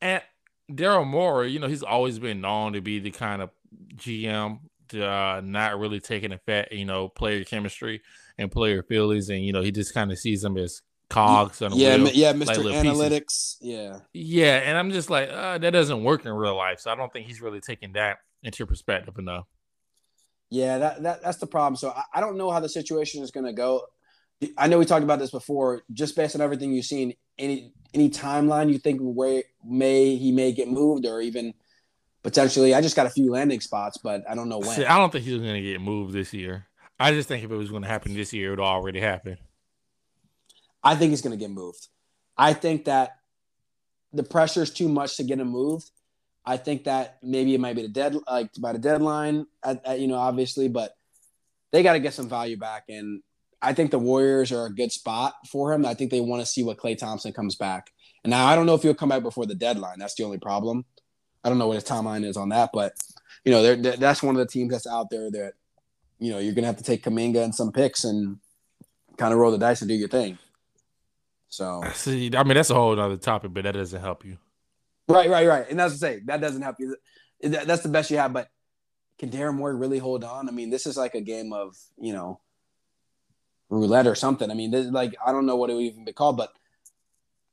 And 0.00 0.22
Daryl 0.70 1.06
Morey, 1.06 1.50
you 1.50 1.60
know, 1.60 1.68
he's 1.68 1.82
always 1.82 2.18
been 2.18 2.40
known 2.40 2.72
to 2.72 2.80
be 2.80 2.98
the 2.98 3.10
kind 3.10 3.40
of 3.40 3.50
GM 3.96 4.60
to 4.88 5.06
uh, 5.06 5.40
not 5.44 5.78
really 5.78 6.00
taking 6.00 6.32
effect, 6.32 6.72
you 6.72 6.84
know, 6.84 7.08
player 7.08 7.44
chemistry 7.44 8.02
and 8.36 8.50
player 8.50 8.82
feelings, 8.82 9.28
and 9.28 9.44
you 9.44 9.52
know, 9.52 9.62
he 9.62 9.70
just 9.70 9.94
kind 9.94 10.10
of 10.10 10.18
sees 10.18 10.42
them 10.42 10.56
as 10.56 10.82
cogs 11.10 11.62
on 11.62 11.74
yeah, 11.74 11.96
wheel, 11.96 12.08
yeah, 12.08 12.32
Mr. 12.32 12.46
Like 12.64 12.84
Analytics, 12.84 13.20
pieces. 13.20 13.58
yeah, 13.60 14.00
yeah, 14.12 14.56
and 14.58 14.76
I'm 14.76 14.90
just 14.90 15.10
like, 15.10 15.30
uh, 15.30 15.58
that 15.58 15.70
doesn't 15.70 16.04
work 16.04 16.24
in 16.26 16.32
real 16.32 16.56
life, 16.56 16.80
so 16.80 16.90
I 16.90 16.94
don't 16.94 17.12
think 17.12 17.26
he's 17.26 17.40
really 17.40 17.60
taking 17.60 17.92
that 17.94 18.18
into 18.42 18.66
perspective 18.66 19.18
enough. 19.18 19.46
Yeah, 20.50 20.78
that, 20.78 21.02
that 21.02 21.22
that's 21.22 21.38
the 21.38 21.46
problem. 21.46 21.76
So 21.76 21.90
I, 21.90 22.02
I 22.14 22.20
don't 22.20 22.36
know 22.36 22.50
how 22.50 22.60
the 22.60 22.68
situation 22.68 23.22
is 23.22 23.30
going 23.30 23.46
to 23.46 23.52
go. 23.52 23.82
I 24.56 24.68
know 24.68 24.78
we 24.78 24.84
talked 24.84 25.04
about 25.04 25.18
this 25.18 25.30
before. 25.30 25.82
Just 25.92 26.16
based 26.16 26.34
on 26.34 26.40
everything 26.40 26.72
you've 26.72 26.84
seen, 26.84 27.14
any 27.38 27.72
any 27.92 28.08
timeline 28.08 28.70
you 28.70 28.78
think 28.78 29.00
where 29.02 29.42
may 29.64 30.16
he 30.16 30.32
may 30.32 30.52
get 30.52 30.68
moved 30.68 31.06
or 31.06 31.20
even 31.20 31.54
potentially? 32.22 32.74
I 32.74 32.80
just 32.80 32.96
got 32.96 33.06
a 33.06 33.10
few 33.10 33.30
landing 33.30 33.60
spots, 33.60 33.98
but 33.98 34.22
I 34.28 34.34
don't 34.34 34.48
know 34.48 34.58
when. 34.58 34.70
See, 34.70 34.84
I 34.86 34.96
don't 34.96 35.10
think 35.10 35.24
he's 35.24 35.38
going 35.38 35.54
to 35.54 35.60
get 35.60 35.80
moved 35.80 36.12
this 36.12 36.32
year. 36.32 36.66
I 37.00 37.12
just 37.12 37.28
think 37.28 37.44
if 37.44 37.50
it 37.50 37.56
was 37.56 37.70
going 37.70 37.82
to 37.82 37.88
happen 37.88 38.14
this 38.14 38.32
year, 38.32 38.48
it 38.48 38.50
would 38.50 38.60
already 38.60 39.00
happen. 39.00 39.38
I 40.88 40.96
think 40.96 41.10
he's 41.10 41.20
going 41.20 41.38
to 41.38 41.44
get 41.44 41.50
moved. 41.50 41.86
I 42.34 42.54
think 42.54 42.86
that 42.86 43.18
the 44.14 44.22
pressure 44.22 44.62
is 44.62 44.70
too 44.70 44.88
much 44.88 45.18
to 45.18 45.22
get 45.22 45.38
him 45.38 45.48
moved. 45.48 45.90
I 46.46 46.56
think 46.56 46.84
that 46.84 47.18
maybe 47.22 47.54
it 47.54 47.60
might 47.60 47.76
be 47.76 47.82
the 47.82 47.88
dead 47.88 48.16
like 48.26 48.48
by 48.58 48.72
the 48.72 48.78
deadline, 48.78 49.46
at, 49.62 49.84
at, 49.84 50.00
you 50.00 50.08
know, 50.08 50.14
obviously, 50.14 50.66
but 50.66 50.94
they 51.72 51.82
got 51.82 51.92
to 51.92 52.00
get 52.00 52.14
some 52.14 52.26
value 52.26 52.56
back. 52.56 52.84
And 52.88 53.22
I 53.60 53.74
think 53.74 53.90
the 53.90 53.98
Warriors 53.98 54.50
are 54.50 54.64
a 54.64 54.74
good 54.74 54.90
spot 54.90 55.34
for 55.52 55.74
him. 55.74 55.84
I 55.84 55.92
think 55.92 56.10
they 56.10 56.22
want 56.22 56.40
to 56.40 56.46
see 56.46 56.62
what 56.62 56.78
Klay 56.78 56.96
Thompson 56.96 57.34
comes 57.34 57.54
back. 57.54 57.90
And 58.24 58.30
now 58.30 58.46
I 58.46 58.56
don't 58.56 58.64
know 58.64 58.74
if 58.74 58.80
he'll 58.80 58.94
come 58.94 59.10
back 59.10 59.22
before 59.22 59.44
the 59.44 59.54
deadline. 59.54 59.98
That's 59.98 60.14
the 60.14 60.24
only 60.24 60.38
problem. 60.38 60.86
I 61.44 61.50
don't 61.50 61.58
know 61.58 61.68
what 61.68 61.74
his 61.74 61.84
timeline 61.84 62.24
is 62.24 62.38
on 62.38 62.48
that, 62.48 62.70
but 62.72 62.94
you 63.44 63.52
know, 63.52 63.62
they're, 63.62 63.96
that's 63.98 64.22
one 64.22 64.36
of 64.36 64.40
the 64.40 64.50
teams 64.50 64.72
that's 64.72 64.86
out 64.86 65.10
there 65.10 65.30
that 65.32 65.52
you 66.18 66.32
know 66.32 66.38
you're 66.38 66.54
gonna 66.54 66.66
have 66.66 66.78
to 66.78 66.82
take 66.82 67.04
Kuminga 67.04 67.44
and 67.44 67.54
some 67.54 67.72
picks 67.72 68.04
and 68.04 68.38
kind 69.18 69.34
of 69.34 69.38
roll 69.38 69.52
the 69.52 69.58
dice 69.58 69.82
and 69.82 69.88
do 69.88 69.94
your 69.94 70.08
thing. 70.08 70.38
So 71.48 71.82
see, 71.94 72.30
I 72.34 72.42
mean, 72.42 72.54
that's 72.54 72.70
a 72.70 72.74
whole 72.74 72.98
other 72.98 73.16
topic, 73.16 73.52
but 73.54 73.64
that 73.64 73.72
doesn't 73.72 74.00
help 74.00 74.24
you. 74.24 74.38
Right, 75.08 75.30
right, 75.30 75.46
right. 75.46 75.66
And 75.68 75.78
that's 75.78 75.94
to 75.94 75.98
say 75.98 76.20
that 76.26 76.40
doesn't 76.40 76.62
help 76.62 76.76
you. 76.78 76.96
That's 77.42 77.82
the 77.82 77.88
best 77.88 78.10
you 78.10 78.18
have. 78.18 78.32
But 78.32 78.48
can 79.18 79.30
Daryl 79.30 79.54
Morey 79.54 79.76
really 79.76 79.98
hold 79.98 80.24
on? 80.24 80.48
I 80.48 80.52
mean, 80.52 80.70
this 80.70 80.86
is 80.86 80.96
like 80.96 81.14
a 81.14 81.20
game 81.20 81.52
of 81.52 81.76
you 81.96 82.12
know 82.12 82.40
roulette 83.70 84.06
or 84.06 84.14
something. 84.14 84.50
I 84.50 84.54
mean, 84.54 84.70
this 84.70 84.86
like 84.88 85.14
I 85.24 85.32
don't 85.32 85.46
know 85.46 85.56
what 85.56 85.70
it 85.70 85.74
would 85.74 85.84
even 85.84 86.04
be 86.04 86.12
called, 86.12 86.36
but 86.36 86.52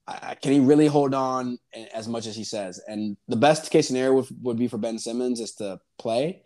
I, 0.07 0.35
can 0.35 0.51
he 0.51 0.59
really 0.59 0.87
hold 0.87 1.13
on 1.13 1.57
as 1.93 2.07
much 2.07 2.27
as 2.27 2.35
he 2.35 2.43
says? 2.43 2.79
And 2.87 3.17
the 3.27 3.35
best 3.35 3.71
case 3.71 3.87
scenario 3.87 4.13
would, 4.13 4.27
would 4.43 4.57
be 4.57 4.67
for 4.67 4.77
Ben 4.77 4.99
Simmons 4.99 5.39
is 5.39 5.53
to 5.55 5.79
play, 5.97 6.43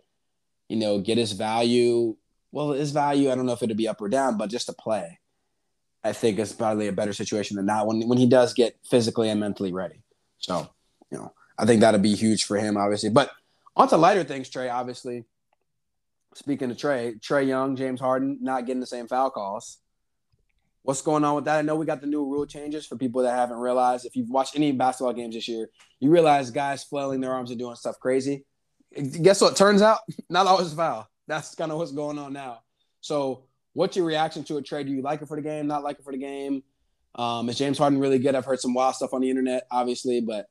you 0.70 0.78
know, 0.78 1.00
get 1.00 1.18
his 1.18 1.34
value. 1.34 2.16
Well, 2.52 2.72
his 2.72 2.92
value, 2.92 3.32
I 3.32 3.36
don't 3.36 3.46
know 3.46 3.54
if 3.54 3.62
it'd 3.62 3.76
be 3.76 3.88
up 3.88 4.02
or 4.02 4.10
down, 4.10 4.38
but 4.38 4.50
just 4.50 4.68
to 4.68 4.74
play, 4.74 5.19
I 6.04 6.14
think 6.14 6.40
is 6.40 6.54
probably 6.54 6.88
a 6.88 6.94
better 6.94 7.14
situation 7.14 7.58
than 7.58 7.66
that 7.68 7.86
when 7.86 8.08
when 8.08 8.18
he 8.18 8.28
does 8.28 8.54
get 8.54 8.78
physically 8.90 9.30
and 9.30 9.40
mentally 9.40 9.74
ready. 9.74 10.02
So 10.38 10.70
you 11.12 11.18
know, 11.18 11.34
I 11.58 11.66
think 11.66 11.82
that'd 11.82 12.02
be 12.02 12.16
huge 12.16 12.46
for 12.46 12.58
him, 12.58 12.78
obviously. 12.78 13.10
But 13.10 13.32
on 13.76 13.88
to 13.90 13.98
lighter 13.98 14.24
things, 14.24 14.50
Trey, 14.50 14.70
obviously. 14.70 15.26
Speaking 16.36 16.72
of 16.72 16.78
Trey, 16.78 17.16
Trae 17.20 17.48
Young, 17.48 17.76
James 17.76 18.00
Harden 18.00 18.38
not 18.42 18.66
getting 18.66 18.80
the 18.80 18.86
same 18.86 19.08
foul 19.08 19.30
calls. 19.30 19.80
what's 20.84 21.02
going 21.02 21.24
on 21.24 21.36
with 21.36 21.46
that. 21.46 21.58
I 21.58 21.62
know 21.64 21.76
we 21.76 21.86
got 21.86 22.02
the 22.02 22.08
new 22.08 22.24
rule 22.24 22.46
changes 22.46 22.86
for 22.86 22.96
people 22.96 23.24
that 23.24 23.36
haven't 23.36 23.58
realized. 23.58 24.06
If 24.06 24.16
you've 24.16 24.30
watched 24.30 24.56
any 24.56 24.72
basketball 24.72 25.14
games 25.14 25.36
this 25.36 25.48
year, 25.48 25.70
you 26.00 26.10
realize 26.10 26.52
guys 26.52 26.84
flailing 26.84 27.20
their 27.20 27.34
arms 27.34 27.50
and 27.50 27.60
doing 27.60 27.76
stuff 27.76 28.00
crazy. 28.00 28.46
Guess 29.22 29.42
what? 29.42 29.56
Turns 29.56 29.82
out 29.82 30.00
not 30.30 30.48
always 30.48 30.72
a 30.72 30.76
foul. 30.76 31.08
That's 31.28 31.56
kind 31.56 31.72
of 31.72 31.78
what's 31.78 31.92
going 31.92 32.18
on 32.20 32.34
now. 32.34 32.62
So, 33.02 33.46
what's 33.74 33.96
your 33.96 34.06
reaction 34.06 34.44
to 34.46 34.58
a 34.58 34.62
trade? 34.62 34.88
Do 34.88 34.94
you 34.94 35.02
like 35.02 35.22
it 35.22 35.28
for 35.28 35.36
the 35.36 35.42
game? 35.42 35.68
Not 35.68 35.84
like 35.84 36.00
it 36.00 36.04
for 36.04 36.12
the 36.12 36.20
game? 36.20 36.64
Um, 37.16 37.50
is 37.50 37.58
James 37.58 37.78
Harden 37.78 38.00
really 38.00 38.20
good? 38.20 38.36
I've 38.36 38.46
heard 38.46 38.60
some 38.60 38.74
wild 38.74 38.96
stuff 38.96 39.14
on 39.14 39.22
the 39.22 39.30
internet, 39.30 39.68
obviously, 39.72 40.22
but 40.22 40.48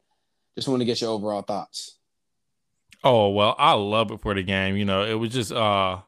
just 0.57 0.69
want 0.69 0.81
to 0.81 0.85
get 0.87 1.01
your 1.01 1.11
overall 1.11 1.43
thoughts. 1.43 1.99
Oh 3.05 3.31
well, 3.31 3.55
I 3.59 3.73
love 3.75 4.11
it 4.11 4.21
for 4.21 4.35
the 4.35 4.43
game. 4.43 4.77
You 4.77 4.85
know, 4.85 5.05
it 5.05 5.15
was 5.15 5.33
just 5.33 5.53
uh 5.53 5.99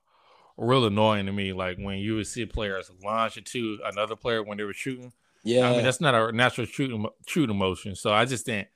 real 0.57 0.85
annoying 0.85 1.27
to 1.27 1.33
me, 1.33 1.53
like 1.53 1.79
when 1.79 1.99
you 1.99 2.17
would 2.17 2.27
see 2.27 2.47
players 2.47 2.91
launch 3.03 3.37
into 3.37 3.79
another 3.85 4.17
player 4.17 4.43
when 4.43 4.59
they 4.59 4.65
were 4.65 4.73
shooting. 4.73 5.13
Yeah, 5.45 5.71
I 5.71 5.73
mean 5.73 5.85
that's 5.85 6.01
not 6.01 6.15
a 6.15 6.33
natural 6.33 6.67
shooting 6.67 7.07
shooting 7.27 7.57
motion. 7.57 7.95
So 7.95 8.13
I 8.13 8.25
just 8.25 8.47
didn't. 8.47 8.69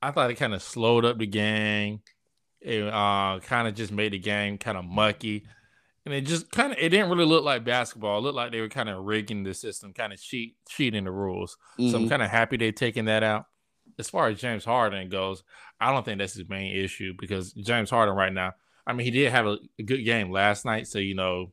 I 0.00 0.10
thought 0.12 0.30
it 0.30 0.34
kind 0.34 0.54
of 0.54 0.62
slowed 0.62 1.04
up 1.04 1.18
the 1.18 1.26
game. 1.26 2.00
It 2.60 2.82
uh, 2.82 3.38
kind 3.40 3.68
of 3.68 3.74
just 3.74 3.92
made 3.92 4.12
the 4.12 4.18
game 4.18 4.58
kind 4.58 4.78
of 4.78 4.84
mucky, 4.84 5.44
and 6.10 6.16
it 6.16 6.26
just 6.26 6.50
kind 6.50 6.72
of 6.72 6.78
it 6.78 6.88
didn't 6.88 7.10
really 7.10 7.24
look 7.24 7.44
like 7.44 7.64
basketball. 7.64 8.18
It 8.18 8.22
looked 8.22 8.36
like 8.36 8.52
they 8.52 8.60
were 8.60 8.68
kind 8.68 8.88
of 8.88 9.04
rigging 9.04 9.44
the 9.44 9.54
system, 9.54 9.92
kind 9.92 10.12
of 10.12 10.20
cheat 10.20 10.56
cheating 10.68 11.04
the 11.04 11.10
rules. 11.10 11.56
Mm-hmm. 11.78 11.90
So 11.90 11.96
I'm 11.96 12.02
mm-hmm. 12.02 12.10
kind 12.10 12.22
of 12.22 12.30
happy 12.30 12.56
they're 12.56 12.72
taking 12.72 13.06
that 13.06 13.22
out. 13.22 13.46
As 13.98 14.08
far 14.08 14.28
as 14.28 14.40
James 14.40 14.64
Harden 14.64 15.08
goes, 15.08 15.42
I 15.80 15.92
don't 15.92 16.04
think 16.04 16.18
that's 16.18 16.34
his 16.34 16.48
main 16.48 16.76
issue 16.76 17.14
because 17.18 17.52
James 17.52 17.90
Harden 17.90 18.14
right 18.14 18.32
now 18.32 18.52
I 18.88 18.94
mean, 18.94 19.04
he 19.04 19.10
did 19.10 19.30
have 19.30 19.46
a, 19.46 19.58
a 19.78 19.82
good 19.82 20.02
game 20.02 20.32
last 20.32 20.64
night, 20.64 20.88
so 20.88 20.98
you 20.98 21.14
know, 21.14 21.52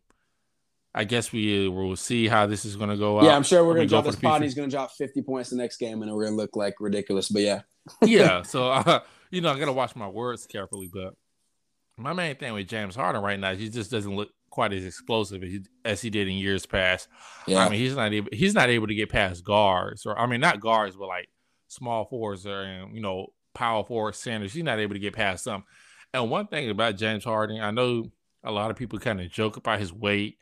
I 0.95 1.03
guess 1.03 1.33
we 1.33 1.67
will 1.67 1.97
see 1.97 2.29
how 2.29 2.45
this 2.45 2.63
is 2.63 2.77
going 2.77 2.89
to 2.89 2.95
go. 2.95 3.21
Yeah, 3.21 3.31
out. 3.31 3.35
I'm 3.35 3.43
sure 3.43 3.65
we're 3.65 3.75
going 3.75 3.87
to 3.87 3.89
drop 3.89 4.05
this 4.05 4.15
pod. 4.15 4.41
He's 4.41 4.55
going 4.55 4.69
to 4.69 4.73
drop 4.73 4.93
50 4.93 5.21
points 5.23 5.49
the 5.49 5.57
next 5.57 5.75
game, 5.75 6.01
and 6.01 6.11
we're 6.13 6.23
going 6.23 6.37
to 6.37 6.41
look 6.41 6.55
like 6.55 6.75
ridiculous. 6.79 7.27
But 7.27 7.41
yeah, 7.41 7.61
yeah. 8.01 8.41
So 8.43 8.71
uh, 8.71 9.01
you 9.31 9.41
know, 9.41 9.51
I 9.51 9.59
got 9.59 9.65
to 9.65 9.73
watch 9.73 9.97
my 9.97 10.07
words 10.07 10.47
carefully. 10.47 10.89
But 10.91 11.13
my 11.97 12.13
main 12.13 12.37
thing 12.37 12.53
with 12.53 12.69
James 12.69 12.95
Harden 12.95 13.21
right 13.21 13.37
now, 13.37 13.53
he 13.53 13.67
just 13.67 13.91
doesn't 13.91 14.15
look 14.15 14.29
quite 14.55 14.71
as 14.71 14.85
explosive 14.85 15.43
as 15.43 15.51
he, 15.51 15.59
as 15.83 16.01
he 16.01 16.09
did 16.09 16.29
in 16.29 16.35
years 16.35 16.65
past. 16.65 17.09
Yeah, 17.45 17.65
I 17.65 17.69
mean, 17.69 17.79
he's 17.79 17.95
not 17.95 18.13
able 18.13 18.29
he's 18.31 18.55
not 18.55 18.69
able 18.69 18.87
to 18.87 18.95
get 18.95 19.09
past 19.09 19.43
guards, 19.43 20.05
or 20.05 20.17
I 20.17 20.25
mean, 20.25 20.39
not 20.39 20.61
guards, 20.61 20.95
but 20.95 21.07
like 21.07 21.27
small 21.67 22.05
forwards 22.05 22.47
or 22.47 22.87
you 22.93 23.01
know 23.01 23.27
power 23.53 23.83
forward 23.83 24.15
centers. 24.15 24.53
He's 24.53 24.63
not 24.63 24.79
able 24.79 24.93
to 24.93 24.99
get 24.99 25.13
past 25.13 25.43
them. 25.43 25.65
And 26.13 26.31
one 26.31 26.47
thing 26.47 26.69
about 26.69 26.95
James 26.95 27.25
Harden, 27.25 27.59
I 27.59 27.71
know 27.71 28.11
a 28.45 28.51
lot 28.51 28.71
of 28.71 28.77
people 28.77 28.97
kind 28.97 29.19
of 29.19 29.29
joke 29.29 29.57
about 29.57 29.79
his 29.79 29.91
weight 29.91 30.37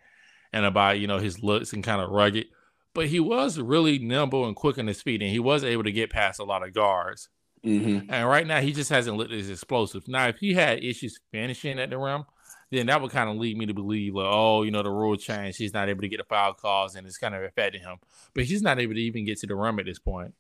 and 0.51 0.63
about, 0.63 0.99
you 0.99 1.07
know, 1.07 1.17
his 1.17 1.41
looks 1.41 1.73
and 1.73 1.83
kind 1.83 1.99
of 1.99 2.11
rugged, 2.11 2.45
but 2.93 3.07
he 3.07 3.19
was 3.19 3.59
really 3.59 3.97
nimble 3.97 4.45
and 4.45 4.55
quick 4.55 4.77
on 4.77 4.85
his 4.85 5.01
feet 5.01 5.21
and 5.23 5.31
he 5.31 5.39
was 5.39 5.63
able 5.63 5.83
to 5.83 5.91
get 5.91 6.11
past 6.11 6.39
a 6.39 6.43
lot 6.43 6.65
of 6.65 6.73
guards. 6.73 7.29
Mm-hmm. 7.65 8.11
And 8.13 8.27
right 8.27 8.45
now, 8.45 8.59
he 8.59 8.73
just 8.73 8.89
hasn't 8.89 9.17
looked 9.17 9.31
as 9.31 9.49
explosive. 9.49 10.07
Now, 10.07 10.27
if 10.27 10.37
he 10.37 10.53
had 10.53 10.83
issues 10.83 11.19
finishing 11.31 11.79
at 11.79 11.89
the 11.89 11.97
rim, 11.97 12.25
then 12.73 12.87
that 12.87 13.01
would 13.01 13.11
kind 13.11 13.29
of 13.29 13.37
lead 13.37 13.57
me 13.57 13.65
to 13.65 13.73
believe, 13.73 14.15
like, 14.15 14.25
oh, 14.27 14.63
you 14.63 14.71
know, 14.71 14.83
the 14.83 14.89
rule 14.89 15.15
changed. 15.15 15.57
He's 15.57 15.73
not 15.73 15.89
able 15.89 16.01
to 16.01 16.09
get 16.09 16.17
the 16.17 16.23
foul 16.23 16.53
calls 16.53 16.95
and 16.95 17.05
it's 17.05 17.17
kind 17.17 17.35
of 17.35 17.43
affecting 17.43 17.81
him. 17.81 17.97
But 18.33 18.45
he's 18.45 18.61
not 18.61 18.79
able 18.79 18.93
to 18.93 19.01
even 19.01 19.25
get 19.25 19.39
to 19.39 19.47
the 19.47 19.55
rim 19.55 19.79
at 19.79 19.85
this 19.85 19.99
point. 19.99 20.33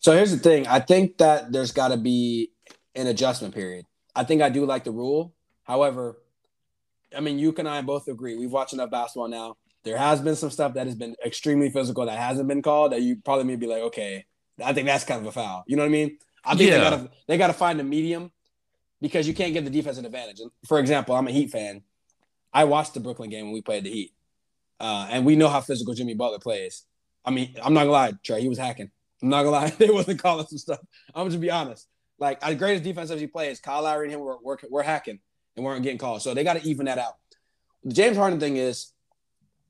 So 0.00 0.12
here's 0.12 0.30
the 0.30 0.38
thing 0.38 0.66
I 0.66 0.80
think 0.80 1.18
that 1.18 1.50
there's 1.50 1.72
got 1.72 1.88
to 1.88 1.96
be 1.96 2.52
an 2.94 3.06
adjustment 3.06 3.54
period. 3.54 3.84
I 4.14 4.24
think 4.24 4.42
I 4.42 4.48
do 4.48 4.64
like 4.64 4.84
the 4.84 4.90
rule. 4.90 5.34
However, 5.64 6.18
I 7.16 7.20
mean, 7.20 7.38
you 7.38 7.54
and 7.58 7.68
I 7.68 7.82
both 7.82 8.08
agree. 8.08 8.36
We've 8.36 8.50
watched 8.50 8.72
enough 8.72 8.90
basketball 8.90 9.28
now. 9.28 9.56
There 9.84 9.98
has 9.98 10.20
been 10.20 10.36
some 10.36 10.50
stuff 10.50 10.74
that 10.74 10.86
has 10.86 10.96
been 10.96 11.14
extremely 11.24 11.70
physical 11.70 12.06
that 12.06 12.18
hasn't 12.18 12.48
been 12.48 12.62
called 12.62 12.92
that 12.92 13.02
you 13.02 13.16
probably 13.24 13.44
may 13.44 13.56
be 13.56 13.66
like, 13.66 13.82
okay, 13.82 14.26
I 14.62 14.72
think 14.72 14.86
that's 14.86 15.04
kind 15.04 15.20
of 15.20 15.26
a 15.26 15.32
foul. 15.32 15.64
You 15.66 15.76
know 15.76 15.82
what 15.82 15.88
I 15.88 15.92
mean? 15.92 16.18
I 16.44 16.56
think 16.56 16.70
yeah. 16.70 16.76
they 16.76 16.82
gotta 16.82 17.10
they 17.26 17.38
gotta 17.38 17.52
find 17.52 17.80
a 17.80 17.84
medium 17.84 18.30
because 19.00 19.28
you 19.28 19.34
can't 19.34 19.52
give 19.52 19.64
the 19.64 19.70
defense 19.70 19.98
an 19.98 20.06
advantage. 20.06 20.40
For 20.66 20.78
example, 20.78 21.14
I'm 21.14 21.28
a 21.28 21.32
Heat 21.32 21.50
fan. 21.50 21.82
I 22.52 22.64
watched 22.64 22.94
the 22.94 23.00
Brooklyn 23.00 23.30
game 23.30 23.46
when 23.46 23.54
we 23.54 23.62
played 23.62 23.84
the 23.84 23.90
Heat, 23.90 24.14
uh, 24.80 25.08
and 25.10 25.24
we 25.24 25.36
know 25.36 25.48
how 25.48 25.60
physical 25.60 25.94
Jimmy 25.94 26.14
Butler 26.14 26.38
plays. 26.38 26.84
I 27.24 27.30
mean, 27.30 27.54
I'm 27.62 27.74
not 27.74 27.80
gonna 27.80 27.92
lie, 27.92 28.12
Trey, 28.24 28.40
he 28.40 28.48
was 28.48 28.58
hacking. 28.58 28.90
I'm 29.22 29.28
not 29.28 29.42
gonna 29.42 29.56
lie, 29.56 29.70
they 29.78 29.90
wasn't 29.90 30.22
calling 30.22 30.46
some 30.46 30.58
stuff. 30.58 30.80
I'm 31.14 31.28
just 31.28 31.40
be 31.40 31.50
honest. 31.50 31.86
Like 32.18 32.38
as 32.42 32.56
great 32.56 32.74
as 32.74 32.80
defensive 32.80 33.20
he 33.20 33.26
plays, 33.26 33.60
Kyle 33.60 33.82
Lowry 33.82 34.06
and 34.06 34.14
him 34.14 34.20
were, 34.20 34.38
were, 34.42 34.58
were 34.70 34.82
hacking 34.82 35.20
and 35.56 35.64
weren't 35.64 35.82
getting 35.82 35.98
called. 35.98 36.22
So 36.22 36.34
they 36.34 36.44
got 36.44 36.54
to 36.54 36.68
even 36.68 36.86
that 36.86 36.98
out. 36.98 37.14
The 37.84 37.94
James 37.94 38.16
Harden 38.16 38.40
thing 38.40 38.56
is, 38.56 38.92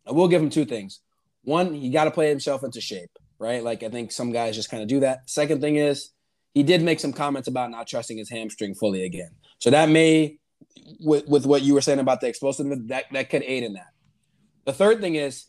I 0.07 0.13
will 0.13 0.29
give 0.29 0.43
him 0.43 0.51
two 0.51 0.65
things. 0.65 1.01
One, 1.43 1.75
he 1.75 1.91
got 1.91 2.05
to 2.05 2.11
play 2.11 2.29
himself 2.29 2.65
into 2.65 2.81
shape, 2.81 3.11
right? 3.39 3.63
Like 3.63 3.83
I 3.83 3.89
think 3.89 4.13
some 4.13 4.33
guys 4.33 4.55
just 4.57 4.71
kind 4.71 4.83
of 4.83 4.89
do 4.89 5.01
that. 5.01 5.29
Second 5.29 5.61
thing 5.61 5.77
is, 5.77 6.11
he 6.55 6.63
did 6.63 6.83
make 6.83 7.01
some 7.01 7.13
comments 7.13 7.49
about 7.49 7.71
not 7.71 7.87
trusting 7.87 8.19
his 8.19 8.31
hamstring 8.31 8.75
fully 8.75 9.05
again. 9.05 9.31
So 9.59 9.71
that 9.71 9.89
may, 9.89 10.39
with, 11.01 11.29
with 11.29 11.47
what 11.47 11.63
you 11.63 11.75
were 11.75 11.81
saying 11.81 11.99
about 11.99 12.21
the 12.21 12.29
explosiveness, 12.29 12.81
that, 12.87 13.05
that 13.13 13.31
could 13.31 13.43
aid 13.43 13.63
in 13.63 13.75
that. 13.75 13.89
The 14.65 14.73
third 14.73 15.01
thing 15.01 15.15
is, 15.15 15.47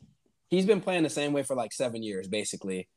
he's 0.50 0.66
been 0.66 0.82
playing 0.82 1.04
the 1.04 1.10
same 1.10 1.34
way 1.34 1.44
for 1.44 1.56
like 1.56 1.74
seven 1.74 2.04
years, 2.04 2.28
basically 2.28 2.88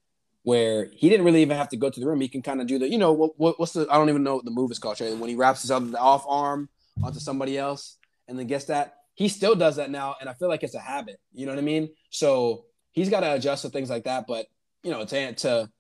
where 0.44 0.88
he 0.92 1.08
didn't 1.08 1.24
really 1.24 1.42
even 1.42 1.56
have 1.56 1.68
to 1.68 1.76
go 1.76 1.88
to 1.88 2.00
the 2.00 2.06
room. 2.06 2.20
He 2.20 2.28
can 2.28 2.42
kind 2.42 2.60
of 2.60 2.66
do 2.66 2.78
the, 2.78 2.88
you 2.88 2.98
know, 2.98 3.12
what, 3.12 3.38
what, 3.38 3.60
what's 3.60 3.74
the, 3.74 3.86
I 3.88 3.96
don't 3.96 4.08
even 4.08 4.24
know 4.24 4.36
what 4.36 4.44
the 4.44 4.50
move 4.50 4.70
is 4.72 4.78
called. 4.78 4.98
When 4.98 5.28
he 5.28 5.36
wraps 5.36 5.62
his 5.62 5.70
other 5.70 5.96
off 5.98 6.24
arm 6.28 6.68
onto 7.02 7.20
somebody 7.20 7.56
else 7.56 7.96
and 8.26 8.38
then 8.38 8.48
gets 8.48 8.64
that, 8.64 8.96
he 9.14 9.28
still 9.28 9.54
does 9.54 9.76
that 9.76 9.90
now. 9.90 10.16
And 10.20 10.28
I 10.28 10.34
feel 10.34 10.48
like 10.48 10.64
it's 10.64 10.74
a 10.74 10.80
habit. 10.80 11.20
You 11.32 11.46
know 11.46 11.52
what 11.52 11.60
I 11.60 11.62
mean? 11.62 11.90
So 12.10 12.64
he's 12.90 13.08
got 13.08 13.20
to 13.20 13.34
adjust 13.34 13.62
to 13.62 13.68
things 13.68 13.88
like 13.88 14.04
that. 14.04 14.26
But, 14.26 14.46
you 14.82 14.90
know, 14.90 15.04
to, 15.04 15.32
to 15.32 15.70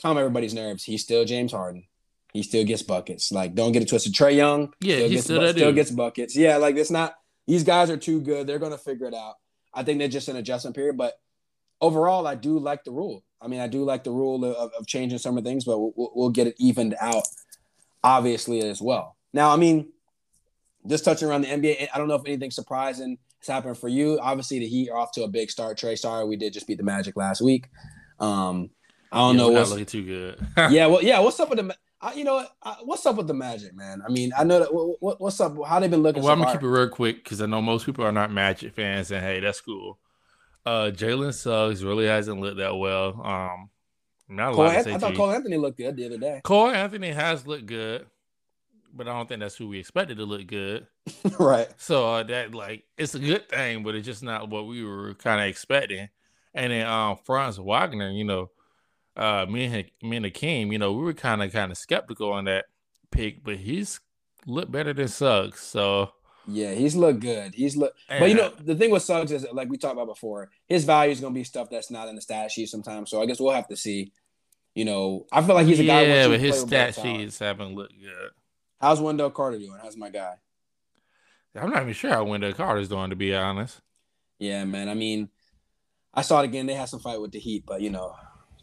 calm 0.00 0.18
everybody's 0.18 0.54
nerves, 0.54 0.84
he's 0.84 1.02
still 1.02 1.24
James 1.24 1.52
Harden. 1.52 1.84
He 2.32 2.42
still 2.42 2.64
gets 2.64 2.82
buckets. 2.82 3.30
Like, 3.30 3.54
don't 3.54 3.72
get 3.72 3.82
it 3.82 3.88
twisted. 3.88 4.12
Trae 4.12 4.34
Young, 4.34 4.74
yeah, 4.80 4.96
still, 4.96 5.08
he 5.08 5.14
gets, 5.14 5.24
still, 5.24 5.40
bu- 5.40 5.52
still 5.52 5.72
gets 5.72 5.90
buckets. 5.92 6.36
Yeah, 6.36 6.56
like 6.56 6.76
it's 6.76 6.90
not, 6.90 7.14
these 7.46 7.62
guys 7.62 7.90
are 7.90 7.96
too 7.96 8.20
good. 8.20 8.46
They're 8.46 8.58
going 8.58 8.72
to 8.72 8.78
figure 8.78 9.06
it 9.06 9.14
out. 9.14 9.34
I 9.72 9.84
think 9.84 9.98
they're 9.98 10.08
just 10.08 10.28
an 10.28 10.36
adjustment 10.36 10.74
period. 10.74 10.96
But 10.96 11.14
overall, 11.80 12.26
I 12.26 12.34
do 12.34 12.58
like 12.58 12.82
the 12.82 12.90
rule. 12.90 13.22
I 13.40 13.46
mean, 13.46 13.60
I 13.60 13.68
do 13.68 13.84
like 13.84 14.04
the 14.04 14.10
rule 14.10 14.44
of, 14.44 14.72
of 14.72 14.86
changing 14.86 15.18
some 15.18 15.36
of 15.38 15.44
things, 15.44 15.64
but 15.64 15.78
we'll, 15.78 16.12
we'll 16.14 16.30
get 16.30 16.46
it 16.46 16.56
evened 16.58 16.96
out, 17.00 17.24
obviously, 18.02 18.60
as 18.60 18.80
well. 18.80 19.16
Now, 19.32 19.50
I 19.50 19.56
mean, 19.56 19.92
just 20.86 21.04
touching 21.04 21.28
around 21.28 21.42
the 21.42 21.48
NBA, 21.48 21.88
I 21.94 21.98
don't 21.98 22.08
know 22.08 22.14
if 22.14 22.26
anything 22.26 22.50
surprising 22.50 23.18
has 23.40 23.48
happened 23.48 23.78
for 23.78 23.88
you. 23.88 24.18
Obviously, 24.20 24.58
the 24.58 24.66
Heat 24.66 24.90
are 24.90 24.96
off 24.96 25.12
to 25.12 25.24
a 25.24 25.28
big 25.28 25.50
start. 25.50 25.76
Trey, 25.76 25.96
sorry, 25.96 26.24
we 26.26 26.36
did 26.36 26.52
just 26.52 26.66
beat 26.66 26.78
the 26.78 26.84
Magic 26.84 27.16
last 27.16 27.42
week. 27.42 27.68
Um, 28.18 28.70
I 29.14 29.18
don't 29.18 29.36
yeah, 29.36 29.42
know 29.42 29.50
what's 29.50 29.70
looking 29.70 29.86
too 29.86 30.04
good. 30.04 30.46
yeah, 30.72 30.86
well, 30.86 31.02
yeah. 31.02 31.20
What's 31.20 31.38
up 31.38 31.50
with 31.50 31.58
the? 31.58 31.76
I, 32.00 32.14
you 32.14 32.24
know? 32.24 32.44
I, 32.62 32.76
what's 32.82 33.06
up 33.06 33.16
with 33.16 33.28
the 33.28 33.34
Magic, 33.34 33.74
man? 33.74 34.02
I 34.06 34.10
mean, 34.10 34.32
I 34.36 34.44
know 34.44 34.58
that. 34.58 34.68
What, 34.72 35.20
what's 35.20 35.40
up? 35.40 35.56
How 35.66 35.78
they 35.78 35.88
been 35.88 36.02
looking? 36.02 36.22
Well, 36.22 36.30
so 36.30 36.32
I'm 36.32 36.38
gonna 36.38 36.50
far? 36.50 36.56
keep 36.56 36.64
it 36.64 36.68
real 36.68 36.88
quick 36.88 37.24
because 37.24 37.40
I 37.40 37.46
know 37.46 37.62
most 37.62 37.86
people 37.86 38.04
are 38.04 38.12
not 38.12 38.32
Magic 38.32 38.74
fans, 38.74 39.10
and 39.10 39.24
hey, 39.24 39.40
that's 39.40 39.60
cool. 39.60 39.98
Uh, 40.66 40.90
Jalen 40.92 41.32
Suggs 41.32 41.84
really 41.84 42.06
hasn't 42.06 42.40
looked 42.40 42.56
that 42.56 42.74
well. 42.74 43.20
Um, 43.24 43.70
not 44.28 44.52
a 44.52 44.56
lot 44.56 44.86
An- 44.86 44.94
I 44.94 44.98
thought 44.98 45.14
Cole 45.14 45.30
Anthony 45.30 45.56
looked 45.56 45.78
good 45.78 45.96
the 45.96 46.06
other 46.06 46.18
day. 46.18 46.40
Cole 46.42 46.70
Anthony 46.70 47.12
has 47.12 47.46
looked 47.46 47.66
good, 47.66 48.06
but 48.92 49.06
I 49.06 49.12
don't 49.12 49.28
think 49.28 49.40
that's 49.40 49.56
who 49.56 49.68
we 49.68 49.78
expected 49.78 50.16
to 50.16 50.24
look 50.24 50.46
good. 50.46 50.86
right. 51.38 51.68
So 51.76 52.14
uh, 52.14 52.22
that 52.24 52.54
like 52.54 52.84
it's 52.96 53.14
a 53.14 53.18
good 53.18 53.48
thing, 53.48 53.82
but 53.82 53.94
it's 53.94 54.06
just 54.06 54.22
not 54.22 54.48
what 54.48 54.66
we 54.66 54.84
were 54.84 55.14
kind 55.14 55.40
of 55.40 55.46
expecting. 55.46 56.08
And 56.54 56.72
then 56.72 56.86
um, 56.86 57.18
Franz 57.24 57.58
Wagner, 57.58 58.10
you 58.10 58.24
know, 58.24 58.50
uh, 59.16 59.46
me 59.48 59.64
and 59.64 59.84
me 60.02 60.16
and 60.16 60.26
Hakeem, 60.26 60.72
you 60.72 60.78
know, 60.78 60.92
we 60.92 61.02
were 61.02 61.14
kind 61.14 61.42
of 61.42 61.52
kind 61.52 61.70
of 61.70 61.78
skeptical 61.78 62.32
on 62.32 62.44
that 62.44 62.66
pick, 63.10 63.44
but 63.44 63.56
he's 63.56 64.00
looked 64.46 64.72
better 64.72 64.92
than 64.92 65.08
Suggs. 65.08 65.60
So 65.60 66.10
yeah, 66.46 66.72
he's 66.72 66.94
looked 66.96 67.20
good. 67.20 67.54
He's 67.54 67.76
look, 67.76 67.94
but 68.08 68.28
you 68.28 68.34
know 68.34 68.50
the 68.58 68.74
thing 68.74 68.90
with 68.90 69.02
Suggs 69.02 69.32
is 69.32 69.46
like 69.52 69.68
we 69.68 69.78
talked 69.78 69.94
about 69.94 70.06
before, 70.06 70.50
his 70.66 70.84
value 70.84 71.12
is 71.12 71.20
gonna 71.20 71.34
be 71.34 71.44
stuff 71.44 71.68
that's 71.70 71.90
not 71.90 72.08
in 72.08 72.16
the 72.16 72.22
stat 72.22 72.50
sheet 72.50 72.68
sometimes. 72.68 73.10
So 73.10 73.22
I 73.22 73.26
guess 73.26 73.40
we'll 73.40 73.54
have 73.54 73.68
to 73.68 73.76
see. 73.76 74.12
You 74.74 74.84
know, 74.84 75.26
I 75.30 75.40
feel 75.42 75.54
like 75.54 75.66
he's 75.66 75.78
a 75.78 75.86
guy. 75.86 76.02
Yeah, 76.02 76.28
but 76.28 76.40
his 76.40 76.60
stat 76.60 76.96
sheets 76.96 77.38
haven't 77.38 77.74
looked 77.76 77.94
good. 77.98 78.30
How's 78.80 79.00
Wendell 79.00 79.30
Carter 79.30 79.58
doing? 79.58 79.78
How's 79.80 79.96
my 79.96 80.10
guy? 80.10 80.34
I'm 81.54 81.70
not 81.70 81.82
even 81.82 81.94
sure 81.94 82.10
how 82.10 82.24
Wendell 82.24 82.52
Carter's 82.52 82.88
doing, 82.88 83.10
to 83.10 83.16
be 83.16 83.34
honest. 83.34 83.80
Yeah, 84.40 84.64
man. 84.64 84.88
I 84.88 84.94
mean, 84.94 85.28
I 86.12 86.22
saw 86.22 86.40
it 86.40 86.46
again. 86.46 86.66
They 86.66 86.74
had 86.74 86.88
some 86.88 86.98
fight 86.98 87.20
with 87.20 87.30
the 87.30 87.38
Heat, 87.38 87.64
but 87.64 87.80
you 87.80 87.90
know, 87.90 88.14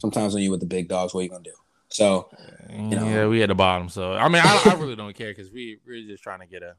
sometimes 0.02 0.34
when 0.34 0.44
you 0.44 0.52
with 0.52 0.60
the 0.60 0.66
big 0.66 0.90
dogs, 0.90 1.14
what 1.14 1.22
are 1.22 1.24
you 1.24 1.30
gonna 1.30 1.44
do? 1.44 1.54
So, 1.88 2.30
you 2.70 2.96
know, 2.96 3.06
yeah, 3.06 3.28
we 3.28 3.44
at 3.44 3.50
the 3.50 3.56
bottom. 3.56 3.90
So, 3.90 4.14
I 4.14 4.28
mean, 4.28 4.42
I, 4.44 4.62
I 4.66 4.74
really 4.76 4.96
don't 4.96 5.16
care 5.16 5.32
because 5.32 5.52
we 5.52 5.80
we're 5.86 6.08
just 6.08 6.24
trying 6.24 6.40
to 6.40 6.46
get 6.46 6.64
a 6.64 6.76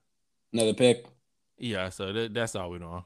Another 0.53 0.75
pick. 0.75 1.07
Yeah, 1.59 1.89
so 1.89 2.12
th- 2.12 2.33
that's 2.33 2.55
all 2.55 2.70
we're 2.70 2.79
doing. 2.79 3.05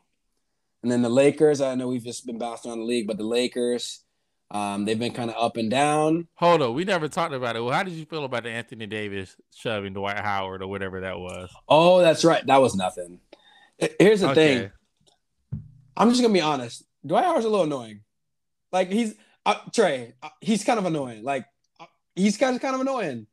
And 0.83 0.91
then 0.91 1.03
the 1.03 1.09
Lakers, 1.09 1.61
I 1.61 1.75
know 1.75 1.89
we've 1.89 2.05
just 2.05 2.27
been 2.27 2.39
bouncing 2.39 2.71
around 2.71 2.81
the 2.81 2.87
league, 2.87 3.07
but 3.07 3.19
the 3.19 3.25
Lakers, 3.25 4.05
um, 4.51 4.85
they've 4.85 4.99
been 4.99 5.12
kind 5.12 5.31
of 5.31 5.37
up 5.39 5.57
and 5.57 5.71
down. 5.71 6.27
Hold 6.35 6.62
on, 6.62 6.75
we 6.75 6.85
never 6.85 7.09
talked 7.09 7.35
about 7.35 7.57
it. 7.57 7.61
Well, 7.62 7.73
how 7.73 7.83
did 7.83 7.95
you 7.95 8.05
feel 8.05 8.25
about 8.25 8.45
the 8.45 8.51
Anthony 8.51 8.87
Davis 8.87 9.37
shoving 9.55 9.93
Dwight 9.93 10.19
Howard 10.19 10.62
or 10.62 10.67
whatever 10.67 11.01
that 11.01 11.19
was? 11.19 11.51
Oh, 11.69 12.01
that's 12.01 12.25
right. 12.25 12.45
That 12.47 12.61
was 12.61 12.75
nothing. 12.75 13.21
Here's 13.99 14.21
the 14.21 14.31
okay. 14.31 14.59
thing. 14.59 14.73
I'm 15.97 16.11
just 16.11 16.21
gonna 16.21 16.35
be 16.35 16.41
honest. 16.41 16.85
Dwight 17.05 17.25
Howard's 17.25 17.45
a 17.45 17.49
little 17.49 17.64
annoying. 17.64 18.01
Like 18.73 18.91
he's 18.91 19.14
uh, 19.47 19.55
Trey. 19.72 20.14
Uh, 20.22 20.28
he's 20.40 20.64
kind 20.64 20.78
of 20.78 20.84
annoying. 20.84 21.22
Like 21.22 21.47
uh, 21.80 21.86
he's 22.14 22.36
kind 22.36 22.55
of 22.55 22.61
kind 22.61 22.74
of 22.74 22.80
annoying. 22.80 23.26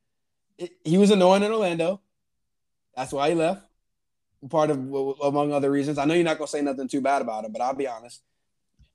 He 0.85 0.97
was 0.97 1.11
annoying 1.11 1.43
in 1.43 1.51
Orlando. 1.51 1.99
That's 2.95 3.11
why 3.11 3.29
he 3.29 3.35
left. 3.35 3.65
Part 4.49 4.69
of 4.69 4.77
among 4.77 5.51
other 5.51 5.71
reasons. 5.71 5.97
I 5.97 6.05
know 6.05 6.13
you're 6.13 6.23
not 6.23 6.37
gonna 6.37 6.47
say 6.47 6.61
nothing 6.61 6.87
too 6.87 7.01
bad 7.01 7.21
about 7.21 7.43
him, 7.43 7.51
but 7.51 7.61
I'll 7.61 7.73
be 7.73 7.87
honest. 7.87 8.21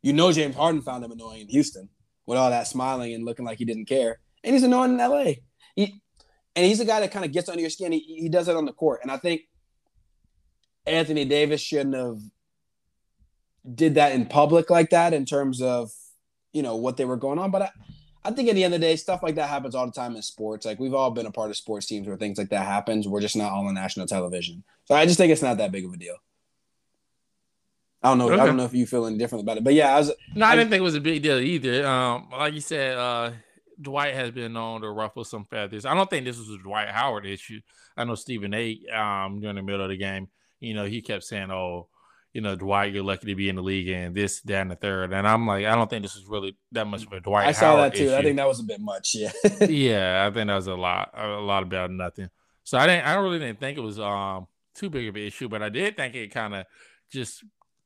You 0.01 0.13
know 0.13 0.31
James 0.31 0.55
Harden 0.55 0.81
found 0.81 1.05
him 1.05 1.11
annoying 1.11 1.43
in 1.43 1.49
Houston 1.49 1.89
with 2.25 2.39
all 2.39 2.51
that 2.51 2.69
smiling 2.69 3.13
and 3.15 3.25
looking 3.25 3.45
like 3.45 3.59
he 3.59 3.65
didn't 3.65 3.87
care, 3.87 4.21
and 4.45 4.55
he's 4.55 4.63
annoying 4.63 4.93
in 4.93 4.99
LA. 4.99 5.33
He, 5.75 6.01
and 6.55 6.67
he's 6.67 6.81
a 6.81 6.85
guy 6.85 7.01
that 7.01 7.11
kind 7.11 7.25
of 7.25 7.33
gets 7.33 7.49
under 7.49 7.61
your 7.61 7.71
skin. 7.71 7.93
He, 7.93 8.01
he 8.01 8.29
does 8.29 8.49
it 8.49 8.57
on 8.57 8.67
the 8.67 8.73
court, 8.73 9.01
and 9.03 9.11
I 9.11 9.17
think 9.17 9.43
Anthony 10.87 11.25
Davis 11.25 11.61
shouldn't 11.61 11.97
have 11.97 12.21
did 13.75 13.97
that 13.97 14.13
in 14.13 14.27
public 14.27 14.71
like 14.71 14.91
that 14.91 15.13
in 15.13 15.25
terms 15.25 15.61
of 15.61 15.91
you 16.53 16.63
know 16.63 16.77
what 16.77 16.97
they 16.97 17.05
were 17.05 17.17
going 17.17 17.39
on. 17.39 17.51
But 17.51 17.63
I, 17.63 17.71
I 18.25 18.31
think 18.31 18.49
at 18.49 18.55
the 18.55 18.65
end 18.65 18.75
of 18.75 18.81
the 18.81 18.87
day, 18.87 18.97
stuff 18.97 19.23
like 19.23 19.37
that 19.37 19.49
happens 19.49 19.75
all 19.75 19.87
the 19.87 19.93
time 19.93 20.17
in 20.17 20.23
sports. 20.23 20.67
Like 20.67 20.79
we've 20.79 20.95
all 20.95 21.11
been 21.11 21.27
a 21.27 21.31
part 21.31 21.51
of 21.51 21.57
sports 21.57 21.87
teams 21.87 22.07
where 22.07 22.17
things 22.17 22.39
like 22.39 22.51
that 22.51 22.67
happens. 22.67 23.09
We're 23.09 23.21
just 23.21 23.37
not 23.37 23.53
all 23.53 23.67
on 23.67 23.75
national 23.75 24.07
television. 24.07 24.65
So 24.85 24.95
I 24.95 25.07
just 25.07 25.19
think 25.19 25.33
it's 25.33 25.43
not 25.43 25.59
that 25.59 25.73
big 25.73 25.85
of 25.85 25.93
a 25.93 25.97
deal. 25.97 26.17
I 28.03 28.11
don't 28.11 28.19
know. 28.19 28.31
Okay. 28.31 28.41
I 28.41 28.47
don't 28.47 28.57
know 28.57 28.65
if 28.65 28.75
you 28.75 28.87
feel 28.87 29.07
any 29.07 29.19
different 29.19 29.43
about 29.43 29.57
it, 29.57 29.65
but 29.65 29.75
yeah, 29.75 29.95
I 29.95 29.99
was. 29.99 30.13
No, 30.35 30.47
I, 30.47 30.51
I, 30.51 30.57
didn't 30.57 30.71
think 30.71 30.81
it 30.81 30.85
was 30.85 30.95
a 30.95 31.01
big 31.01 31.23
deal 31.23 31.39
either. 31.39 31.87
Um, 31.87 32.29
like 32.31 32.55
you 32.55 32.61
said, 32.61 32.97
uh, 32.97 33.33
Dwight 33.81 34.15
has 34.15 34.31
been 34.31 34.53
known 34.53 34.83
to 34.83 34.91
ruffle 34.91 35.25
some 35.25 35.45
feathers. 35.47 35.85
I 35.85 35.95
don't 35.95 36.09
think 36.09 36.25
this 36.25 36.39
was 36.39 36.51
a 36.51 36.59
Dwight 36.59 36.89
Howard 36.89 37.27
issue. 37.27 37.61
I 37.97 38.05
know 38.05 38.15
Stephen 38.15 38.55
A. 38.55 38.79
Um, 38.95 39.41
during 39.41 39.57
the 39.57 39.63
middle 39.63 39.83
of 39.83 39.89
the 39.89 39.97
game, 39.97 40.29
you 40.61 40.75
know, 40.75 40.85
he 40.85 41.03
kept 41.03 41.25
saying, 41.25 41.51
"Oh, 41.51 41.89
you 42.39 42.43
know, 42.43 42.55
Dwight, 42.55 42.93
you're 42.93 43.03
lucky 43.03 43.27
to 43.27 43.35
be 43.35 43.49
in 43.49 43.57
the 43.57 43.63
league 43.65 43.89
and 43.89 44.15
this, 44.15 44.41
that, 44.43 44.61
and 44.61 44.71
the 44.71 44.77
third. 44.77 45.13
And 45.13 45.27
I'm 45.27 45.45
like, 45.45 45.67
I 45.67 45.75
don't 45.75 45.91
think 45.91 46.05
this 46.05 46.15
is 46.15 46.25
really 46.29 46.57
that 46.71 46.87
much 46.87 47.05
of 47.05 47.13
a 47.13 47.19
Dwight. 47.19 47.49
I 47.49 47.51
saw 47.51 47.75
Howard 47.75 47.91
that 47.91 47.99
too. 47.99 48.05
Issue. 48.05 48.15
I 48.15 48.23
think 48.23 48.37
that 48.37 48.47
was 48.47 48.61
a 48.61 48.63
bit 48.63 48.81
much. 48.81 49.17
Yeah. 49.17 49.33
yeah, 49.67 50.25
I 50.25 50.33
think 50.33 50.47
that 50.47 50.55
was 50.55 50.69
a 50.69 50.77
lot, 50.77 51.11
a 51.15 51.27
lot 51.27 51.65
about 51.65 51.91
nothing. 51.91 52.31
So 52.63 52.79
I 52.79 52.87
didn't, 52.87 53.09
I 53.09 53.15
really 53.17 53.41
didn't 53.41 53.59
think 53.59 53.77
it 53.77 53.81
was 53.81 53.99
um 53.99 54.47
too 54.77 54.89
big 54.89 55.09
of 55.09 55.17
an 55.17 55.23
issue, 55.23 55.49
but 55.49 55.65
I 55.65 55.69
did 55.69 55.97
think 55.97 56.15
it 56.15 56.29
kind 56.29 56.55
of 56.55 56.67
just 57.11 57.43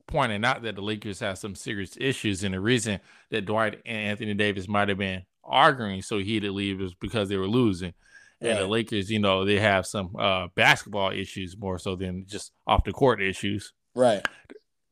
pointing 0.06 0.44
out 0.44 0.62
that 0.64 0.74
the 0.74 0.82
Lakers 0.82 1.20
have 1.20 1.38
some 1.38 1.54
serious 1.54 1.96
issues, 1.98 2.44
and 2.44 2.52
the 2.52 2.60
reason 2.60 3.00
that 3.30 3.46
Dwight 3.46 3.80
and 3.86 4.08
Anthony 4.10 4.34
Davis 4.34 4.68
might 4.68 4.90
have 4.90 4.98
been 4.98 5.22
arguing 5.42 6.02
so 6.02 6.18
heatedly 6.18 6.74
was 6.74 6.92
because 6.92 7.30
they 7.30 7.38
were 7.38 7.48
losing. 7.48 7.94
And 8.42 8.58
the 8.58 8.66
Lakers, 8.66 9.08
you 9.08 9.20
know, 9.20 9.46
they 9.46 9.60
have 9.60 9.86
some 9.86 10.14
uh, 10.18 10.48
basketball 10.54 11.12
issues 11.12 11.56
more 11.56 11.78
so 11.78 11.94
than 11.94 12.26
just 12.26 12.52
off 12.66 12.84
the 12.84 12.92
court 12.92 13.22
issues. 13.22 13.72
Right. 13.94 14.26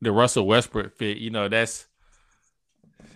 The 0.00 0.12
Russell 0.12 0.46
Westbrook 0.46 0.96
fit, 0.96 1.18
you 1.18 1.30
know, 1.30 1.48
that's 1.48 1.86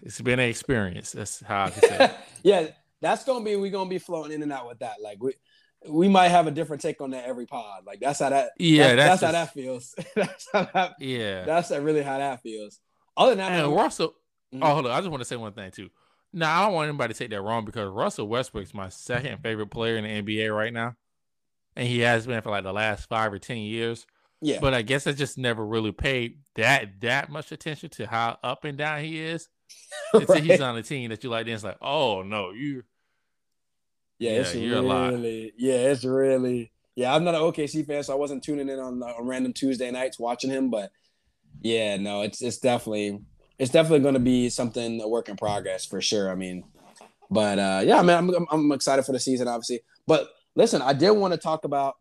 it's 0.03 0.21
been 0.21 0.39
an 0.39 0.49
experience. 0.49 1.13
That's 1.13 1.41
how 1.41 1.65
I 1.65 1.71
can 1.71 1.81
say. 1.89 2.15
yeah, 2.43 2.67
that's 3.01 3.25
gonna 3.25 3.45
be 3.45 3.57
we're 3.57 3.71
gonna 3.71 3.89
be 3.89 3.99
floating 3.99 4.33
in 4.33 4.43
and 4.43 4.53
out 4.53 4.69
with 4.69 4.81
that. 4.81 4.97
Like 5.03 5.23
we 5.23 5.33
we 5.89 6.09
might 6.09 6.29
have 6.29 6.47
a 6.47 6.51
different 6.51 6.83
take 6.83 7.01
on 7.01 7.11
that 7.11 7.25
every 7.25 7.47
pod. 7.47 7.85
Like 7.87 8.01
that's 8.01 8.21
how 8.21 8.29
that 8.29 8.51
yeah 8.59 8.95
that's, 8.95 9.21
that's, 9.21 9.21
that's 9.21 9.23
how 9.23 9.45
that 9.45 9.55
feels. 9.55 9.95
that's 10.15 10.49
how 10.53 10.69
that 10.75 10.95
yeah 11.01 11.45
that's 11.45 11.71
really 11.71 12.03
how 12.03 12.19
that 12.19 12.43
feels. 12.43 12.81
Other 13.17 13.35
than 13.35 13.39
that, 13.39 13.65
and 13.65 13.75
Russell. 13.75 14.15
Mm-hmm. 14.55 14.63
Oh, 14.63 14.75
hold 14.75 14.87
on. 14.87 14.93
I 14.93 15.01
just 15.01 15.11
want 15.11 15.21
to 15.23 15.25
say 15.25 15.37
one 15.37 15.53
thing 15.53 15.71
too. 15.71 15.89
Now 16.33 16.61
I 16.61 16.65
don't 16.65 16.75
want 16.75 16.89
anybody 16.89 17.15
to 17.15 17.19
take 17.19 17.31
that 17.31 17.43
wrong 17.43 17.65
because 17.65 17.89
Russell 17.89 18.29
Westbrook 18.29 18.65
is 18.65 18.75
my 18.75 18.89
second 18.89 19.43
favorite 19.43 19.69
player 19.69 19.97
in 19.97 20.05
the 20.05 20.37
NBA 20.37 20.55
right 20.55 20.73
now, 20.73 20.97
and 21.77 21.89
he 21.89 22.01
has 22.01 22.27
been 22.27 22.43
for 22.43 22.51
like 22.51 22.65
the 22.65 22.73
last 22.73 23.09
five 23.09 23.33
or 23.33 23.39
ten 23.39 23.59
years. 23.59 24.07
Yeah. 24.45 24.59
But 24.61 24.75
I 24.75 24.83
guess 24.83 25.07
I 25.07 25.13
just 25.13 25.39
never 25.39 25.65
really 25.65 25.91
paid 25.91 26.41
that 26.57 27.01
that 27.01 27.31
much 27.31 27.51
attention 27.51 27.89
to 27.91 28.07
how 28.07 28.37
up 28.43 28.65
and 28.65 28.77
down 28.77 29.03
he 29.03 29.19
is. 29.19 29.49
Until 30.13 30.35
right. 30.35 30.45
he's 30.45 30.61
on 30.61 30.77
a 30.77 30.83
team 30.83 31.09
that 31.11 31.25
you 31.25 31.31
like, 31.31 31.47
then 31.47 31.55
it's 31.55 31.65
like, 31.65 31.79
oh 31.81 32.23
no, 32.23 32.51
you. 32.51 32.85
Yeah, 34.19 34.33
yeah 34.33 34.41
it's 34.41 34.55
you're 34.55 34.83
really, 34.83 35.53
yeah, 35.57 35.75
it's 35.75 36.05
really, 36.05 36.71
yeah. 36.95 37.15
I'm 37.15 37.25
not 37.25 37.35
an 37.35 37.41
OKC 37.41 37.87
fan, 37.87 38.03
so 38.03 38.13
I 38.13 38.17
wasn't 38.17 38.45
tuning 38.45 38.69
in 38.69 38.79
on, 38.79 39.03
on 39.03 39.27
random 39.27 39.55
Tuesday 39.55 39.91
nights 39.91 40.19
watching 40.19 40.51
him, 40.51 40.71
but 40.71 40.93
yeah, 41.63 41.97
no, 41.97 42.21
it's 42.21 42.43
it's 42.43 42.59
definitely 42.59 43.21
it's 43.59 43.73
definitely 43.73 44.01
going 44.01 44.15
to 44.15 44.21
be 44.21 44.51
something 44.51 45.01
a 45.01 45.09
work 45.09 45.31
in 45.31 45.37
progress 45.37 45.87
for 45.87 46.01
sure. 46.01 46.31
I 46.31 46.35
mean, 46.35 46.65
but 47.31 47.59
uh, 47.59 47.83
yeah, 47.85 47.99
I 47.99 48.03
mean, 48.03 48.17
I'm 48.17 48.47
I'm 48.51 48.73
excited 48.73 49.05
for 49.07 49.13
the 49.13 49.19
season, 49.19 49.49
obviously. 49.49 49.81
But 50.07 50.29
listen, 50.55 50.83
I 50.83 50.93
did 50.93 51.11
want 51.13 51.33
to 51.33 51.39
talk 51.39 51.65
about 51.65 51.97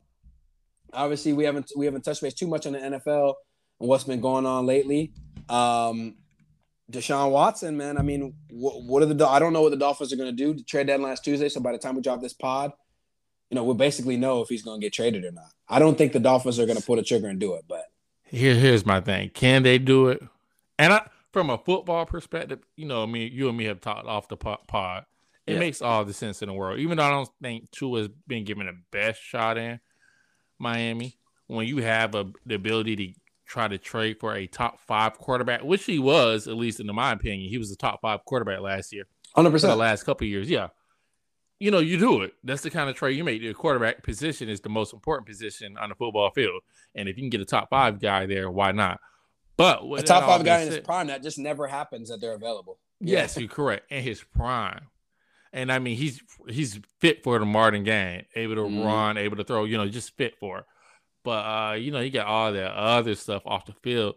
obviously 0.94 1.34
we 1.34 1.44
haven't 1.44 1.72
we 1.76 1.86
haven't 1.86 2.04
touched 2.04 2.22
base 2.22 2.34
too 2.34 2.48
much 2.48 2.66
on 2.66 2.74
the 2.74 2.80
NFL 2.80 3.36
and 3.80 3.90
what's 3.90 4.04
been 4.04 4.22
going 4.22 4.46
on 4.46 4.66
lately. 4.66 5.14
Um, 5.50 6.16
Deshaun 6.92 7.32
Watson, 7.32 7.78
man. 7.78 7.98
I 7.98 8.02
mean, 8.02 8.34
what, 8.50 8.84
what 8.84 9.04
are 9.04 9.08
the 9.08 9.28
I 9.28 9.40
don't 9.40 9.54
know 9.54 9.62
what 9.62 9.72
the 9.72 9.78
Dolphins 9.78 10.14
are 10.14 10.18
going 10.18 10.36
to 10.36 10.36
do. 10.36 10.54
The 10.54 10.64
trade 10.64 10.88
deadline 10.88 11.10
last 11.10 11.24
Tuesday, 11.24 11.50
so 11.50 11.60
by 11.60 11.72
the 11.72 11.78
time 11.78 11.96
we 11.96 12.02
drop 12.02 12.22
this 12.22 12.34
pod, 12.34 12.72
you 13.50 13.56
know, 13.56 13.64
we'll 13.64 13.76
basically 13.76 14.18
know 14.18 14.42
if 14.42 14.50
he's 14.50 14.64
going 14.64 14.80
to 14.80 14.86
get 14.86 14.94
traded 14.94 15.24
or 15.26 15.32
not. 15.32 15.52
I 15.68 15.80
don't 15.80 15.98
think 15.98 16.14
the 16.14 16.20
Dolphins 16.20 16.60
are 16.60 16.66
going 16.66 16.78
to 16.78 16.84
pull 16.84 16.96
the 16.96 17.04
trigger 17.04 17.28
and 17.28 17.40
do 17.40 17.56
it, 17.56 17.66
but 17.68 17.86
here 18.26 18.56
here's 18.56 18.86
my 18.86 19.02
thing: 19.02 19.30
can 19.30 19.64
they 19.64 19.78
do 19.78 20.10
it? 20.10 20.22
And 20.78 20.94
I, 20.94 21.08
from 21.32 21.50
a 21.50 21.58
football 21.58 22.06
perspective, 22.06 22.60
you 22.76 22.86
know, 22.86 23.04
I 23.04 23.06
mean, 23.06 23.32
you 23.34 23.48
and 23.50 23.58
me 23.58 23.66
have 23.66 23.82
talked 23.82 24.08
off 24.08 24.28
the 24.28 24.38
pod. 24.38 25.06
It 25.46 25.54
yeah. 25.54 25.60
makes 25.60 25.82
all 25.82 26.06
the 26.06 26.14
sense 26.14 26.42
in 26.42 26.48
the 26.48 26.54
world. 26.54 26.80
Even 26.80 26.98
though 26.98 27.04
I 27.04 27.10
don't 27.10 27.30
think 27.42 27.70
Tua 27.72 28.00
has 28.00 28.10
been 28.28 28.46
given 28.46 28.68
the 28.68 28.78
best 28.92 29.22
shot 29.22 29.58
in, 29.58 29.80
Miami 30.60 31.18
when 31.48 31.68
you 31.68 31.78
have 31.78 32.16
a, 32.16 32.32
the 32.46 32.56
ability 32.56 32.96
to 32.96 33.20
try 33.46 33.68
to 33.68 33.78
trade 33.78 34.18
for 34.20 34.34
a 34.34 34.48
top 34.48 34.80
five 34.80 35.18
quarterback, 35.18 35.64
which 35.64 35.86
he 35.86 36.00
was, 36.00 36.48
at 36.48 36.56
least 36.56 36.80
in 36.80 36.88
my 36.88 37.12
opinion. 37.12 37.50
He 37.50 37.58
was 37.58 37.72
a 37.72 37.76
top 37.76 38.02
five 38.02 38.26
quarterback 38.26 38.62
last 38.62 38.94
year. 38.94 39.06
100%. 39.38 39.62
the 39.62 39.76
last 39.76 40.04
couple 40.04 40.28
years. 40.28 40.50
Yeah. 40.50 40.70
You 41.60 41.72
know, 41.72 41.80
you 41.80 41.98
do 41.98 42.22
it. 42.22 42.34
That's 42.44 42.62
the 42.62 42.70
kind 42.70 42.90
of 42.90 42.96
trade 42.96 43.16
you 43.18 43.24
make. 43.24 43.42
The 43.42 43.54
quarterback 43.54 44.04
position 44.04 44.50
is 44.50 44.60
the 44.62 44.70
most 44.70 44.94
important 44.94 45.28
position 45.28 45.78
on 45.78 45.90
the 45.90 45.96
football 45.96 46.32
field. 46.32 46.62
And 46.96 47.08
if 47.08 47.16
you 47.18 47.24
can 47.24 47.30
get 47.30 47.42
a 47.42 47.46
top 47.46 47.70
five 47.70 48.00
guy 48.00 48.26
there, 48.26 48.50
why 48.50 48.72
not? 48.72 49.00
But 49.56 49.82
a 49.84 50.02
top 50.02 50.26
five 50.26 50.44
guy 50.44 50.62
in 50.62 50.72
his 50.72 50.80
prime, 50.80 51.08
that 51.08 51.22
just 51.22 51.38
never 51.38 51.68
happens 51.68 52.10
that 52.10 52.20
they're 52.20 52.34
available. 52.34 52.80
Yes, 53.00 53.38
you're 53.38 53.48
correct. 53.48 53.92
In 53.92 54.04
his 54.04 54.24
prime. 54.24 54.88
And 55.54 55.72
I 55.72 55.80
mean, 55.80 55.96
he's 55.96 56.22
he's 56.50 56.80
fit 57.00 57.24
for 57.24 57.38
the 57.38 57.46
modern 57.46 57.84
game, 57.84 58.26
able 58.36 58.56
to 58.56 58.62
mm. 58.62 58.84
run, 58.84 59.18
able 59.18 59.38
to 59.38 59.44
throw. 59.44 59.66
You 59.66 59.78
know, 59.78 59.88
just 59.88 60.18
fit 60.18 60.36
for. 60.40 60.60
It. 60.60 60.66
But 61.24 61.46
uh, 61.46 61.74
you 61.76 61.92
know, 61.92 62.00
you 62.00 62.10
got 62.10 62.26
all 62.26 62.52
that 62.52 62.72
other 62.72 63.16
stuff 63.16 63.44
off 63.46 63.66
the 63.66 63.74
field. 63.74 64.16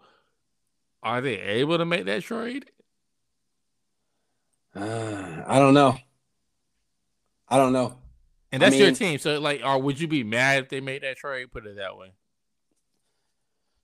Are 1.03 1.21
they 1.21 1.39
able 1.39 1.79
to 1.79 1.85
make 1.85 2.07
that 2.07 2.23
trade? 2.23 2.65
Uh, 4.75 5.43
I 5.47 5.59
don't 5.59 5.75
know. 5.75 5.97
I 7.49 7.59
don't 7.59 7.73
know. 7.73 7.97
And 8.51 8.63
that's 8.63 8.75
I 8.75 8.79
mean, 8.79 8.87
your 8.87 8.95
team. 8.95 9.19
So, 9.19 9.39
like, 9.39 9.61
or 9.65 9.79
would 9.79 10.01
you 10.01 10.09
be 10.09 10.25
mad 10.25 10.65
if 10.65 10.69
they 10.69 10.81
made 10.81 11.03
that 11.03 11.17
trade? 11.17 11.53
Put 11.53 11.67
it 11.67 11.77
that 11.77 11.97
way. 11.97 12.13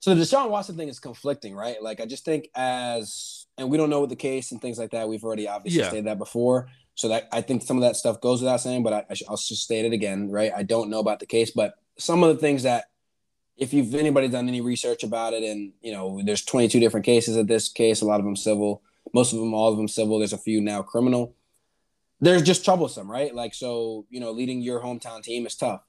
So 0.01 0.15
the 0.15 0.23
Deshaun 0.23 0.51
Watson 0.51 0.77
thing 0.77 0.89
is 0.89 0.99
conflicting, 0.99 1.55
right? 1.55 1.81
Like, 1.81 2.01
I 2.01 2.07
just 2.07 2.25
think 2.25 2.49
as, 2.57 3.47
and 3.57 3.71
we 3.71 3.77
don't 3.77 3.89
know 3.89 4.01
what 4.01 4.09
the 4.09 4.17
case 4.17 4.51
and 4.51 4.61
things 4.61 4.79
like 4.79 4.91
that. 4.91 5.09
We've 5.09 5.23
already 5.23 5.47
obviously 5.47 5.81
yeah. 5.81 5.89
stated 5.89 6.07
that 6.07 6.19
before. 6.19 6.69
So 6.95 7.09
that 7.09 7.29
I 7.33 7.41
think 7.41 7.63
some 7.63 7.77
of 7.77 7.83
that 7.83 7.97
stuff 7.97 8.21
goes 8.21 8.41
without 8.41 8.61
saying, 8.61 8.83
but 8.83 8.93
I, 8.93 9.05
I'll 9.29 9.37
just 9.37 9.63
state 9.63 9.85
it 9.85 9.93
again, 9.93 10.31
right? 10.31 10.53
I 10.55 10.63
don't 10.63 10.91
know 10.91 11.01
about 11.01 11.21
the 11.21 11.27
case, 11.27 11.51
but 11.51 11.75
some 11.99 12.23
of 12.23 12.35
the 12.35 12.41
things 12.41 12.65
that, 12.65 12.87
if 13.57 13.73
you've 13.73 13.95
anybody 13.95 14.29
done 14.29 14.49
any 14.49 14.61
research 14.61 15.03
about 15.03 15.33
it, 15.33 15.43
and 15.43 15.73
you 15.81 15.93
know, 15.93 16.21
there's 16.25 16.45
22 16.45 16.81
different 16.81 17.07
cases 17.07 17.37
at 17.37 17.47
this 17.47 17.69
case, 17.69 18.01
a 18.01 18.07
lot 18.07 18.21
of 18.21 18.25
them 18.25 18.37
civil, 18.37 18.83
most 19.15 19.33
of 19.33 19.39
them, 19.39 19.55
all 19.55 19.71
of 19.71 19.77
them 19.77 19.89
civil. 19.89 20.19
There's 20.19 20.33
a 20.33 20.39
few 20.39 20.61
now 20.61 20.83
criminal. 20.83 21.35
They're 22.21 22.41
just 22.41 22.65
troublesome, 22.65 23.11
right? 23.11 23.35
Like, 23.35 23.55
so 23.55 24.07
you 24.11 24.21
know, 24.21 24.31
leading 24.31 24.63
your 24.63 24.81
hometown 24.81 25.23
team 25.23 25.47
is 25.47 25.57
tough. 25.57 25.83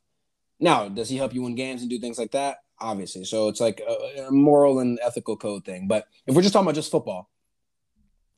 Now, 0.60 0.88
does 0.88 1.10
he 1.10 1.18
help 1.18 1.34
you 1.34 1.42
win 1.44 1.56
games 1.56 1.82
and 1.82 1.90
do 1.90 2.00
things 2.00 2.18
like 2.18 2.32
that? 2.32 2.58
Obviously. 2.80 3.24
So 3.26 3.50
it's 3.50 3.60
like 3.62 3.82
a, 3.88 4.28
a 4.28 4.32
moral 4.32 4.80
and 4.80 5.00
ethical 5.04 5.38
code 5.38 5.66
thing. 5.66 5.88
But 5.88 6.08
if 6.26 6.36
we're 6.36 6.42
just 6.42 6.54
talking 6.54 6.66
about 6.66 6.76
just 6.76 6.92
football, 6.92 7.30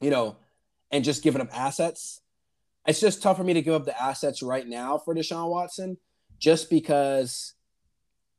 you 0.01 0.09
know, 0.09 0.37
and 0.91 1.03
just 1.03 1.23
giving 1.23 1.41
up 1.41 1.49
assets, 1.57 2.21
it's 2.85 2.99
just 2.99 3.21
tough 3.21 3.37
for 3.37 3.43
me 3.43 3.53
to 3.53 3.61
give 3.61 3.73
up 3.73 3.85
the 3.85 3.99
assets 4.01 4.43
right 4.43 4.67
now 4.67 4.97
for 4.97 5.15
Deshaun 5.15 5.49
Watson, 5.49 5.97
just 6.39 6.69
because 6.69 7.53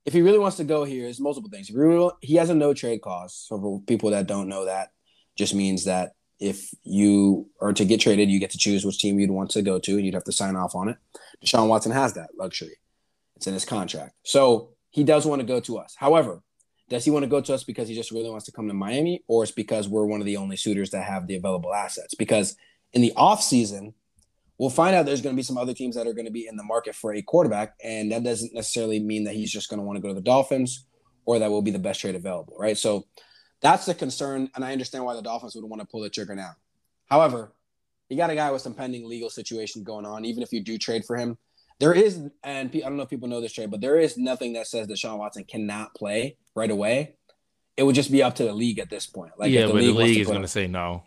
if 0.05 0.13
he 0.13 0.23
really 0.23 0.39
wants 0.39 0.57
to 0.59 0.65
go 0.65 0.85
here, 0.85 1.03
there's 1.03 1.21
multiple 1.21 1.51
things. 1.51 1.69
He, 1.69 1.75
really, 1.75 2.11
he 2.21 2.37
has 2.37 2.51
a 2.51 2.55
no 2.55 2.73
trade 2.73 3.03
clause. 3.03 3.35
So 3.35 3.59
for 3.59 3.81
people 3.83 4.11
that 4.11 4.27
don't 4.27 4.49
know 4.49 4.65
that, 4.67 4.93
just 5.35 5.55
means 5.55 5.85
that 5.85 6.13
if 6.39 6.71
you 6.85 7.49
are 7.61 7.73
to 7.73 7.85
get 7.85 8.01
traded, 8.01 8.31
you 8.31 8.39
get 8.39 8.51
to 8.51 8.59
choose 8.59 8.85
which 8.85 8.99
team 8.99 9.19
you'd 9.19 9.31
want 9.31 9.51
to 9.51 9.63
go 9.63 9.79
to, 9.79 9.97
and 9.97 10.05
you'd 10.05 10.15
have 10.15 10.25
to 10.25 10.33
sign 10.33 10.55
off 10.55 10.75
on 10.75 10.89
it. 10.89 10.97
Deshaun 11.45 11.69
Watson 11.69 11.93
has 11.93 12.15
that 12.15 12.31
luxury. 12.39 12.77
It's 13.37 13.47
in 13.47 13.55
his 13.55 13.65
contract. 13.65 14.15
So 14.23 14.71
he 14.91 15.03
does 15.03 15.27
want 15.27 15.41
to 15.41 15.47
go 15.47 15.61
to 15.61 15.79
us. 15.79 15.95
However, 15.99 16.43
does 16.89 17.05
he 17.05 17.11
want 17.11 17.25
to 17.25 17.29
go 17.29 17.41
to 17.41 17.53
us 17.53 17.65
because 17.65 17.89
he 17.89 17.95
just 17.95 18.13
really 18.13 18.31
wants 18.31 18.47
to 18.47 18.53
come 18.53 18.69
to 18.69 18.75
Miami, 18.75 19.25
or 19.27 19.43
it's 19.43 19.53
because 19.53 19.89
we're 19.89 20.07
one 20.07 20.21
of 20.21 20.27
the 20.27 20.37
only 20.37 20.57
suitors 20.57 20.91
that 20.91 21.05
have 21.05 21.27
the 21.27 21.37
available 21.37 21.75
assets? 21.75 22.15
Because 22.15 22.57
in 22.93 23.03
the 23.03 23.13
offseason, 23.17 23.95
we'll 24.59 24.71
find 24.71 24.95
out 24.95 25.07
there's 25.07 25.23
going 25.23 25.35
to 25.35 25.39
be 25.39 25.43
some 25.43 25.59
other 25.59 25.75
teams 25.75 25.97
that 25.97 26.07
are 26.07 26.13
going 26.13 26.27
to 26.27 26.33
be 26.33 26.47
in 26.47 26.57
the 26.57 26.63
market 26.63 26.95
for 26.95 27.15
a 27.15 27.23
quarterback, 27.23 27.75
and 27.83 28.13
that 28.13 28.25
doesn't 28.25 28.55
necessarily 28.55 29.01
mean 29.01 29.25
that 29.25 29.35
he's 29.35 29.51
just 29.51 29.69
going 29.69 29.79
to 29.79 29.85
want 29.85 29.97
to 29.97 30.03
go 30.03 30.09
to 30.09 30.15
the 30.15 30.21
Dolphins 30.21 30.87
or 31.25 31.39
that 31.39 31.51
will 31.51 31.63
be 31.63 31.71
the 31.73 31.79
best 31.79 32.01
trade 32.01 32.15
available, 32.15 32.57
right? 32.59 32.79
So 32.79 33.07
that's 33.61 33.87
the 33.87 33.95
concern, 33.95 34.51
and 34.55 34.65
I 34.65 34.73
understand 34.73 35.05
why 35.05 35.15
the 35.15 35.23
Dolphins 35.23 35.55
would 35.55 35.65
want 35.65 35.81
to 35.81 35.87
pull 35.87 36.03
the 36.03 36.11
trigger 36.11 36.35
now. 36.35 36.53
However, 37.07 37.53
you 38.09 38.17
got 38.17 38.31
a 38.31 38.35
guy 38.35 38.51
with 38.51 38.63
some 38.63 38.75
pending 38.75 39.09
legal 39.09 39.31
situation 39.31 39.83
going 39.83 40.07
on. 40.07 40.25
Even 40.25 40.43
if 40.43 40.53
you 40.53 40.63
do 40.63 40.79
trade 40.79 41.05
for 41.05 41.17
him, 41.17 41.37
there 41.79 41.93
is, 41.93 42.17
and 42.43 42.71
I 42.75 42.79
don't 42.79 42.97
know 42.97 43.03
if 43.03 43.11
people 43.11 43.29
know 43.29 43.41
this 43.41 43.53
trade, 43.53 43.71
but 43.71 43.81
there 43.81 43.99
is 43.99 44.17
nothing 44.17 44.55
that 44.55 44.67
says 44.67 44.87
that 44.87 44.99
Sean 44.99 45.19
Watson 45.19 45.45
cannot 45.45 45.95
play 45.95 46.37
right 46.55 46.71
away. 46.71 47.17
It 47.77 47.83
would 47.83 47.95
just 47.95 48.11
be 48.11 48.23
up 48.23 48.37
to 48.37 48.45
the 48.45 48.53
league 48.53 48.79
at 48.79 48.89
this 48.89 49.07
point. 49.07 49.33
Like, 49.37 49.51
yeah, 49.51 49.67
the 49.67 49.73
but 49.73 49.83
league 49.83 49.95
the 49.95 50.03
league 50.03 50.21
is 50.21 50.27
going 50.27 50.43
to 50.43 50.49
say 50.49 50.67
no. 50.67 51.05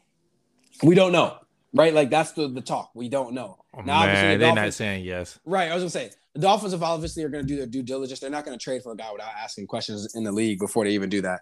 We 0.84 0.96
don't 0.96 1.12
know, 1.12 1.38
right? 1.74 1.94
Like 1.94 2.10
that's 2.10 2.32
the 2.34 2.48
the 2.48 2.62
talk. 2.62 2.92
We 2.94 3.10
don't 3.10 3.34
know. 3.34 3.58
Oh, 3.74 3.82
now, 3.82 4.06
man, 4.06 4.40
the 4.40 4.46
they're 4.46 4.56
not 4.56 4.74
saying 4.74 5.06
yes. 5.06 5.40
Right. 5.46 5.72
I 5.72 5.74
was 5.74 5.84
gonna 5.84 5.90
say 5.90 6.12
the 6.34 6.42
Dolphins, 6.42 6.74
of 6.74 6.84
obviously, 6.84 7.24
are 7.24 7.30
going 7.30 7.44
to 7.44 7.48
do 7.48 7.58
their 7.58 7.66
due 7.66 7.84
diligence. 7.84 8.20
They're 8.20 8.30
not 8.30 8.46
going 8.46 8.58
to 8.58 8.64
trade 8.64 8.84
for 8.84 8.92
a 8.92 8.96
guy 8.96 9.12
without 9.12 9.32
asking 9.42 9.68
questions 9.68 10.16
in 10.16 10.24
the 10.24 10.32
league 10.32 10.60
before 10.60 10.86
they 10.86 10.92
even 10.92 11.10
do 11.10 11.22
that. 11.22 11.42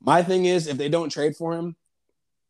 My 0.00 0.22
thing 0.22 0.46
is, 0.46 0.66
if 0.66 0.78
they 0.78 0.88
don't 0.88 1.10
trade 1.10 1.36
for 1.36 1.52
him, 1.52 1.76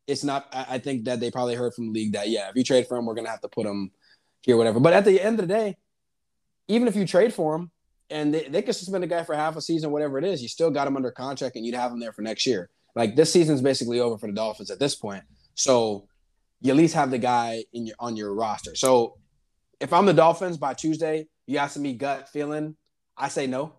it's 0.06 0.22
not. 0.22 0.46
I 0.52 0.78
think 0.78 1.04
that 1.04 1.18
they 1.18 1.30
probably 1.30 1.54
heard 1.54 1.74
from 1.74 1.86
the 1.86 1.92
league 1.92 2.12
that 2.12 2.28
yeah, 2.28 2.48
if 2.48 2.56
you 2.56 2.62
trade 2.62 2.86
for 2.86 2.96
him, 2.96 3.06
we're 3.06 3.14
going 3.14 3.24
to 3.24 3.30
have 3.30 3.40
to 3.40 3.48
put 3.48 3.66
him 3.66 3.90
here, 4.42 4.56
whatever. 4.56 4.78
But 4.78 4.92
at 4.92 5.04
the 5.04 5.20
end 5.20 5.40
of 5.40 5.48
the 5.48 5.52
day, 5.52 5.76
even 6.68 6.86
if 6.86 6.94
you 6.94 7.06
trade 7.06 7.34
for 7.34 7.56
him 7.56 7.70
and 8.10 8.32
they, 8.32 8.44
they 8.48 8.62
could 8.62 8.76
suspend 8.76 9.02
a 9.02 9.08
guy 9.08 9.24
for 9.24 9.34
half 9.34 9.56
a 9.56 9.60
season, 9.60 9.90
whatever 9.90 10.18
it 10.18 10.24
is, 10.24 10.42
you 10.42 10.48
still 10.48 10.70
got 10.70 10.86
him 10.86 10.96
under 10.96 11.10
contract 11.10 11.56
and 11.56 11.66
you'd 11.66 11.74
have 11.74 11.90
him 11.90 11.98
there 11.98 12.12
for 12.12 12.22
next 12.22 12.46
year. 12.46 12.70
Like 12.94 13.16
this 13.16 13.32
season's 13.32 13.60
basically 13.60 13.98
over 13.98 14.16
for 14.16 14.28
the 14.28 14.32
Dolphins 14.32 14.70
at 14.70 14.78
this 14.78 14.94
point. 14.94 15.24
So 15.54 16.08
you 16.60 16.70
at 16.70 16.76
least 16.76 16.94
have 16.94 17.10
the 17.10 17.18
guy 17.18 17.64
in 17.72 17.86
your 17.86 17.96
on 17.98 18.16
your 18.16 18.34
roster. 18.34 18.74
So 18.74 19.18
if 19.80 19.92
I'm 19.92 20.06
the 20.06 20.14
Dolphins 20.14 20.56
by 20.56 20.74
Tuesday, 20.74 21.28
you 21.46 21.58
asking 21.58 21.82
me 21.82 21.94
gut 21.94 22.28
feeling, 22.28 22.76
I 23.16 23.28
say 23.28 23.46
no. 23.46 23.74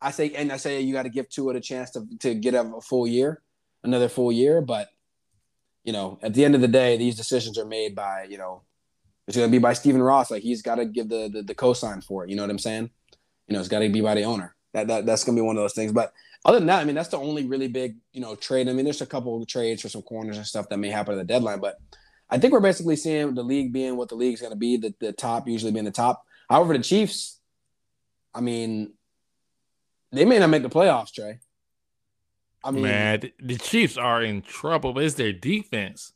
I 0.00 0.10
say 0.10 0.32
and 0.34 0.52
I 0.52 0.56
say 0.58 0.80
you 0.80 0.92
got 0.92 1.04
to 1.04 1.08
give 1.08 1.28
Tua 1.28 1.54
a 1.54 1.60
chance 1.60 1.90
to 1.92 2.06
to 2.20 2.34
get 2.34 2.54
a, 2.54 2.60
a 2.60 2.80
full 2.80 3.06
year, 3.06 3.42
another 3.82 4.08
full 4.08 4.30
year. 4.30 4.60
But 4.60 4.88
you 5.84 5.92
know, 5.92 6.18
at 6.22 6.34
the 6.34 6.44
end 6.44 6.54
of 6.54 6.60
the 6.60 6.68
day, 6.68 6.96
these 6.96 7.16
decisions 7.16 7.58
are 7.58 7.64
made 7.64 7.94
by 7.94 8.24
you 8.24 8.38
know 8.38 8.62
it's 9.26 9.36
going 9.36 9.48
to 9.48 9.52
be 9.52 9.58
by 9.58 9.72
Stephen 9.72 10.02
Ross. 10.02 10.30
Like 10.30 10.42
he's 10.42 10.62
got 10.62 10.76
to 10.76 10.84
give 10.84 11.08
the, 11.08 11.30
the 11.32 11.42
the 11.42 11.54
cosign 11.54 12.04
for 12.04 12.24
it. 12.24 12.30
You 12.30 12.36
know 12.36 12.42
what 12.42 12.50
I'm 12.50 12.58
saying? 12.58 12.90
You 13.48 13.54
know, 13.54 13.60
it's 13.60 13.68
got 13.68 13.80
to 13.80 13.88
be 13.88 14.00
by 14.00 14.14
the 14.14 14.24
owner. 14.24 14.54
That, 14.74 14.88
that 14.88 15.06
that's 15.06 15.24
going 15.24 15.36
to 15.36 15.42
be 15.42 15.46
one 15.46 15.56
of 15.56 15.62
those 15.62 15.74
things. 15.74 15.92
But 15.92 16.12
other 16.44 16.58
than 16.58 16.66
that, 16.68 16.80
I 16.80 16.84
mean, 16.84 16.94
that's 16.94 17.08
the 17.08 17.18
only 17.18 17.46
really 17.46 17.68
big 17.68 17.96
you 18.12 18.20
know 18.20 18.34
trade. 18.34 18.68
I 18.68 18.72
mean, 18.72 18.84
there's 18.84 19.00
a 19.00 19.06
couple 19.06 19.40
of 19.40 19.48
trades 19.48 19.82
for 19.82 19.88
some 19.88 20.02
corners 20.02 20.36
and 20.36 20.46
stuff 20.46 20.68
that 20.68 20.78
may 20.78 20.90
happen 20.90 21.14
at 21.14 21.18
the 21.18 21.24
deadline, 21.24 21.60
but 21.60 21.76
I 22.28 22.38
think 22.38 22.52
we're 22.52 22.60
basically 22.60 22.96
seeing 22.96 23.34
the 23.34 23.42
league 23.42 23.72
being 23.72 23.96
what 23.96 24.08
the 24.08 24.14
league's 24.14 24.40
going 24.40 24.52
to 24.52 24.58
be. 24.58 24.76
The 24.76 24.94
the 25.00 25.12
top 25.12 25.48
usually 25.48 25.72
being 25.72 25.84
the 25.84 25.90
top. 25.90 26.24
However, 26.48 26.76
the 26.76 26.82
Chiefs, 26.82 27.40
I 28.34 28.40
mean, 28.40 28.92
they 30.12 30.24
may 30.24 30.38
not 30.38 30.50
make 30.50 30.62
the 30.62 30.68
playoffs, 30.68 31.12
Trey. 31.12 31.40
I 32.62 32.70
mean, 32.70 32.82
man, 32.82 33.30
the 33.40 33.56
Chiefs 33.56 33.96
are 33.96 34.22
in 34.22 34.42
trouble. 34.42 34.92
But 34.92 35.04
it's 35.04 35.14
their 35.14 35.32
defense. 35.32 36.12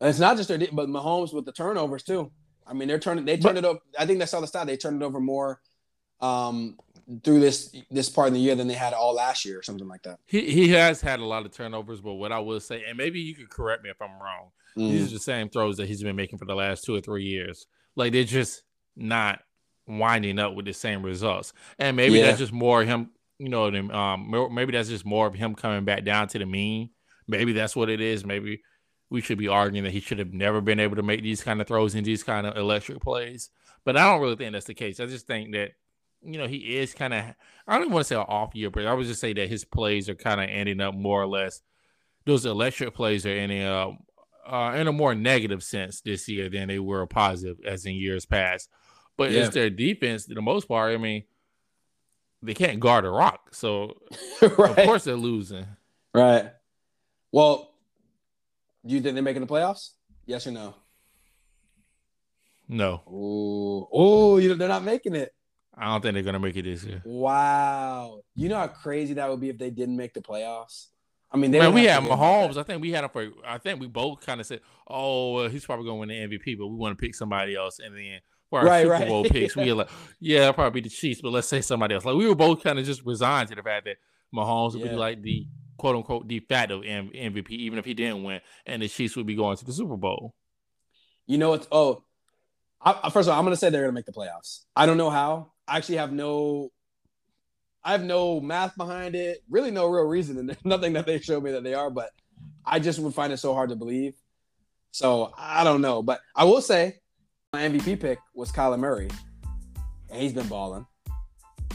it's 0.00 0.18
not 0.18 0.36
just 0.36 0.48
their, 0.48 0.58
de- 0.58 0.72
but 0.72 0.88
Mahomes 0.88 1.34
with 1.34 1.44
the 1.44 1.52
turnovers 1.52 2.02
too. 2.02 2.30
I 2.66 2.72
mean, 2.72 2.88
they're 2.88 2.98
turning. 2.98 3.24
They 3.24 3.36
turned 3.36 3.56
but, 3.56 3.64
it 3.64 3.68
over. 3.68 3.80
I 3.98 4.06
think 4.06 4.18
that's 4.18 4.32
all 4.32 4.40
the 4.40 4.46
stat. 4.46 4.66
They 4.66 4.76
turned 4.76 5.02
it 5.02 5.04
over 5.04 5.20
more 5.20 5.60
um, 6.22 6.78
through 7.22 7.40
this 7.40 7.74
this 7.90 8.08
part 8.08 8.28
of 8.28 8.34
the 8.34 8.40
year 8.40 8.54
than 8.54 8.68
they 8.68 8.74
had 8.74 8.92
all 8.92 9.14
last 9.14 9.44
year 9.44 9.58
or 9.58 9.62
something 9.62 9.88
like 9.88 10.02
that. 10.02 10.18
He 10.26 10.50
he 10.50 10.68
has 10.70 11.00
had 11.00 11.20
a 11.20 11.24
lot 11.24 11.44
of 11.44 11.52
turnovers, 11.52 12.00
but 12.00 12.14
what 12.14 12.32
I 12.32 12.38
will 12.38 12.60
say, 12.60 12.84
and 12.86 12.96
maybe 12.96 13.20
you 13.20 13.34
could 13.34 13.50
correct 13.50 13.82
me 13.82 13.90
if 13.90 14.00
I'm 14.00 14.20
wrong. 14.20 14.50
Mm. 14.76 14.90
These 14.90 15.08
are 15.08 15.14
the 15.14 15.20
same 15.20 15.48
throws 15.48 15.76
that 15.76 15.88
he's 15.88 16.02
been 16.02 16.16
making 16.16 16.38
for 16.38 16.44
the 16.44 16.54
last 16.54 16.84
two 16.84 16.94
or 16.94 17.00
three 17.00 17.24
years. 17.24 17.66
Like 17.96 18.12
they're 18.12 18.24
just 18.24 18.62
not 18.96 19.40
winding 19.86 20.38
up 20.38 20.54
with 20.54 20.64
the 20.64 20.72
same 20.72 21.02
results, 21.02 21.52
and 21.78 21.96
maybe 21.96 22.18
yeah. 22.18 22.26
that's 22.26 22.38
just 22.38 22.52
more 22.52 22.84
him. 22.84 23.10
You 23.38 23.48
know, 23.48 23.66
um, 23.66 24.54
maybe 24.54 24.72
that's 24.72 24.88
just 24.88 25.04
more 25.04 25.26
of 25.26 25.34
him 25.34 25.54
coming 25.54 25.84
back 25.84 26.04
down 26.04 26.28
to 26.28 26.38
the 26.38 26.46
mean. 26.46 26.90
Maybe 27.26 27.52
that's 27.52 27.74
what 27.74 27.88
it 27.88 28.00
is. 28.00 28.24
Maybe 28.24 28.62
we 29.10 29.20
should 29.20 29.38
be 29.38 29.48
arguing 29.48 29.84
that 29.84 29.92
he 29.92 30.00
should 30.00 30.18
have 30.18 30.32
never 30.32 30.60
been 30.60 30.80
able 30.80 30.96
to 30.96 31.02
make 31.02 31.22
these 31.22 31.42
kind 31.42 31.60
of 31.60 31.66
throws 31.66 31.94
and 31.94 32.06
these 32.06 32.22
kind 32.22 32.46
of 32.46 32.56
electric 32.56 33.00
plays. 33.00 33.50
But 33.84 33.96
I 33.96 34.04
don't 34.04 34.20
really 34.20 34.36
think 34.36 34.52
that's 34.52 34.66
the 34.66 34.74
case. 34.74 35.00
I 35.00 35.06
just 35.06 35.26
think 35.26 35.52
that 35.52 35.72
you 36.24 36.38
know 36.38 36.46
he 36.46 36.78
is 36.78 36.94
kind 36.94 37.14
of 37.14 37.24
I 37.66 37.78
don't 37.78 37.90
want 37.90 38.04
to 38.04 38.08
say 38.08 38.16
an 38.16 38.22
off 38.22 38.54
year, 38.54 38.70
but 38.70 38.86
I 38.86 38.94
would 38.94 39.06
just 39.06 39.20
say 39.20 39.32
that 39.32 39.48
his 39.48 39.64
plays 39.64 40.08
are 40.08 40.14
kind 40.14 40.40
of 40.40 40.48
ending 40.48 40.80
up 40.80 40.94
more 40.94 41.22
or 41.22 41.26
less. 41.26 41.62
Those 42.24 42.46
electric 42.46 42.94
plays 42.94 43.26
are 43.26 43.30
ending 43.30 43.62
up 43.62 43.94
uh, 44.46 44.74
in 44.76 44.88
a 44.88 44.92
more 44.92 45.14
negative 45.14 45.62
sense 45.62 46.00
this 46.00 46.28
year 46.28 46.48
than 46.48 46.68
they 46.68 46.78
were 46.78 47.06
positive 47.06 47.58
as 47.64 47.86
in 47.86 47.94
years 47.94 48.26
past. 48.26 48.68
But 49.16 49.30
yeah. 49.30 49.44
it's 49.44 49.54
their 49.54 49.70
defense, 49.70 50.26
for 50.26 50.34
the 50.34 50.42
most 50.42 50.68
part. 50.68 50.94
I 50.94 50.96
mean, 50.96 51.24
they 52.42 52.54
can't 52.54 52.80
guard 52.80 53.04
a 53.04 53.10
rock, 53.10 53.54
so 53.54 53.96
right. 54.42 54.70
of 54.70 54.76
course 54.76 55.04
they're 55.04 55.14
losing. 55.14 55.66
Right. 56.14 56.50
Well, 57.30 57.72
do 58.84 58.94
you 58.94 59.00
think 59.00 59.14
they're 59.14 59.22
making 59.22 59.42
the 59.42 59.52
playoffs? 59.52 59.90
Yes 60.26 60.46
or 60.46 60.50
no? 60.50 60.74
No. 62.68 63.02
Oh, 63.06 63.88
oh, 63.92 64.38
you 64.38 64.48
know, 64.48 64.54
they're 64.54 64.68
not 64.68 64.84
making 64.84 65.14
it. 65.14 65.34
I 65.76 65.86
don't 65.86 66.02
think 66.02 66.14
they're 66.14 66.22
gonna 66.22 66.38
make 66.38 66.56
it 66.56 66.62
this 66.62 66.84
year. 66.84 67.02
Wow. 67.04 68.20
You 68.34 68.48
know 68.48 68.56
how 68.56 68.68
crazy 68.68 69.14
that 69.14 69.28
would 69.28 69.40
be 69.40 69.48
if 69.48 69.58
they 69.58 69.70
didn't 69.70 69.96
make 69.96 70.14
the 70.14 70.20
playoffs. 70.20 70.88
I 71.32 71.38
mean, 71.38 71.50
Man, 71.50 71.72
we 71.72 71.84
had 71.84 72.02
Mahomes. 72.02 72.58
I 72.58 72.62
think 72.62 72.82
we 72.82 72.90
had 72.92 73.04
him 73.04 73.10
for. 73.10 73.26
I 73.46 73.56
think 73.56 73.80
we 73.80 73.86
both 73.86 74.20
kind 74.20 74.38
of 74.38 74.46
said, 74.46 74.60
"Oh, 74.86 75.32
well, 75.32 75.48
he's 75.48 75.64
probably 75.64 75.86
going 75.86 76.08
to 76.08 76.14
win 76.14 76.30
the 76.30 76.38
MVP," 76.38 76.58
but 76.58 76.66
we 76.66 76.76
want 76.76 76.96
to 76.96 77.00
pick 77.00 77.14
somebody 77.14 77.56
else. 77.56 77.78
And 77.78 77.96
then 77.96 78.20
for 78.50 78.58
our 78.60 78.66
right, 78.66 78.82
Super 78.82 78.92
right. 78.92 79.08
Bowl 79.08 79.24
picks, 79.24 79.56
we 79.56 79.64
were 79.72 79.78
like, 79.78 79.88
"Yeah, 80.20 80.46
will 80.46 80.52
probably 80.52 80.82
be 80.82 80.88
the 80.88 80.94
Chiefs," 80.94 81.22
but 81.22 81.32
let's 81.32 81.48
say 81.48 81.62
somebody 81.62 81.94
else. 81.94 82.04
Like 82.04 82.16
we 82.16 82.28
were 82.28 82.34
both 82.34 82.62
kind 82.62 82.78
of 82.78 82.84
just 82.84 83.02
resigned 83.06 83.48
to 83.48 83.54
the 83.54 83.62
fact 83.62 83.86
that 83.86 83.96
Mahomes 84.34 84.74
would 84.74 84.82
yeah. 84.82 84.90
be 84.90 84.96
like 84.96 85.22
the 85.22 85.46
quote 85.78 85.96
unquote 85.96 86.28
de 86.28 86.40
facto 86.40 86.82
MVP, 86.82 87.50
even 87.50 87.78
if 87.78 87.86
he 87.86 87.94
didn't 87.94 88.24
win, 88.24 88.42
and 88.66 88.82
the 88.82 88.88
Chiefs 88.88 89.16
would 89.16 89.26
be 89.26 89.34
going 89.34 89.56
to 89.56 89.64
the 89.64 89.72
Super 89.72 89.96
Bowl. 89.96 90.34
You 91.26 91.38
know 91.38 91.48
what? 91.48 91.66
Oh, 91.72 92.04
I, 92.84 93.10
first 93.10 93.28
of 93.28 93.32
all, 93.32 93.38
I'm 93.38 93.44
going 93.44 93.54
to 93.54 93.56
say 93.56 93.70
they're 93.70 93.82
going 93.82 93.92
to 93.92 93.94
make 93.94 94.06
the 94.06 94.12
playoffs. 94.12 94.64
I 94.76 94.86
don't 94.86 94.96
know 94.98 95.10
how. 95.10 95.51
I 95.68 95.76
actually 95.76 95.98
have 95.98 96.12
no, 96.12 96.70
I 97.84 97.92
have 97.92 98.04
no 98.04 98.40
math 98.40 98.76
behind 98.76 99.14
it. 99.14 99.42
Really, 99.50 99.70
no 99.70 99.86
real 99.86 100.04
reason, 100.04 100.38
and 100.38 100.48
there's 100.48 100.58
nothing 100.64 100.94
that 100.94 101.06
they 101.06 101.18
showed 101.20 101.42
me 101.42 101.52
that 101.52 101.64
they 101.64 101.74
are. 101.74 101.90
But 101.90 102.10
I 102.64 102.78
just 102.78 102.98
would 102.98 103.14
find 103.14 103.32
it 103.32 103.38
so 103.38 103.54
hard 103.54 103.70
to 103.70 103.76
believe. 103.76 104.14
So 104.90 105.32
I 105.38 105.64
don't 105.64 105.80
know, 105.80 106.02
but 106.02 106.20
I 106.36 106.44
will 106.44 106.60
say 106.60 107.00
my 107.52 107.62
MVP 107.62 108.00
pick 108.00 108.18
was 108.34 108.52
Kyler 108.52 108.78
Murray, 108.78 109.08
and 110.10 110.20
he's 110.20 110.32
been 110.32 110.48
balling. 110.48 110.86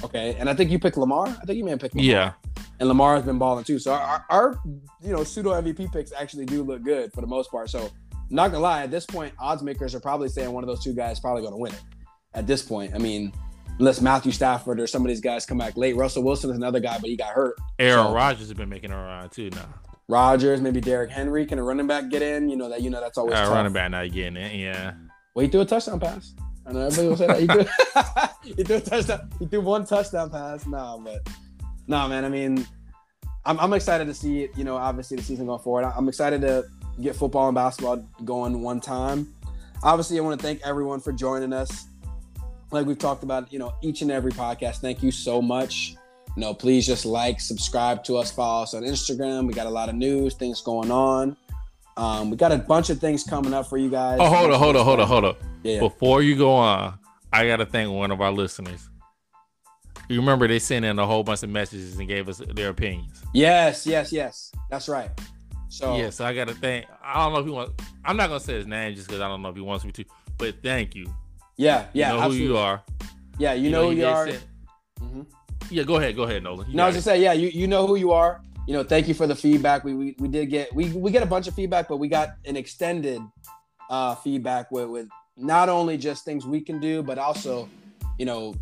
Okay, 0.03 0.35
and 0.37 0.47
I 0.49 0.53
think 0.53 0.69
you 0.69 0.77
picked 0.77 0.97
Lamar. 0.97 1.27
I 1.27 1.45
think 1.45 1.57
you 1.57 1.63
may 1.63 1.71
have 1.71 1.79
picked 1.79 1.95
Lamar. 1.95 2.05
Yeah 2.05 2.33
and 2.79 2.87
Lamar 2.87 3.15
has 3.15 3.25
been 3.25 3.37
balling 3.37 3.63
too. 3.63 3.79
So 3.79 3.93
our, 3.93 4.25
our, 4.29 4.59
you 5.01 5.11
know 5.11 5.23
pseudo 5.23 5.51
MVP 5.61 5.91
picks 5.91 6.11
actually 6.11 6.45
do 6.45 6.63
look 6.63 6.83
good 6.83 7.11
for 7.13 7.21
the 7.21 7.27
most 7.27 7.51
part. 7.51 7.69
So 7.69 7.89
not 8.29 8.51
gonna 8.51 8.63
lie, 8.63 8.83
at 8.83 8.91
this 8.91 9.05
point, 9.05 9.33
odds 9.39 9.63
makers 9.63 9.95
are 9.95 9.99
probably 9.99 10.29
saying 10.29 10.51
one 10.51 10.63
of 10.63 10.67
those 10.67 10.83
two 10.83 10.93
guys 10.93 11.13
is 11.17 11.19
probably 11.19 11.43
gonna 11.43 11.57
win 11.57 11.73
it. 11.73 11.81
At 12.33 12.45
this 12.45 12.61
point, 12.61 12.93
I 12.93 12.97
mean, 12.97 13.31
unless 13.79 14.01
Matthew 14.01 14.31
Stafford 14.31 14.79
or 14.79 14.87
some 14.87 15.03
of 15.03 15.07
these 15.07 15.21
guys 15.21 15.45
come 15.45 15.57
back 15.57 15.77
late. 15.77 15.95
Russell 15.95 16.23
Wilson 16.23 16.49
is 16.49 16.55
another 16.55 16.79
guy, 16.79 16.97
but 16.99 17.09
he 17.09 17.15
got 17.15 17.33
hurt. 17.33 17.55
Aaron 17.79 18.07
so, 18.07 18.13
Rodgers 18.13 18.47
has 18.47 18.53
been 18.53 18.69
making 18.69 18.91
a 18.91 18.97
run 18.97 19.29
too 19.29 19.49
now. 19.51 19.67
Rodgers, 20.09 20.61
maybe 20.61 20.79
Derrick 20.79 21.11
Henry, 21.11 21.45
can 21.45 21.59
a 21.59 21.63
running 21.63 21.87
back 21.87 22.09
get 22.09 22.21
in? 22.21 22.49
You 22.49 22.55
know 22.55 22.69
that 22.69 22.81
you 22.81 22.89
know 22.89 23.01
that's 23.01 23.17
always 23.17 23.35
uh, 23.35 23.49
running 23.51 23.73
back 23.73 23.91
not 23.91 24.11
getting 24.11 24.37
it. 24.37 24.55
Yeah. 24.55 24.93
Well, 25.35 25.45
he 25.45 25.51
threw 25.51 25.61
a 25.61 25.65
touchdown 25.65 25.99
pass. 25.99 26.33
I 26.65 26.73
know 26.73 26.81
everybody 26.81 27.07
will 27.07 27.17
say 27.17 27.27
that. 27.27 27.39
He 27.39 27.47
threw, 27.47 28.55
he 28.55 28.63
threw 28.63 28.75
a 28.77 28.81
touchdown. 28.81 29.29
He 29.39 29.45
threw 29.47 29.61
one 29.61 29.85
touchdown 29.85 30.29
pass. 30.29 30.65
Nah, 30.65 30.97
but 30.97 31.27
no, 31.87 31.97
nah, 31.97 32.07
man. 32.07 32.25
I 32.25 32.29
mean, 32.29 32.65
I'm, 33.45 33.59
I'm 33.59 33.73
excited 33.73 34.07
to 34.07 34.13
see 34.13 34.43
it. 34.43 34.57
You 34.57 34.63
know, 34.63 34.77
obviously 34.77 35.17
the 35.17 35.23
season 35.23 35.45
going 35.45 35.59
forward. 35.59 35.85
I'm 35.85 36.07
excited 36.07 36.41
to 36.41 36.65
get 37.01 37.15
football 37.15 37.47
and 37.47 37.55
basketball 37.55 37.97
going 38.25 38.61
one 38.61 38.79
time. 38.79 39.33
Obviously, 39.83 40.17
I 40.17 40.21
want 40.21 40.39
to 40.39 40.45
thank 40.45 40.61
everyone 40.65 40.99
for 40.99 41.11
joining 41.11 41.53
us. 41.53 41.87
Like 42.71 42.85
we've 42.85 42.97
talked 42.97 43.23
about, 43.23 43.51
you 43.51 43.59
know, 43.59 43.73
each 43.81 44.01
and 44.01 44.11
every 44.11 44.31
podcast. 44.31 44.77
Thank 44.77 45.01
you 45.01 45.11
so 45.11 45.41
much. 45.41 45.95
You 46.35 46.41
know, 46.41 46.53
please 46.53 46.85
just 46.85 47.05
like, 47.05 47.39
subscribe 47.41 48.03
to 48.05 48.17
us, 48.17 48.31
follow 48.31 48.63
us 48.63 48.73
on 48.73 48.83
Instagram. 48.83 49.47
We 49.47 49.53
got 49.53 49.65
a 49.65 49.71
lot 49.71 49.89
of 49.89 49.95
news, 49.95 50.35
things 50.35 50.61
going 50.61 50.91
on. 50.91 51.35
Um, 51.95 52.29
we 52.29 52.37
got 52.37 52.51
a 52.51 52.57
bunch 52.59 52.91
of 52.91 52.99
things 52.99 53.23
coming 53.23 53.53
up 53.53 53.67
for 53.67 53.77
you 53.77 53.89
guys. 53.89 54.19
Oh, 54.21 54.29
hold 54.29 54.51
on, 54.51 54.59
hold 54.59 54.75
on, 54.75 54.85
hold 54.85 54.99
on, 54.99 55.07
hold 55.07 55.25
on. 55.25 55.35
Yeah. 55.63 55.79
Before 55.79 56.21
you 56.21 56.35
go 56.35 56.51
on, 56.53 56.99
I 57.33 57.47
got 57.47 57.57
to 57.57 57.65
thank 57.65 57.91
one 57.91 58.11
of 58.11 58.21
our 58.21 58.31
listeners. 58.31 58.87
You 60.09 60.19
remember 60.19 60.47
they 60.47 60.59
sent 60.59 60.85
in 60.85 60.99
a 60.99 61.05
whole 61.05 61.23
bunch 61.23 61.43
of 61.43 61.49
messages 61.49 61.97
and 61.97 62.07
gave 62.07 62.29
us 62.29 62.41
their 62.53 62.69
opinions. 62.69 63.23
Yes, 63.33 63.87
yes, 63.87 64.13
yes. 64.13 64.51
That's 64.69 64.87
right. 64.87 65.09
So 65.69 65.97
yeah, 65.97 66.11
so 66.11 66.23
I 66.23 66.33
got 66.33 66.47
to 66.47 66.53
thank. 66.53 66.85
I 67.03 67.15
don't 67.15 67.33
know 67.33 67.39
if 67.39 67.45
he 67.45 67.51
wants. 67.51 67.83
I'm 68.05 68.15
not 68.15 68.27
gonna 68.27 68.39
say 68.39 68.53
his 68.53 68.67
name 68.67 68.95
just 68.95 69.07
because 69.07 69.21
I 69.21 69.27
don't 69.27 69.41
know 69.41 69.49
if 69.49 69.55
he 69.55 69.61
wants 69.61 69.83
me 69.83 69.91
to. 69.93 70.05
But 70.37 70.63
thank 70.63 70.95
you. 70.95 71.13
Yeah, 71.57 71.87
yeah. 71.93 72.13
You 72.13 72.19
know 72.19 72.29
who 72.29 72.35
you 72.35 72.57
are. 72.57 72.83
Yeah, 73.39 73.53
you, 73.53 73.65
you 73.65 73.69
know, 73.69 73.81
know, 73.81 73.89
who 73.89 73.95
you 73.95 74.05
are. 74.05 74.27
mm-hmm. 74.27 75.21
Yeah, 75.69 75.83
go 75.83 75.97
ahead, 75.97 76.15
go 76.15 76.23
ahead, 76.23 76.43
Nolan. 76.43 76.69
You 76.69 76.77
no, 76.77 76.83
I 76.83 76.85
was 76.87 76.95
just 76.95 77.05
say, 77.05 77.21
yeah, 77.21 77.33
you 77.33 77.49
you 77.49 77.67
know 77.67 77.85
who 77.85 77.95
you 77.95 78.11
are. 78.11 78.41
You 78.67 78.73
know, 78.73 78.83
thank 78.83 79.07
you 79.07 79.13
for 79.13 79.27
the 79.27 79.35
feedback. 79.35 79.83
We 79.83 79.93
we, 79.93 80.15
we 80.19 80.27
did 80.27 80.47
get 80.49 80.73
we 80.73 80.89
we 80.93 81.11
get 81.11 81.23
a 81.23 81.27
bunch 81.27 81.47
of 81.47 81.55
feedback, 81.55 81.87
but 81.87 81.97
we 81.97 82.07
got 82.07 82.35
an 82.45 82.55
extended 82.55 83.21
uh 83.89 84.15
feedback 84.15 84.71
with 84.71 84.87
with 84.87 85.09
not 85.35 85.69
only 85.69 85.97
just 85.97 86.25
things 86.25 86.45
we 86.45 86.61
can 86.61 86.79
do, 86.79 87.03
but 87.03 87.17
also, 87.17 87.69
you 88.17 88.25
know, 88.25 88.55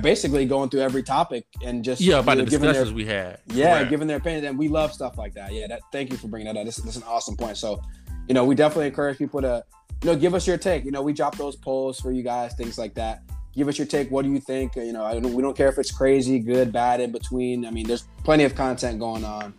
basically 0.00 0.46
going 0.46 0.70
through 0.70 0.80
every 0.80 1.02
topic 1.02 1.44
and 1.64 1.84
just 1.84 2.00
yeah 2.00 2.18
about 2.18 2.36
you 2.36 2.38
know, 2.38 2.44
the 2.44 2.50
discussions 2.50 2.88
their, 2.88 2.94
we 2.94 3.04
had. 3.04 3.38
Yeah, 3.48 3.84
giving 3.84 4.06
their 4.06 4.18
opinion, 4.18 4.44
and 4.44 4.58
we 4.58 4.68
love 4.68 4.92
stuff 4.92 5.18
like 5.18 5.34
that. 5.34 5.52
Yeah, 5.52 5.66
that. 5.68 5.80
Thank 5.92 6.10
you 6.10 6.16
for 6.16 6.28
bringing 6.28 6.52
that 6.52 6.58
up. 6.58 6.66
This, 6.66 6.76
this 6.76 6.96
is 6.96 7.02
an 7.02 7.08
awesome 7.08 7.36
point. 7.36 7.56
So, 7.56 7.82
you 8.28 8.34
know, 8.34 8.44
we 8.44 8.54
definitely 8.54 8.86
encourage 8.86 9.18
people 9.18 9.40
to 9.40 9.64
you 10.02 10.10
know, 10.10 10.16
give 10.16 10.34
us 10.34 10.46
your 10.46 10.56
take. 10.56 10.84
You 10.84 10.90
know, 10.90 11.02
we 11.02 11.12
drop 11.12 11.36
those 11.36 11.56
polls 11.56 12.00
for 12.00 12.12
you 12.12 12.22
guys, 12.22 12.54
things 12.54 12.78
like 12.78 12.94
that. 12.94 13.22
Give 13.54 13.68
us 13.68 13.78
your 13.78 13.86
take. 13.86 14.10
What 14.10 14.24
do 14.24 14.32
you 14.32 14.40
think? 14.40 14.76
You 14.76 14.92
know, 14.92 15.20
don't, 15.20 15.34
we 15.34 15.42
don't 15.42 15.56
care 15.56 15.68
if 15.68 15.78
it's 15.78 15.90
crazy, 15.90 16.38
good, 16.38 16.72
bad, 16.72 17.00
in 17.00 17.12
between. 17.12 17.66
I 17.66 17.70
mean, 17.70 17.86
there's 17.86 18.06
plenty 18.24 18.44
of 18.44 18.54
content 18.54 18.98
going 18.98 19.24
on. 19.24 19.52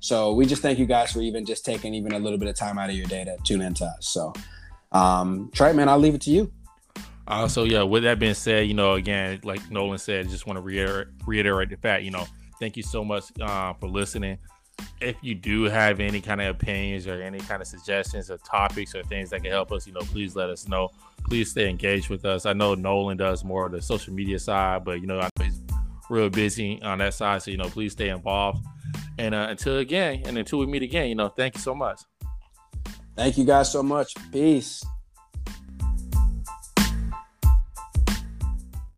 So 0.00 0.32
we 0.34 0.46
just 0.46 0.62
thank 0.62 0.78
you 0.78 0.86
guys 0.86 1.12
for 1.12 1.20
even 1.20 1.44
just 1.44 1.64
taking 1.64 1.94
even 1.94 2.12
a 2.12 2.18
little 2.18 2.38
bit 2.38 2.48
of 2.48 2.54
time 2.54 2.78
out 2.78 2.90
of 2.90 2.96
your 2.96 3.06
day 3.06 3.24
to 3.24 3.36
tune 3.42 3.62
into 3.62 3.84
us. 3.84 4.08
So, 4.08 4.32
um, 4.92 5.50
Trey, 5.52 5.72
man, 5.72 5.88
I'll 5.88 5.98
leave 5.98 6.14
it 6.14 6.20
to 6.22 6.30
you. 6.30 6.52
Uh, 7.26 7.48
so 7.48 7.64
yeah, 7.64 7.82
with 7.82 8.04
that 8.04 8.18
being 8.18 8.34
said, 8.34 8.68
you 8.68 8.74
know, 8.74 8.94
again, 8.94 9.40
like 9.42 9.70
Nolan 9.70 9.98
said, 9.98 10.28
just 10.28 10.46
want 10.46 10.56
to 10.56 10.62
reiterate, 10.62 11.08
reiterate 11.26 11.68
the 11.70 11.76
fact, 11.76 12.04
you 12.04 12.10
know, 12.10 12.26
thank 12.60 12.76
you 12.76 12.82
so 12.82 13.04
much 13.04 13.24
uh, 13.40 13.72
for 13.74 13.88
listening. 13.88 14.38
If 15.00 15.16
you 15.22 15.34
do 15.34 15.64
have 15.64 16.00
any 16.00 16.20
kind 16.20 16.40
of 16.40 16.48
opinions 16.56 17.06
or 17.06 17.22
any 17.22 17.38
kind 17.38 17.62
of 17.62 17.68
suggestions 17.68 18.30
or 18.30 18.38
topics 18.38 18.94
or 18.94 19.02
things 19.04 19.30
that 19.30 19.42
can 19.42 19.52
help 19.52 19.70
us, 19.70 19.86
you 19.86 19.92
know, 19.92 20.00
please 20.00 20.34
let 20.34 20.50
us 20.50 20.66
know. 20.66 20.90
Please 21.28 21.50
stay 21.50 21.68
engaged 21.68 22.08
with 22.08 22.24
us. 22.24 22.46
I 22.46 22.52
know 22.52 22.74
Nolan 22.74 23.16
does 23.16 23.44
more 23.44 23.66
of 23.66 23.72
the 23.72 23.82
social 23.82 24.12
media 24.12 24.38
side, 24.38 24.84
but 24.84 25.00
you 25.00 25.06
know, 25.06 25.20
I 25.20 25.28
know 25.38 25.44
he's 25.44 25.60
real 26.10 26.30
busy 26.30 26.80
on 26.82 26.98
that 26.98 27.14
side. 27.14 27.42
So, 27.42 27.50
you 27.50 27.56
know, 27.56 27.68
please 27.68 27.92
stay 27.92 28.08
involved. 28.08 28.64
And 29.18 29.34
uh, 29.34 29.48
until 29.50 29.78
again, 29.78 30.22
and 30.24 30.38
until 30.38 30.58
we 30.58 30.66
meet 30.66 30.82
again, 30.82 31.08
you 31.08 31.14
know, 31.14 31.28
thank 31.28 31.54
you 31.54 31.60
so 31.60 31.74
much. 31.74 32.00
Thank 33.16 33.36
you 33.36 33.44
guys 33.44 33.70
so 33.70 33.82
much. 33.82 34.14
Peace. 34.32 34.84